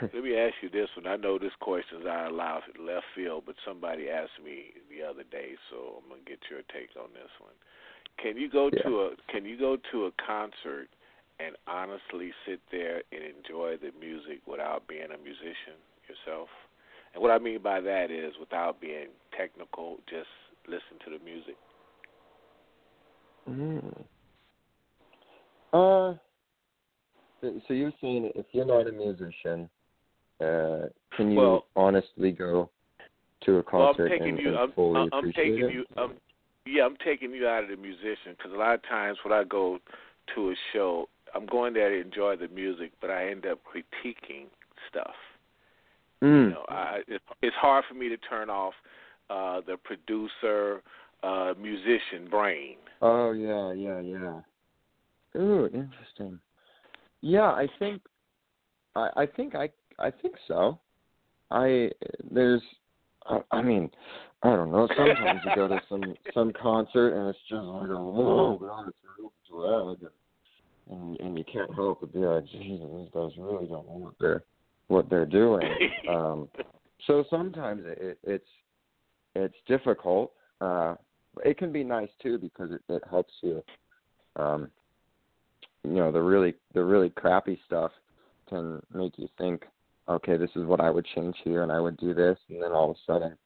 Let 0.14 0.24
me 0.24 0.36
ask 0.36 0.54
you 0.62 0.70
this 0.70 0.88
one. 0.96 1.06
I 1.06 1.16
know 1.16 1.38
this 1.38 1.52
question's 1.60 2.06
out 2.06 2.30
of 2.30 2.34
left 2.34 2.78
left 2.80 3.04
field, 3.14 3.44
but 3.44 3.54
somebody 3.66 4.08
asked 4.08 4.40
me 4.42 4.72
the 4.88 5.04
other 5.04 5.24
day, 5.30 5.52
so 5.68 6.00
I'm 6.00 6.08
gonna 6.08 6.22
get 6.26 6.38
your 6.50 6.60
take 6.72 6.96
on 6.96 7.12
this 7.12 7.30
one. 7.40 7.52
Can 8.16 8.36
you 8.36 8.48
go 8.48 8.70
Yeah. 8.72 8.82
to 8.82 9.00
a 9.02 9.16
Can 9.28 9.44
you 9.44 9.58
go 9.58 9.76
to 9.76 10.06
a 10.06 10.12
concert 10.12 10.88
and 11.38 11.56
honestly 11.66 12.32
sit 12.46 12.60
there 12.70 13.02
and 13.12 13.22
enjoy 13.22 13.76
the 13.76 13.92
music 13.98 14.40
without 14.46 14.86
being 14.86 15.10
a 15.10 15.18
musician 15.18 15.76
yourself? 16.08 16.48
And 17.12 17.22
what 17.22 17.30
I 17.30 17.38
mean 17.38 17.60
by 17.60 17.80
that 17.80 18.10
is 18.10 18.38
without 18.38 18.80
being 18.80 19.08
technical, 19.36 19.98
just 20.08 20.30
listen 20.66 20.98
to 21.04 21.10
the 21.10 21.24
music. 21.24 21.56
Mm. 23.48 24.04
Uh, 25.72 26.14
so 27.40 27.60
so 27.66 27.74
you're 27.74 27.92
saying 28.00 28.32
if 28.34 28.46
you're 28.52 28.64
not 28.64 28.86
a 28.86 28.92
musician, 28.92 29.68
uh, 30.40 30.88
can 31.16 31.30
you 31.32 31.38
Well- 31.38 31.66
honestly 31.76 32.32
go 32.32 32.70
to 33.42 33.58
a 33.58 33.62
Well, 33.72 33.88
I'm 33.88 33.94
concert 33.94 34.08
taking 34.08 34.28
and, 34.30 34.38
you. 34.38 34.48
and 34.48 34.58
I'm, 34.58 34.72
fully 34.72 35.00
I'm, 35.00 35.08
I'm 35.12 35.18
appreciate 35.20 35.44
taking 35.52 35.64
it? 35.64 35.72
you. 35.72 35.84
Um, 35.96 36.14
yeah, 36.66 36.84
I'm 36.84 36.96
taking 37.04 37.32
you 37.32 37.46
out 37.48 37.64
of 37.64 37.70
the 37.70 37.76
musician 37.76 38.34
because 38.36 38.52
a 38.52 38.56
lot 38.56 38.74
of 38.74 38.82
times 38.82 39.18
when 39.24 39.32
I 39.32 39.44
go 39.44 39.78
to 40.34 40.50
a 40.50 40.54
show, 40.72 41.08
I'm 41.34 41.46
going 41.46 41.72
there 41.74 41.90
to 41.90 42.00
enjoy 42.00 42.36
the 42.36 42.48
music, 42.48 42.92
but 43.00 43.10
I 43.10 43.30
end 43.30 43.46
up 43.46 43.60
critiquing 43.64 44.46
stuff. 44.88 45.14
Mm. 46.22 46.44
You 46.44 46.50
know, 46.50 46.64
I, 46.68 47.00
it, 47.08 47.22
it's 47.40 47.56
hard 47.56 47.84
for 47.88 47.94
me 47.94 48.08
to 48.10 48.16
turn 48.18 48.50
off 48.50 48.74
uh, 49.30 49.62
the 49.66 49.76
producer, 49.78 50.82
uh, 51.22 51.54
musician 51.60 52.28
brain. 52.30 52.76
Oh 53.00 53.32
yeah, 53.32 53.72
yeah, 53.72 54.00
yeah. 54.00 54.40
Ooh, 55.40 55.66
interesting. 55.66 56.38
Yeah, 57.22 57.50
I 57.52 57.68
think, 57.78 58.02
I, 58.94 59.08
I 59.16 59.26
think 59.26 59.54
I, 59.54 59.70
I 60.00 60.10
think 60.10 60.34
so. 60.48 60.78
I 61.50 61.90
there's, 62.30 62.62
I, 63.26 63.40
I 63.50 63.62
mean, 63.62 63.90
I 64.42 64.50
don't 64.50 64.72
know. 64.72 64.88
Sometimes 64.96 65.40
you 65.44 65.54
go 65.54 65.68
to 65.68 65.80
some 65.88 66.14
some 66.32 66.52
concert 66.60 67.14
and 67.14 67.28
it's 67.28 67.38
just 67.48 67.62
like, 67.62 67.90
oh 67.90 68.58
god, 68.58 68.88
it's 68.88 68.98
real 69.18 69.32
drag, 69.50 70.10
and 70.90 71.20
and 71.20 71.38
you 71.38 71.44
can't 71.44 71.74
help 71.74 72.00
but 72.00 72.12
be 72.12 72.20
like, 72.20 72.46
Jesus, 72.46 72.86
these 72.96 73.10
guys 73.12 73.30
really 73.38 73.66
don't 73.66 73.86
know 73.86 73.98
what 73.98 74.14
they're 74.20 74.44
what 74.88 75.10
they're 75.10 75.26
doing. 75.26 75.62
um, 76.08 76.48
so 77.06 77.24
sometimes 77.30 77.82
it, 77.84 78.18
it's 78.24 78.48
it's 79.34 79.54
difficult. 79.66 80.32
Uh, 80.60 80.94
it 81.44 81.58
can 81.58 81.72
be 81.72 81.84
nice 81.84 82.10
too 82.22 82.38
because 82.38 82.70
it, 82.72 82.82
it 82.88 83.02
helps 83.10 83.32
you. 83.42 83.62
Um, 84.36 84.70
you 85.84 85.94
know, 85.94 86.12
the 86.12 86.20
really 86.20 86.54
the 86.74 86.84
really 86.84 87.10
crappy 87.10 87.58
stuff 87.66 87.92
can 88.48 88.80
make 88.92 89.18
you 89.18 89.28
think, 89.38 89.64
okay, 90.10 90.36
this 90.36 90.50
is 90.56 90.66
what 90.66 90.80
I 90.80 90.90
would 90.90 91.06
change 91.14 91.36
here, 91.44 91.62
and 91.62 91.72
I 91.72 91.80
would 91.80 91.96
do 91.96 92.14
this, 92.14 92.38
and 92.48 92.62
then 92.62 92.72
all 92.72 92.90
of 92.90 92.96
a 92.96 93.12
sudden, 93.12 93.36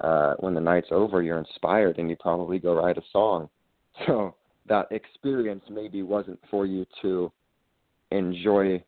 uh, 0.00 0.34
when 0.38 0.54
the 0.54 0.60
night's 0.60 0.88
over, 0.90 1.22
you're 1.22 1.38
inspired, 1.38 1.98
and 1.98 2.08
you 2.08 2.16
probably 2.16 2.58
go 2.58 2.74
write 2.74 2.98
a 2.98 3.02
song. 3.12 3.48
So 4.06 4.36
that 4.66 4.86
experience 4.92 5.64
maybe 5.68 6.02
wasn't 6.02 6.38
for 6.48 6.64
you 6.64 6.86
to 7.02 7.30
enjoy 8.12 8.82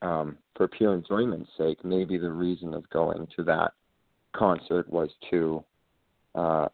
um, 0.00 0.38
for 0.56 0.66
pure 0.66 0.94
enjoyment's 0.94 1.50
sake. 1.56 1.84
Maybe 1.84 2.16
the 2.16 2.30
reason 2.30 2.72
of 2.72 2.88
going 2.88 3.28
to 3.36 3.44
that 3.44 3.72
concert 4.34 4.88
was 4.88 5.10
to 5.30 5.62
uh, 6.34 6.68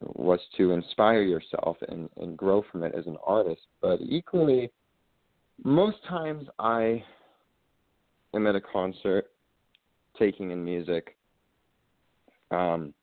was 0.00 0.40
to 0.56 0.70
inspire 0.70 1.22
yourself 1.22 1.76
and, 1.88 2.08
and 2.16 2.36
grow 2.36 2.64
from 2.70 2.82
it 2.82 2.94
as 2.96 3.06
an 3.06 3.16
artist. 3.26 3.62
But 3.82 4.00
equally, 4.00 4.70
most 5.62 5.98
times 6.08 6.46
I 6.58 7.04
am 8.34 8.46
at 8.46 8.56
a 8.56 8.60
concert 8.60 9.26
taking 10.18 10.50
in 10.50 10.64
music. 10.64 11.16
Um, 12.50 12.94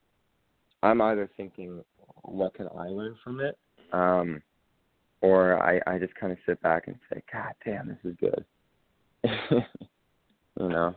I'm 0.84 1.02
either 1.02 1.30
thinking, 1.38 1.84
what 2.24 2.54
can 2.54 2.68
I 2.78 2.88
learn 2.88 3.16
from 3.24 3.40
it? 3.40 3.58
Um, 3.92 4.42
or 5.22 5.62
I, 5.62 5.80
I 5.88 5.98
just 6.00 6.16
kind 6.16 6.32
of 6.32 6.38
sit 6.46 6.62
back 6.62 6.88
and 6.88 6.96
say, 7.12 7.22
God 7.32 7.54
damn, 7.66 7.88
this 7.88 7.98
is 8.04 8.16
good. 8.20 8.46
you 10.60 10.70
know, 10.70 10.96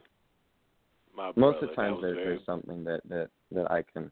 My 1.14 1.26
most 1.26 1.34
brother, 1.36 1.58
of 1.58 1.68
the 1.70 1.74
times 1.76 1.96
that 2.00 2.06
there, 2.06 2.14
very- 2.14 2.26
there's 2.36 2.46
something 2.46 2.84
that, 2.84 3.00
that, 3.08 3.28
that 3.52 3.70
I 3.70 3.82
can 3.92 4.10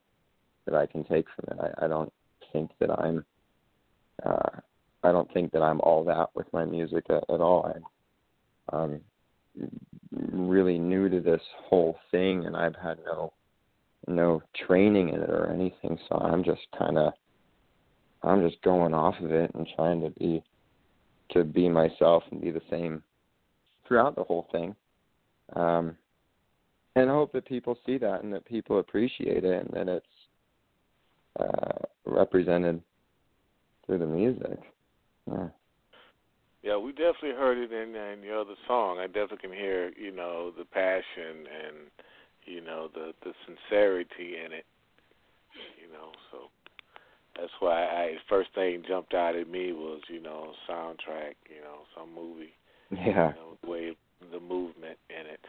that 0.66 0.76
I 0.76 0.86
can 0.86 1.02
take 1.04 1.26
from 1.34 1.58
it. 1.58 1.74
I, 1.80 1.86
I 1.86 1.88
don't 1.88 2.12
think 2.52 2.70
that 2.78 2.90
I'm 2.90 3.24
uh 4.24 4.60
I 5.02 5.10
don't 5.10 5.32
think 5.34 5.50
that 5.52 5.62
I'm 5.62 5.80
all 5.80 6.04
that 6.04 6.28
with 6.34 6.46
my 6.52 6.64
music 6.64 7.04
at, 7.10 7.24
at 7.28 7.40
all. 7.40 7.72
I'm 8.70 8.78
um 8.78 9.00
really 10.10 10.78
new 10.78 11.08
to 11.08 11.20
this 11.20 11.40
whole 11.68 11.98
thing 12.10 12.46
and 12.46 12.56
I've 12.56 12.76
had 12.76 12.98
no 13.04 13.32
no 14.08 14.42
training 14.66 15.10
in 15.10 15.20
it 15.20 15.30
or 15.30 15.50
anything, 15.52 15.98
so 16.08 16.16
I'm 16.16 16.42
just 16.42 16.62
kinda 16.78 17.12
I'm 18.22 18.48
just 18.48 18.62
going 18.62 18.94
off 18.94 19.14
of 19.20 19.30
it 19.30 19.54
and 19.54 19.66
trying 19.76 20.00
to 20.02 20.10
be 20.10 20.42
to 21.30 21.44
be 21.44 21.68
myself 21.68 22.24
and 22.30 22.40
be 22.40 22.50
the 22.50 22.62
same 22.70 23.02
throughout 23.86 24.16
the 24.16 24.24
whole 24.24 24.48
thing. 24.52 24.74
Um 25.54 25.96
and 26.94 27.10
I 27.10 27.14
hope 27.14 27.32
that 27.32 27.46
people 27.46 27.78
see 27.86 27.98
that 27.98 28.22
and 28.22 28.32
that 28.34 28.44
people 28.44 28.78
appreciate 28.78 29.44
it 29.44 29.66
and 29.66 29.70
that 29.72 29.88
it's 29.88 30.06
uh, 31.40 31.78
represented 32.04 32.82
through 33.86 33.98
the 33.98 34.06
music. 34.06 34.58
Yeah. 35.30 35.48
Yeah, 36.62 36.76
we 36.76 36.92
definitely 36.92 37.30
heard 37.30 37.58
it 37.58 37.72
in 37.72 37.94
in 37.94 38.22
your 38.22 38.40
other 38.40 38.54
song. 38.68 38.98
I 38.98 39.06
definitely 39.06 39.38
can 39.38 39.52
hear, 39.52 39.90
you 39.96 40.12
know, 40.12 40.52
the 40.56 40.64
passion 40.64 41.46
and 41.46 41.76
you 42.44 42.60
know 42.60 42.88
the 42.94 43.12
the 43.24 43.32
sincerity 43.46 44.36
in 44.44 44.52
it. 44.52 44.64
You 45.80 45.92
know, 45.92 46.12
so 46.30 46.38
that's 47.36 47.52
why 47.60 47.84
I 47.84 48.14
first 48.28 48.50
thing 48.54 48.84
jumped 48.86 49.12
out 49.12 49.36
at 49.36 49.48
me 49.48 49.72
was, 49.72 50.00
you 50.08 50.22
know, 50.22 50.52
soundtrack, 50.68 51.34
you 51.50 51.60
know, 51.62 51.80
some 51.96 52.14
movie. 52.14 52.54
Yeah. 52.90 53.30
You 53.30 53.34
know, 53.34 53.58
the 53.62 53.70
way 53.70 53.96
the 54.30 54.40
movement 54.40 54.98
in 55.10 55.26
it. 55.26 55.40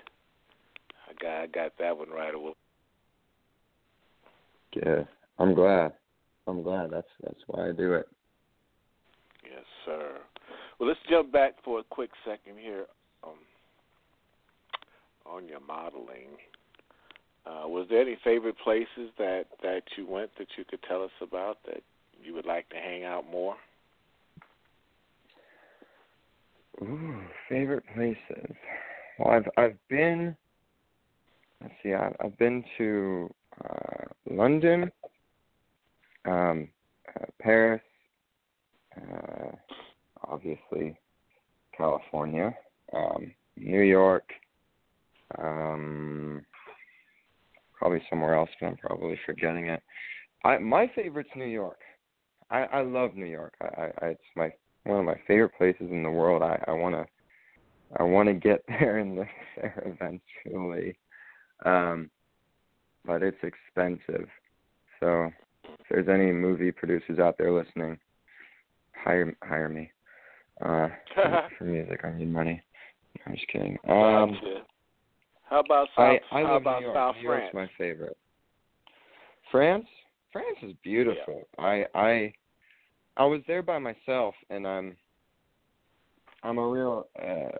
I 1.07 1.14
got 1.22 1.41
I 1.41 1.47
got 1.47 1.78
that 1.78 1.97
one 1.97 2.09
right 2.09 2.34
away. 2.34 2.53
Yeah. 4.76 5.03
I'm 5.38 5.53
glad. 5.53 5.93
I'm 6.47 6.64
glad. 6.64 6.89
That's 6.91 7.07
that's 7.22 7.41
why 7.47 7.70
I 7.70 7.72
do 7.72 7.93
it. 7.93 8.07
Yes, 9.43 9.64
sir. 9.86 10.18
Well, 10.80 10.89
let's 10.89 10.99
jump 11.09 11.32
back 11.32 11.53
for 11.63 11.80
a 11.80 11.84
quick 11.84 12.09
second 12.26 12.57
here 12.59 12.86
um, 13.24 13.38
on 15.26 15.47
your 15.47 15.59
modeling. 15.61 16.38
Uh, 17.45 17.67
was 17.67 17.88
there 17.89 18.01
any 18.01 18.17
favorite 18.24 18.55
places 18.63 19.11
that 19.17 19.45
that 19.61 19.82
you 19.97 20.07
went 20.07 20.32
that 20.38 20.47
you 20.57 20.63
could 20.63 20.82
tell 20.88 21.03
us 21.03 21.11
about 21.21 21.57
that 21.65 21.84
you 22.24 22.34
would 22.34 22.45
like 22.45 22.69
to 22.69 22.76
hang 22.78 23.03
out 23.03 23.30
more? 23.30 23.55
Ooh, 26.82 27.21
favorite 27.49 27.84
places. 27.93 28.55
Well, 29.19 29.34
I've 29.34 29.47
I've 29.57 29.78
been. 29.89 30.36
Let's 31.61 31.74
see. 31.84 31.93
I've, 31.93 32.15
I've 32.24 32.38
been 32.38 32.63
to 32.78 33.34
uh, 33.63 34.05
London, 34.30 34.91
um, 36.26 36.67
uh, 37.15 37.26
Paris, 37.39 37.82
uh, 38.97 39.51
obviously 40.28 40.97
California, 41.76 42.55
um, 42.93 43.32
New 43.57 43.82
York, 43.82 44.30
um, 45.38 46.45
probably 47.78 48.01
somewhere 48.09 48.36
else, 48.36 48.49
but 48.59 48.67
I'm 48.67 48.78
probably 48.78 49.19
forgetting 49.26 49.67
it. 49.67 49.82
I 50.43 50.57
my 50.57 50.89
favorite's 50.95 51.30
New 51.36 51.45
York. 51.45 51.80
I 52.49 52.63
I 52.63 52.82
love 52.82 53.15
New 53.15 53.26
York. 53.26 53.53
I, 53.61 53.91
I, 54.01 54.05
it's 54.07 54.21
my 54.36 54.51
one 54.84 54.99
of 54.99 55.05
my 55.05 55.19
favorite 55.28 55.53
places 55.57 55.88
in 55.91 56.03
the 56.03 56.09
world. 56.09 56.41
I 56.41 56.61
I 56.67 56.71
want 56.71 56.95
to 56.95 57.05
I 57.99 58.03
want 58.03 58.28
to 58.28 58.34
get 58.34 58.63
there 58.67 58.97
and 58.97 59.15
live 59.15 59.28
there 59.55 59.84
eventually. 59.86 60.97
Um 61.65 62.09
but 63.05 63.21
it's 63.21 63.38
expensive. 63.43 64.28
So 64.99 65.30
if 65.63 65.86
there's 65.89 66.07
any 66.07 66.32
movie 66.32 66.71
producers 66.71 67.19
out 67.19 67.38
there 67.38 67.51
listening, 67.51 67.97
hire 68.95 69.36
hire 69.43 69.69
me. 69.69 69.91
Uh 70.62 70.89
for, 71.58 71.66
music. 71.66 72.01
I 72.04 72.12
need 72.18 72.32
money. 72.32 72.62
I'm 73.26 73.34
just 73.34 73.47
kidding. 73.47 73.78
Um. 73.88 74.38
How 75.43 75.60
about 75.60 75.88
South? 75.95 76.20
I 76.32 76.41
how 76.41 76.58
about 76.58 76.80
New 76.80 76.88
York. 76.88 76.95
South 76.95 77.16
New 77.16 77.22
York's 77.24 77.51
France? 77.51 77.70
my 77.78 77.84
favorite. 77.84 78.18
France? 79.51 79.86
France 80.32 80.58
is 80.64 80.74
beautiful. 80.84 81.43
I 81.60 81.86
I 81.93 82.34
I 83.18 83.26
was 83.26 83.41
there 83.47 83.62
by 83.62 83.78
myself 83.78 84.34
and 84.49 84.68
I'm 84.68 84.97
I'm 86.41 86.58
a 86.58 86.68
real 86.68 87.08
uh 87.22 87.56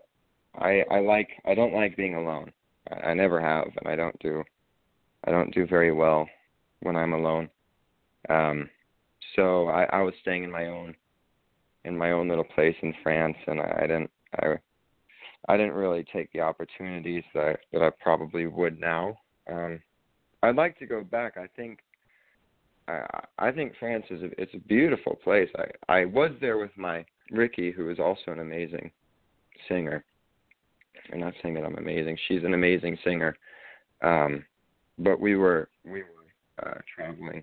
I 0.60 0.82
I 0.90 0.98
like 1.00 1.28
I 1.44 1.54
don't 1.54 1.72
like 1.72 1.96
being 1.96 2.16
alone. 2.16 2.52
I, 2.90 3.10
I 3.10 3.14
never 3.14 3.40
have 3.40 3.66
and 3.78 3.88
I 3.88 3.94
don't 3.94 4.18
do 4.18 4.42
I 5.24 5.30
don't 5.30 5.54
do 5.54 5.66
very 5.66 5.92
well 5.92 6.28
when 6.80 6.96
I'm 6.96 7.12
alone. 7.12 7.48
Um 8.28 8.68
so 9.36 9.68
I 9.68 9.84
I 9.84 10.02
was 10.02 10.14
staying 10.20 10.42
in 10.42 10.50
my 10.50 10.66
own 10.66 10.96
in 11.84 11.96
my 11.96 12.12
own 12.12 12.28
little 12.28 12.44
place 12.44 12.76
in 12.82 12.94
France 13.02 13.36
and 13.46 13.60
I, 13.60 13.80
didn't 13.82 14.10
I 14.36 14.58
I 15.48 15.56
didn't 15.56 15.74
really 15.74 16.04
take 16.12 16.32
the 16.32 16.40
opportunities 16.40 17.24
that 17.34 17.58
that 17.72 17.82
I 17.82 17.90
probably 18.00 18.46
would 18.46 18.80
now. 18.80 19.18
Um, 19.50 19.80
I'd 20.42 20.56
like 20.56 20.78
to 20.78 20.86
go 20.86 21.02
back. 21.02 21.36
I 21.36 21.46
think 21.56 21.80
I 22.88 23.04
I 23.38 23.50
think 23.52 23.74
France 23.78 24.06
is 24.10 24.22
a 24.22 24.40
it's 24.40 24.54
a 24.54 24.68
beautiful 24.68 25.16
place. 25.16 25.50
I 25.56 25.92
I 26.00 26.04
was 26.06 26.30
there 26.40 26.58
with 26.58 26.76
my 26.76 27.04
Ricky, 27.30 27.70
who 27.70 27.90
is 27.90 27.98
also 27.98 28.32
an 28.32 28.40
amazing 28.40 28.90
singer. 29.68 30.04
I'm 31.12 31.20
not 31.20 31.34
saying 31.42 31.54
that 31.54 31.64
I'm 31.64 31.76
amazing. 31.76 32.16
She's 32.28 32.44
an 32.44 32.54
amazing 32.54 32.96
singer. 33.04 33.36
Um, 34.02 34.44
but 34.98 35.20
we 35.20 35.36
were 35.36 35.68
we 35.84 36.02
were 36.02 36.66
uh, 36.66 36.78
traveling 36.94 37.42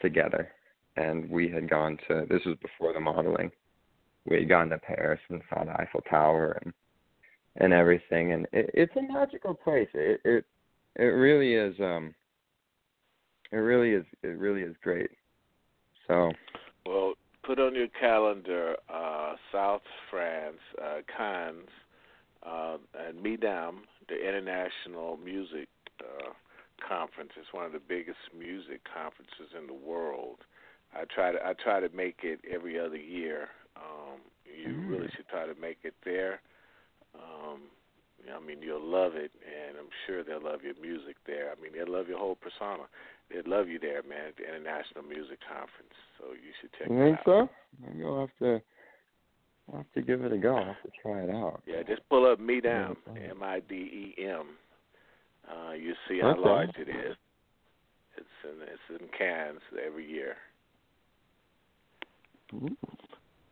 together, 0.00 0.50
and 0.96 1.28
we 1.30 1.48
had 1.48 1.68
gone 1.68 1.98
to. 2.08 2.26
This 2.28 2.42
was 2.44 2.56
before 2.62 2.92
the 2.92 3.00
modeling, 3.00 3.50
we 4.26 4.36
had 4.36 4.48
gone 4.48 4.68
to 4.70 4.78
Paris 4.78 5.20
and 5.28 5.42
saw 5.48 5.64
the 5.64 5.80
Eiffel 5.80 6.02
Tower 6.08 6.60
and 6.64 6.72
and 7.56 7.72
everything, 7.72 8.32
and 8.32 8.46
it, 8.52 8.70
it's 8.74 8.94
a 8.96 9.12
magical 9.12 9.54
place. 9.54 9.88
It 9.94 10.20
it 10.24 10.44
it 10.96 11.02
really 11.02 11.54
is. 11.54 11.74
Um, 11.80 12.14
it 13.52 13.56
really 13.56 13.90
is. 13.90 14.04
It 14.22 14.38
really 14.38 14.62
is 14.62 14.76
great. 14.82 15.10
So. 16.06 16.30
Well, 16.86 17.14
put 17.44 17.58
on 17.58 17.74
your 17.74 17.88
calendar 17.88 18.76
uh, 18.92 19.34
South 19.52 19.82
France, 20.10 20.56
uh, 20.82 21.00
Cannes, 21.16 21.68
uh, 22.44 22.78
and 23.06 23.22
MIDEM, 23.22 23.82
the 24.08 24.16
International 24.16 25.16
Music 25.16 25.68
uh, 26.00 26.30
Conference. 26.86 27.30
It's 27.36 27.52
one 27.52 27.66
of 27.66 27.72
the 27.72 27.80
biggest 27.86 28.18
music 28.36 28.80
conferences 28.92 29.54
in 29.58 29.66
the 29.66 29.74
world. 29.74 30.38
I 30.94 31.04
try 31.14 31.32
to 31.32 31.38
I 31.44 31.52
try 31.62 31.80
to 31.80 31.88
make 31.94 32.20
it 32.22 32.40
every 32.50 32.78
other 32.78 32.96
year. 32.96 33.48
Um, 33.80 34.20
you 34.44 34.74
Mm. 34.74 34.88
really 34.88 35.08
should 35.16 35.28
try 35.28 35.46
to 35.46 35.54
make 35.54 35.78
it 35.84 35.94
there. 36.04 36.40
Um, 37.14 37.70
I 38.32 38.38
mean, 38.38 38.60
you'll 38.62 38.84
love 38.84 39.16
it, 39.16 39.32
and 39.44 39.78
I'm 39.78 39.90
sure 40.06 40.22
they'll 40.22 40.42
love 40.42 40.62
your 40.62 40.74
music 40.74 41.16
there. 41.26 41.50
I 41.50 41.60
mean, 41.60 41.72
they'll 41.72 41.90
love 41.90 42.08
your 42.08 42.18
whole 42.18 42.36
persona. 42.36 42.84
They'd 43.30 43.48
love 43.48 43.68
you 43.68 43.78
there, 43.78 44.02
man, 44.02 44.28
at 44.28 44.36
the 44.36 44.46
International 44.46 45.02
Music 45.02 45.38
Conference. 45.40 45.94
So 46.18 46.32
you 46.32 46.52
should 46.60 46.72
check 46.74 46.90
You 46.90 47.00
it 47.00 47.04
think 47.04 47.18
out. 47.18 47.24
so? 47.24 47.50
Maybe 47.80 48.04
I'll 48.04 48.20
have 48.20 48.36
to. 48.40 48.62
I'll 49.72 49.78
have 49.78 49.92
to 49.94 50.02
give 50.02 50.24
it 50.24 50.32
a 50.32 50.38
go. 50.38 50.56
I'll 50.56 50.64
have 50.64 50.82
to 50.82 50.90
try 51.00 51.22
it 51.22 51.30
out. 51.30 51.62
Yeah, 51.66 51.82
just 51.82 52.06
pull 52.08 52.26
up 52.30 52.38
Midem, 52.40 52.96
Yeah. 53.14 53.30
M 53.30 53.42
I 53.42 53.60
D 53.60 53.74
E 54.18 54.24
M. 54.24 54.58
Uh, 55.48 55.72
you 55.72 55.94
see 56.08 56.20
how 56.20 56.30
Okay. 56.30 56.40
large 56.40 56.76
it 56.76 56.88
is. 56.88 57.16
It's 58.16 58.28
in 58.44 58.62
it's 58.62 59.02
in 59.02 59.08
Cannes 59.16 59.60
every 59.86 60.08
year. 60.08 60.36
Ooh. 62.54 62.76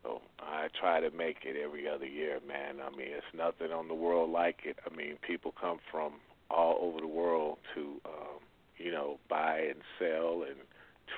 So 0.09 0.23
I 0.41 0.69
try 0.81 1.01
to 1.01 1.11
make 1.11 1.39
it 1.45 1.57
every 1.63 1.89
other 1.89 2.07
year, 2.07 2.39
man. 2.47 2.77
I 2.85 2.91
mean, 2.97 3.09
it's 3.09 3.27
nothing 3.37 3.73
on 3.73 3.89
the 3.89 3.95
world 3.95 4.31
like 4.31 4.61
it. 4.65 4.77
I 4.91 4.95
mean, 4.95 5.17
people 5.27 5.53
come 5.61 5.79
from 5.91 6.15
all 6.51 6.79
over 6.81 7.01
the 7.01 7.07
world 7.07 7.59
to, 7.75 8.01
um, 8.07 8.41
you 8.79 8.91
know, 8.91 9.19
buy 9.29 9.59
and 9.59 9.81
sell 9.99 10.45
and 10.49 10.57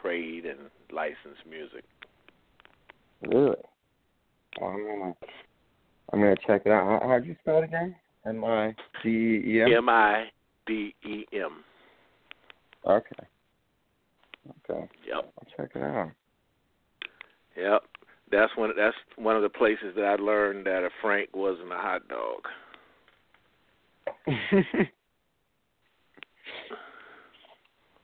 trade 0.01 0.45
and 0.45 0.59
license 0.93 1.38
music. 1.49 1.84
Really? 3.22 3.57
I'm 4.61 4.84
gonna. 4.84 5.14
I'm 6.12 6.20
gonna 6.20 6.34
check 6.45 6.62
it 6.64 6.72
out. 6.72 7.03
How, 7.03 7.09
how'd 7.09 7.24
you 7.24 7.36
spell 7.41 7.59
it 7.59 7.64
again? 7.64 7.95
M 8.26 8.45
I 8.45 8.74
D 9.05 9.09
E 9.47 9.62
M. 9.62 9.72
M 9.72 9.88
I 9.88 10.24
D 10.66 10.95
E 11.05 11.24
M. 11.32 11.62
Okay. 12.84 13.26
Okay. 14.68 14.88
Yep. 15.07 15.32
I'll 15.38 15.57
check 15.57 15.70
it 15.76 15.82
out. 15.82 16.11
Yep. 17.57 17.82
That's 18.31 18.57
one. 18.57 18.70
That's 18.76 18.97
one 19.16 19.37
of 19.37 19.43
the 19.43 19.49
places 19.49 19.95
that 19.97 20.05
I 20.05 20.14
learned 20.14 20.66
that 20.66 20.85
a 20.85 20.91
Frank 21.03 21.31
wasn't 21.35 21.72
a 21.72 21.76
hot 21.76 22.03
dog. 22.09 22.47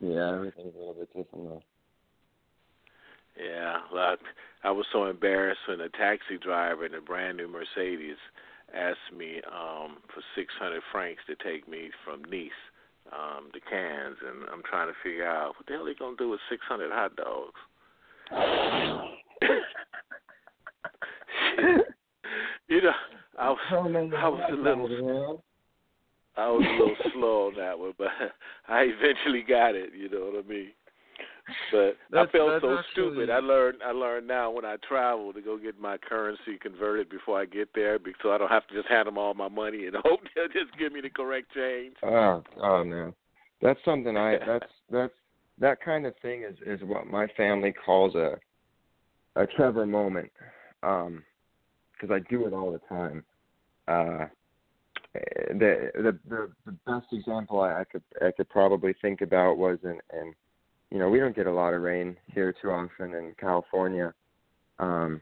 yeah, 0.01 0.35
everything's 0.35 0.75
a 0.75 0.79
little 0.79 0.97
bit 0.99 1.09
different 1.09 1.49
though. 1.49 1.63
Yeah, 3.39 3.79
like 3.93 4.19
I 4.65 4.71
was 4.73 4.87
so 4.93 5.05
embarrassed 5.07 5.61
when 5.69 5.81
a 5.81 5.89
taxi 5.91 6.39
driver 6.43 6.87
in 6.87 6.95
a 6.95 7.01
brand 7.01 7.37
new 7.37 7.49
Mercedes 7.49 8.17
asked 8.75 9.17
me 9.17 9.41
um 9.47 9.99
for 10.13 10.23
six 10.35 10.53
hundred 10.59 10.83
francs 10.91 11.23
to 11.29 11.37
take 11.37 11.69
me 11.69 11.91
from 12.05 12.25
Nice 12.25 12.51
um 13.13 13.51
to 13.53 13.61
Cannes, 13.61 14.17
and 14.27 14.49
I'm 14.53 14.63
trying 14.69 14.89
to 14.89 14.95
figure 15.05 15.29
out 15.29 15.55
what 15.57 15.67
the 15.67 15.75
hell 15.75 15.83
are 15.83 15.87
they 15.87 15.95
gonna 15.95 16.17
do 16.17 16.31
with 16.31 16.41
six 16.51 16.63
hundred 16.67 16.91
hot 16.91 17.15
dogs. 17.15 17.61
you 22.69 22.83
know, 22.83 22.93
I 23.39 23.51
was 23.51 23.59
I 23.71 24.29
was 24.29 24.51
a 24.51 24.55
little 24.55 25.45
I 26.37 26.49
was 26.51 26.65
a 26.67 26.73
little 26.73 26.97
slow 27.15 27.47
on 27.49 27.55
that 27.57 27.79
one, 27.79 27.93
but 27.97 28.09
I 28.69 28.83
eventually 28.83 29.43
got 29.43 29.75
it. 29.75 29.93
You 29.95 30.09
know 30.11 30.31
what 30.33 30.45
I 30.45 30.49
mean? 30.49 30.71
But 31.71 31.97
That's- 32.11 32.29
I 32.29 32.37
felt 32.37 32.61
so 32.63 32.79
actually- 32.79 32.93
stupid. 32.93 33.31
I 33.31 33.39
learned 33.39 33.79
I 33.85 33.93
learned 33.93 34.27
now 34.27 34.51
when 34.51 34.65
I 34.65 34.77
travel 34.89 35.33
to 35.33 35.41
go 35.41 35.57
get 35.57 35.79
my 35.81 35.97
currency 35.97 36.59
converted 36.61 37.09
before 37.09 37.41
I 37.41 37.47
get 37.47 37.69
there, 37.75 37.99
because 37.99 38.21
so 38.23 38.33
I 38.33 38.39
don't 38.39 38.51
have 38.51 38.67
to 38.69 38.75
just 38.75 38.89
hand 38.89 39.07
them 39.07 39.17
all 39.17 39.33
my 39.35 39.49
money 39.49 39.87
and 39.87 39.97
hope 40.05 40.21
they'll 40.35 40.49
just 40.49 40.77
give 40.79 40.93
me 40.93 41.01
the 41.01 41.11
correct 41.11 41.53
change. 41.55 41.95
Oh, 42.03 42.43
oh 42.63 42.85
man, 42.85 43.15
that's 43.63 43.81
something 43.85 44.17
I. 44.17 44.39
That's 44.45 44.67
that's 44.91 45.15
that 45.59 45.81
kind 45.81 46.05
of 46.05 46.15
thing 46.21 46.43
is 46.43 46.57
is 46.67 46.87
what 46.87 47.07
my 47.07 47.27
family 47.37 47.73
calls 47.73 48.15
a 48.15 48.39
a 49.37 49.47
Trevor 49.47 49.87
moment, 49.87 50.33
um, 50.83 51.23
because 51.99 52.15
I 52.15 52.29
do 52.31 52.47
it 52.47 52.53
all 52.53 52.73
the 52.73 52.81
time. 52.89 53.25
Uh, 53.89 54.27
the 55.15 55.91
the 55.95 56.19
the, 56.29 56.51
the 56.67 56.73
best 56.87 57.07
example 57.13 57.61
I, 57.61 57.81
I 57.81 57.85
could 57.85 58.03
I 58.21 58.31
could 58.37 58.49
probably 58.49 58.95
think 59.01 59.21
about 59.21 59.59
was 59.59 59.79
in 59.85 59.99
in 60.13 60.35
you 60.91 60.99
know 60.99 61.09
we 61.09 61.19
don't 61.19 61.37
get 61.37 61.47
a 61.47 61.53
lot 61.53 61.75
of 61.75 61.83
rain 61.83 62.17
here 62.27 62.55
too 62.61 62.71
often 62.71 63.15
in 63.15 63.35
California, 63.41 64.13
um, 64.79 65.21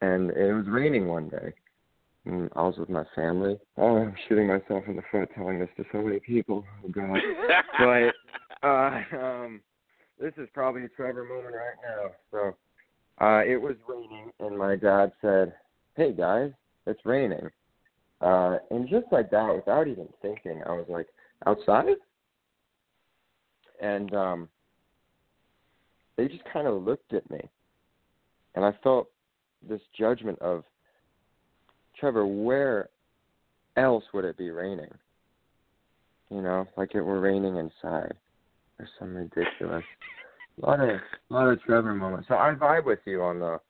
and 0.00 0.30
it 0.30 0.52
was 0.52 0.66
raining 0.68 1.06
one 1.08 1.28
day. 1.28 1.52
And 2.24 2.50
I 2.56 2.62
was 2.62 2.74
with 2.76 2.88
my 2.88 3.04
family. 3.14 3.56
Oh, 3.76 3.98
I'm 3.98 4.16
shooting 4.28 4.48
myself 4.48 4.82
in 4.88 4.96
the 4.96 5.02
foot 5.12 5.30
telling 5.36 5.60
this 5.60 5.68
to 5.76 5.84
so 5.92 6.02
many 6.02 6.18
people. 6.18 6.64
Oh 6.84 6.88
God. 6.88 7.18
but 7.78 8.66
uh, 8.66 9.16
um, 9.16 9.60
this 10.20 10.32
is 10.36 10.48
probably 10.52 10.84
a 10.84 10.88
Trevor 10.88 11.24
moment 11.24 11.54
right 11.54 11.76
now. 11.84 12.10
So 12.32 13.24
uh, 13.24 13.44
it 13.44 13.60
was 13.60 13.76
raining, 13.88 14.32
and 14.40 14.58
my 14.58 14.74
dad 14.74 15.12
said, 15.20 15.54
"Hey 15.96 16.12
guys, 16.12 16.50
it's 16.86 17.04
raining." 17.04 17.50
Uh, 18.20 18.58
and 18.70 18.88
just 18.88 19.06
like 19.12 19.30
that, 19.30 19.54
without 19.54 19.88
even 19.88 20.08
thinking, 20.22 20.62
I 20.66 20.72
was 20.72 20.86
like, 20.88 21.08
"Outside?" 21.46 21.96
And 23.80 24.14
um, 24.14 24.48
they 26.16 26.28
just 26.28 26.44
kind 26.52 26.66
of 26.66 26.82
looked 26.82 27.12
at 27.12 27.28
me, 27.30 27.40
and 28.54 28.64
I 28.64 28.72
felt 28.82 29.08
this 29.68 29.80
judgment 29.98 30.38
of, 30.40 30.64
Trevor, 31.98 32.26
where 32.26 32.88
else 33.76 34.04
would 34.12 34.24
it 34.24 34.38
be 34.38 34.50
raining? 34.50 34.92
You 36.30 36.42
know, 36.42 36.66
like 36.76 36.94
it 36.94 37.02
were 37.02 37.20
raining 37.20 37.56
inside 37.56 38.14
or 38.78 38.88
some 38.98 39.14
ridiculous. 39.14 39.84
A 40.62 40.66
lot 40.66 40.80
of 40.80 40.88
a 40.88 41.34
lot 41.34 41.48
of 41.48 41.62
Trevor 41.62 41.94
moments. 41.94 42.28
So 42.28 42.34
I 42.34 42.54
vibe 42.54 42.84
with 42.84 42.98
you 43.04 43.22
on 43.22 43.38
the 43.38 43.60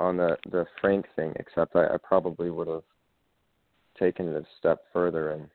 on 0.00 0.16
the 0.16 0.36
the 0.50 0.66
Frank 0.80 1.06
thing, 1.16 1.32
except 1.36 1.76
I, 1.76 1.86
I 1.86 1.96
probably 2.02 2.50
would 2.50 2.68
have 2.68 2.82
taken 3.98 4.28
it 4.28 4.34
a 4.34 4.44
step 4.58 4.82
further 4.92 5.30
and 5.30 5.48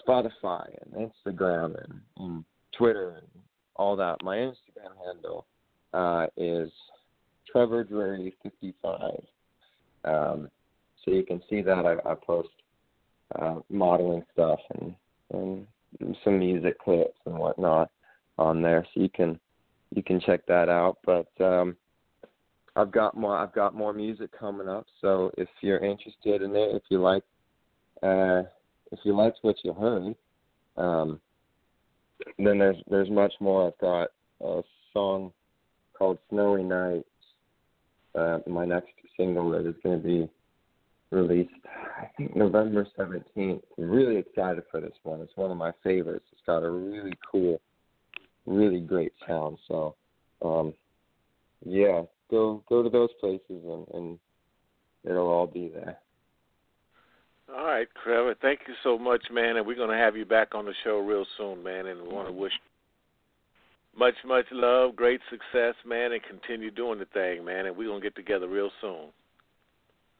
Spotify 0.06 0.68
and 0.82 1.10
Instagram 1.10 1.82
and, 1.84 2.00
and 2.18 2.44
Twitter 2.76 3.18
and 3.18 3.42
all 3.76 3.96
that. 3.96 4.16
My 4.22 4.36
Instagram 4.36 4.92
handle 5.06 5.46
uh, 5.92 6.26
is 6.36 6.70
Trevor 7.50 7.84
Drury 7.84 8.34
55. 8.42 9.22
Um, 10.04 10.50
so 11.04 11.10
you 11.10 11.24
can 11.24 11.42
see 11.48 11.62
that 11.62 11.84
I, 11.86 12.10
I 12.10 12.14
post 12.14 12.48
uh, 13.38 13.56
modeling 13.70 14.24
stuff 14.32 14.58
and 14.78 14.94
and 15.32 15.66
some 16.24 16.38
music 16.38 16.78
clips 16.78 17.18
and 17.26 17.36
whatnot 17.36 17.90
on 18.38 18.62
there, 18.62 18.86
so 18.92 19.00
you 19.00 19.08
can 19.08 19.38
you 19.94 20.02
can 20.02 20.20
check 20.20 20.44
that 20.46 20.68
out. 20.68 20.98
But 21.04 21.28
um, 21.44 21.76
I've 22.76 22.90
got 22.90 23.16
more 23.16 23.36
I've 23.36 23.54
got 23.54 23.74
more 23.74 23.92
music 23.92 24.30
coming 24.38 24.68
up, 24.68 24.86
so 25.00 25.30
if 25.38 25.48
you're 25.60 25.84
interested 25.84 26.42
in 26.42 26.54
it, 26.56 26.74
if 26.74 26.82
you 26.88 27.00
like 27.00 27.24
uh, 28.02 28.42
if 28.90 28.98
you 29.04 29.16
liked 29.16 29.38
what 29.42 29.56
you 29.64 29.72
heard, 29.72 30.14
um, 30.76 31.20
then 32.38 32.58
there's 32.58 32.76
there's 32.90 33.10
much 33.10 33.32
more. 33.40 33.68
I've 33.68 33.78
got 33.78 34.08
a 34.40 34.62
song 34.92 35.32
called 35.96 36.18
Snowy 36.30 36.62
Nights, 36.62 37.08
uh, 38.14 38.38
my 38.46 38.64
next 38.64 38.90
single 39.16 39.50
that 39.50 39.66
is 39.66 39.74
going 39.82 40.00
to 40.00 40.06
be 40.06 40.28
released, 41.10 41.50
I 41.66 42.06
think 42.16 42.34
November 42.34 42.86
17th. 42.98 43.22
I'm 43.36 43.90
really 43.90 44.16
excited 44.16 44.64
for 44.70 44.80
this 44.80 44.94
one. 45.02 45.20
It's 45.20 45.36
one 45.36 45.50
of 45.50 45.56
my 45.56 45.72
favorites. 45.84 46.24
It's 46.32 46.40
got 46.46 46.64
a 46.64 46.70
really 46.70 47.12
cool, 47.30 47.60
really 48.46 48.80
great 48.80 49.12
sound. 49.26 49.58
So, 49.68 49.94
um, 50.42 50.74
yeah, 51.64 52.02
go 52.30 52.62
go 52.68 52.82
to 52.82 52.88
those 52.88 53.10
places 53.20 53.42
and, 53.48 53.86
and 53.94 54.18
it'll 55.04 55.28
all 55.28 55.46
be 55.46 55.70
there. 55.72 55.98
All 57.54 57.64
right, 57.66 57.86
Trevor. 58.02 58.34
Thank 58.40 58.60
you 58.66 58.74
so 58.82 58.98
much, 58.98 59.22
man. 59.30 59.56
And 59.56 59.66
we're 59.66 59.76
going 59.76 59.90
to 59.90 59.96
have 59.96 60.16
you 60.16 60.24
back 60.24 60.54
on 60.54 60.64
the 60.64 60.72
show 60.84 60.98
real 60.98 61.26
soon, 61.36 61.62
man. 61.62 61.86
And 61.86 62.00
we 62.02 62.08
want 62.08 62.28
to 62.28 62.32
wish 62.32 62.52
much, 63.96 64.14
much 64.24 64.46
love, 64.52 64.96
great 64.96 65.20
success, 65.30 65.74
man, 65.86 66.12
and 66.12 66.22
continue 66.22 66.70
doing 66.70 66.98
the 66.98 67.04
thing, 67.06 67.44
man. 67.44 67.66
And 67.66 67.76
we're 67.76 67.88
going 67.88 68.00
to 68.00 68.04
get 68.06 68.16
together 68.16 68.48
real 68.48 68.70
soon. 68.80 69.08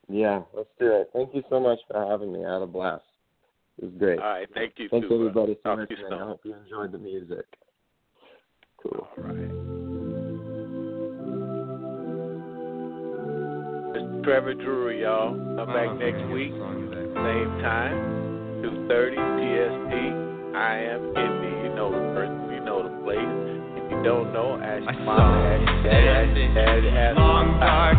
Yeah, 0.08 0.42
let's 0.54 0.68
do 0.78 0.92
it. 0.92 1.10
Thank 1.14 1.34
you 1.34 1.42
so 1.48 1.58
much 1.58 1.78
for 1.90 2.06
having 2.06 2.32
me. 2.32 2.44
I 2.44 2.52
had 2.54 2.62
a 2.62 2.66
blast. 2.66 3.04
It 3.78 3.84
was 3.86 3.94
great. 3.98 4.18
All 4.18 4.24
right, 4.26 4.48
thank 4.52 4.74
you 4.76 4.88
Thanks 4.90 5.08
too. 5.08 5.14
everybody 5.14 5.56
so 5.62 5.70
Talk 5.70 5.78
much, 5.78 5.88
to 5.88 5.94
you 5.96 6.02
soon. 6.10 6.18
I 6.18 6.24
hope 6.26 6.40
you 6.44 6.54
enjoyed 6.54 6.92
the 6.92 6.98
music. 6.98 7.46
Cool. 8.82 9.08
All 9.16 9.24
right. 9.24 10.52
Mr. 13.96 14.24
Trevor 14.24 14.54
Drury, 14.54 15.02
y'all. 15.02 15.30
Come 15.34 15.68
back 15.68 15.88
Oh, 15.88 15.94
next 15.94 16.18
man, 16.18 16.30
week, 16.32 16.52
what 17.22 17.30
song 17.30 17.42
is 17.42 17.62
that? 17.62 17.62
same 17.62 17.62
time, 17.62 17.96
2.30 18.88 19.14
PST. 19.38 19.94
I 20.56 20.74
am 20.78 21.02
Indy. 21.16 21.52
You 21.62 21.74
know 21.74 21.90
the 21.90 22.14
person, 22.14 22.50
you 22.50 22.60
know 22.64 22.82
the 22.82 22.94
place. 23.04 23.18
If 23.78 23.90
you 23.90 24.02
don't 24.02 24.32
know, 24.32 24.58
ask 24.62 24.82
your 24.82 24.92
you 24.92 25.10
ask 25.10 25.62
your 25.66 25.82
dad, 25.82 26.04
ask 26.08 26.36
your 26.36 26.54
daddy, 26.54 26.88
ask 26.88 27.18
long 27.18 27.48
your 27.48 27.60
dark 27.60 27.98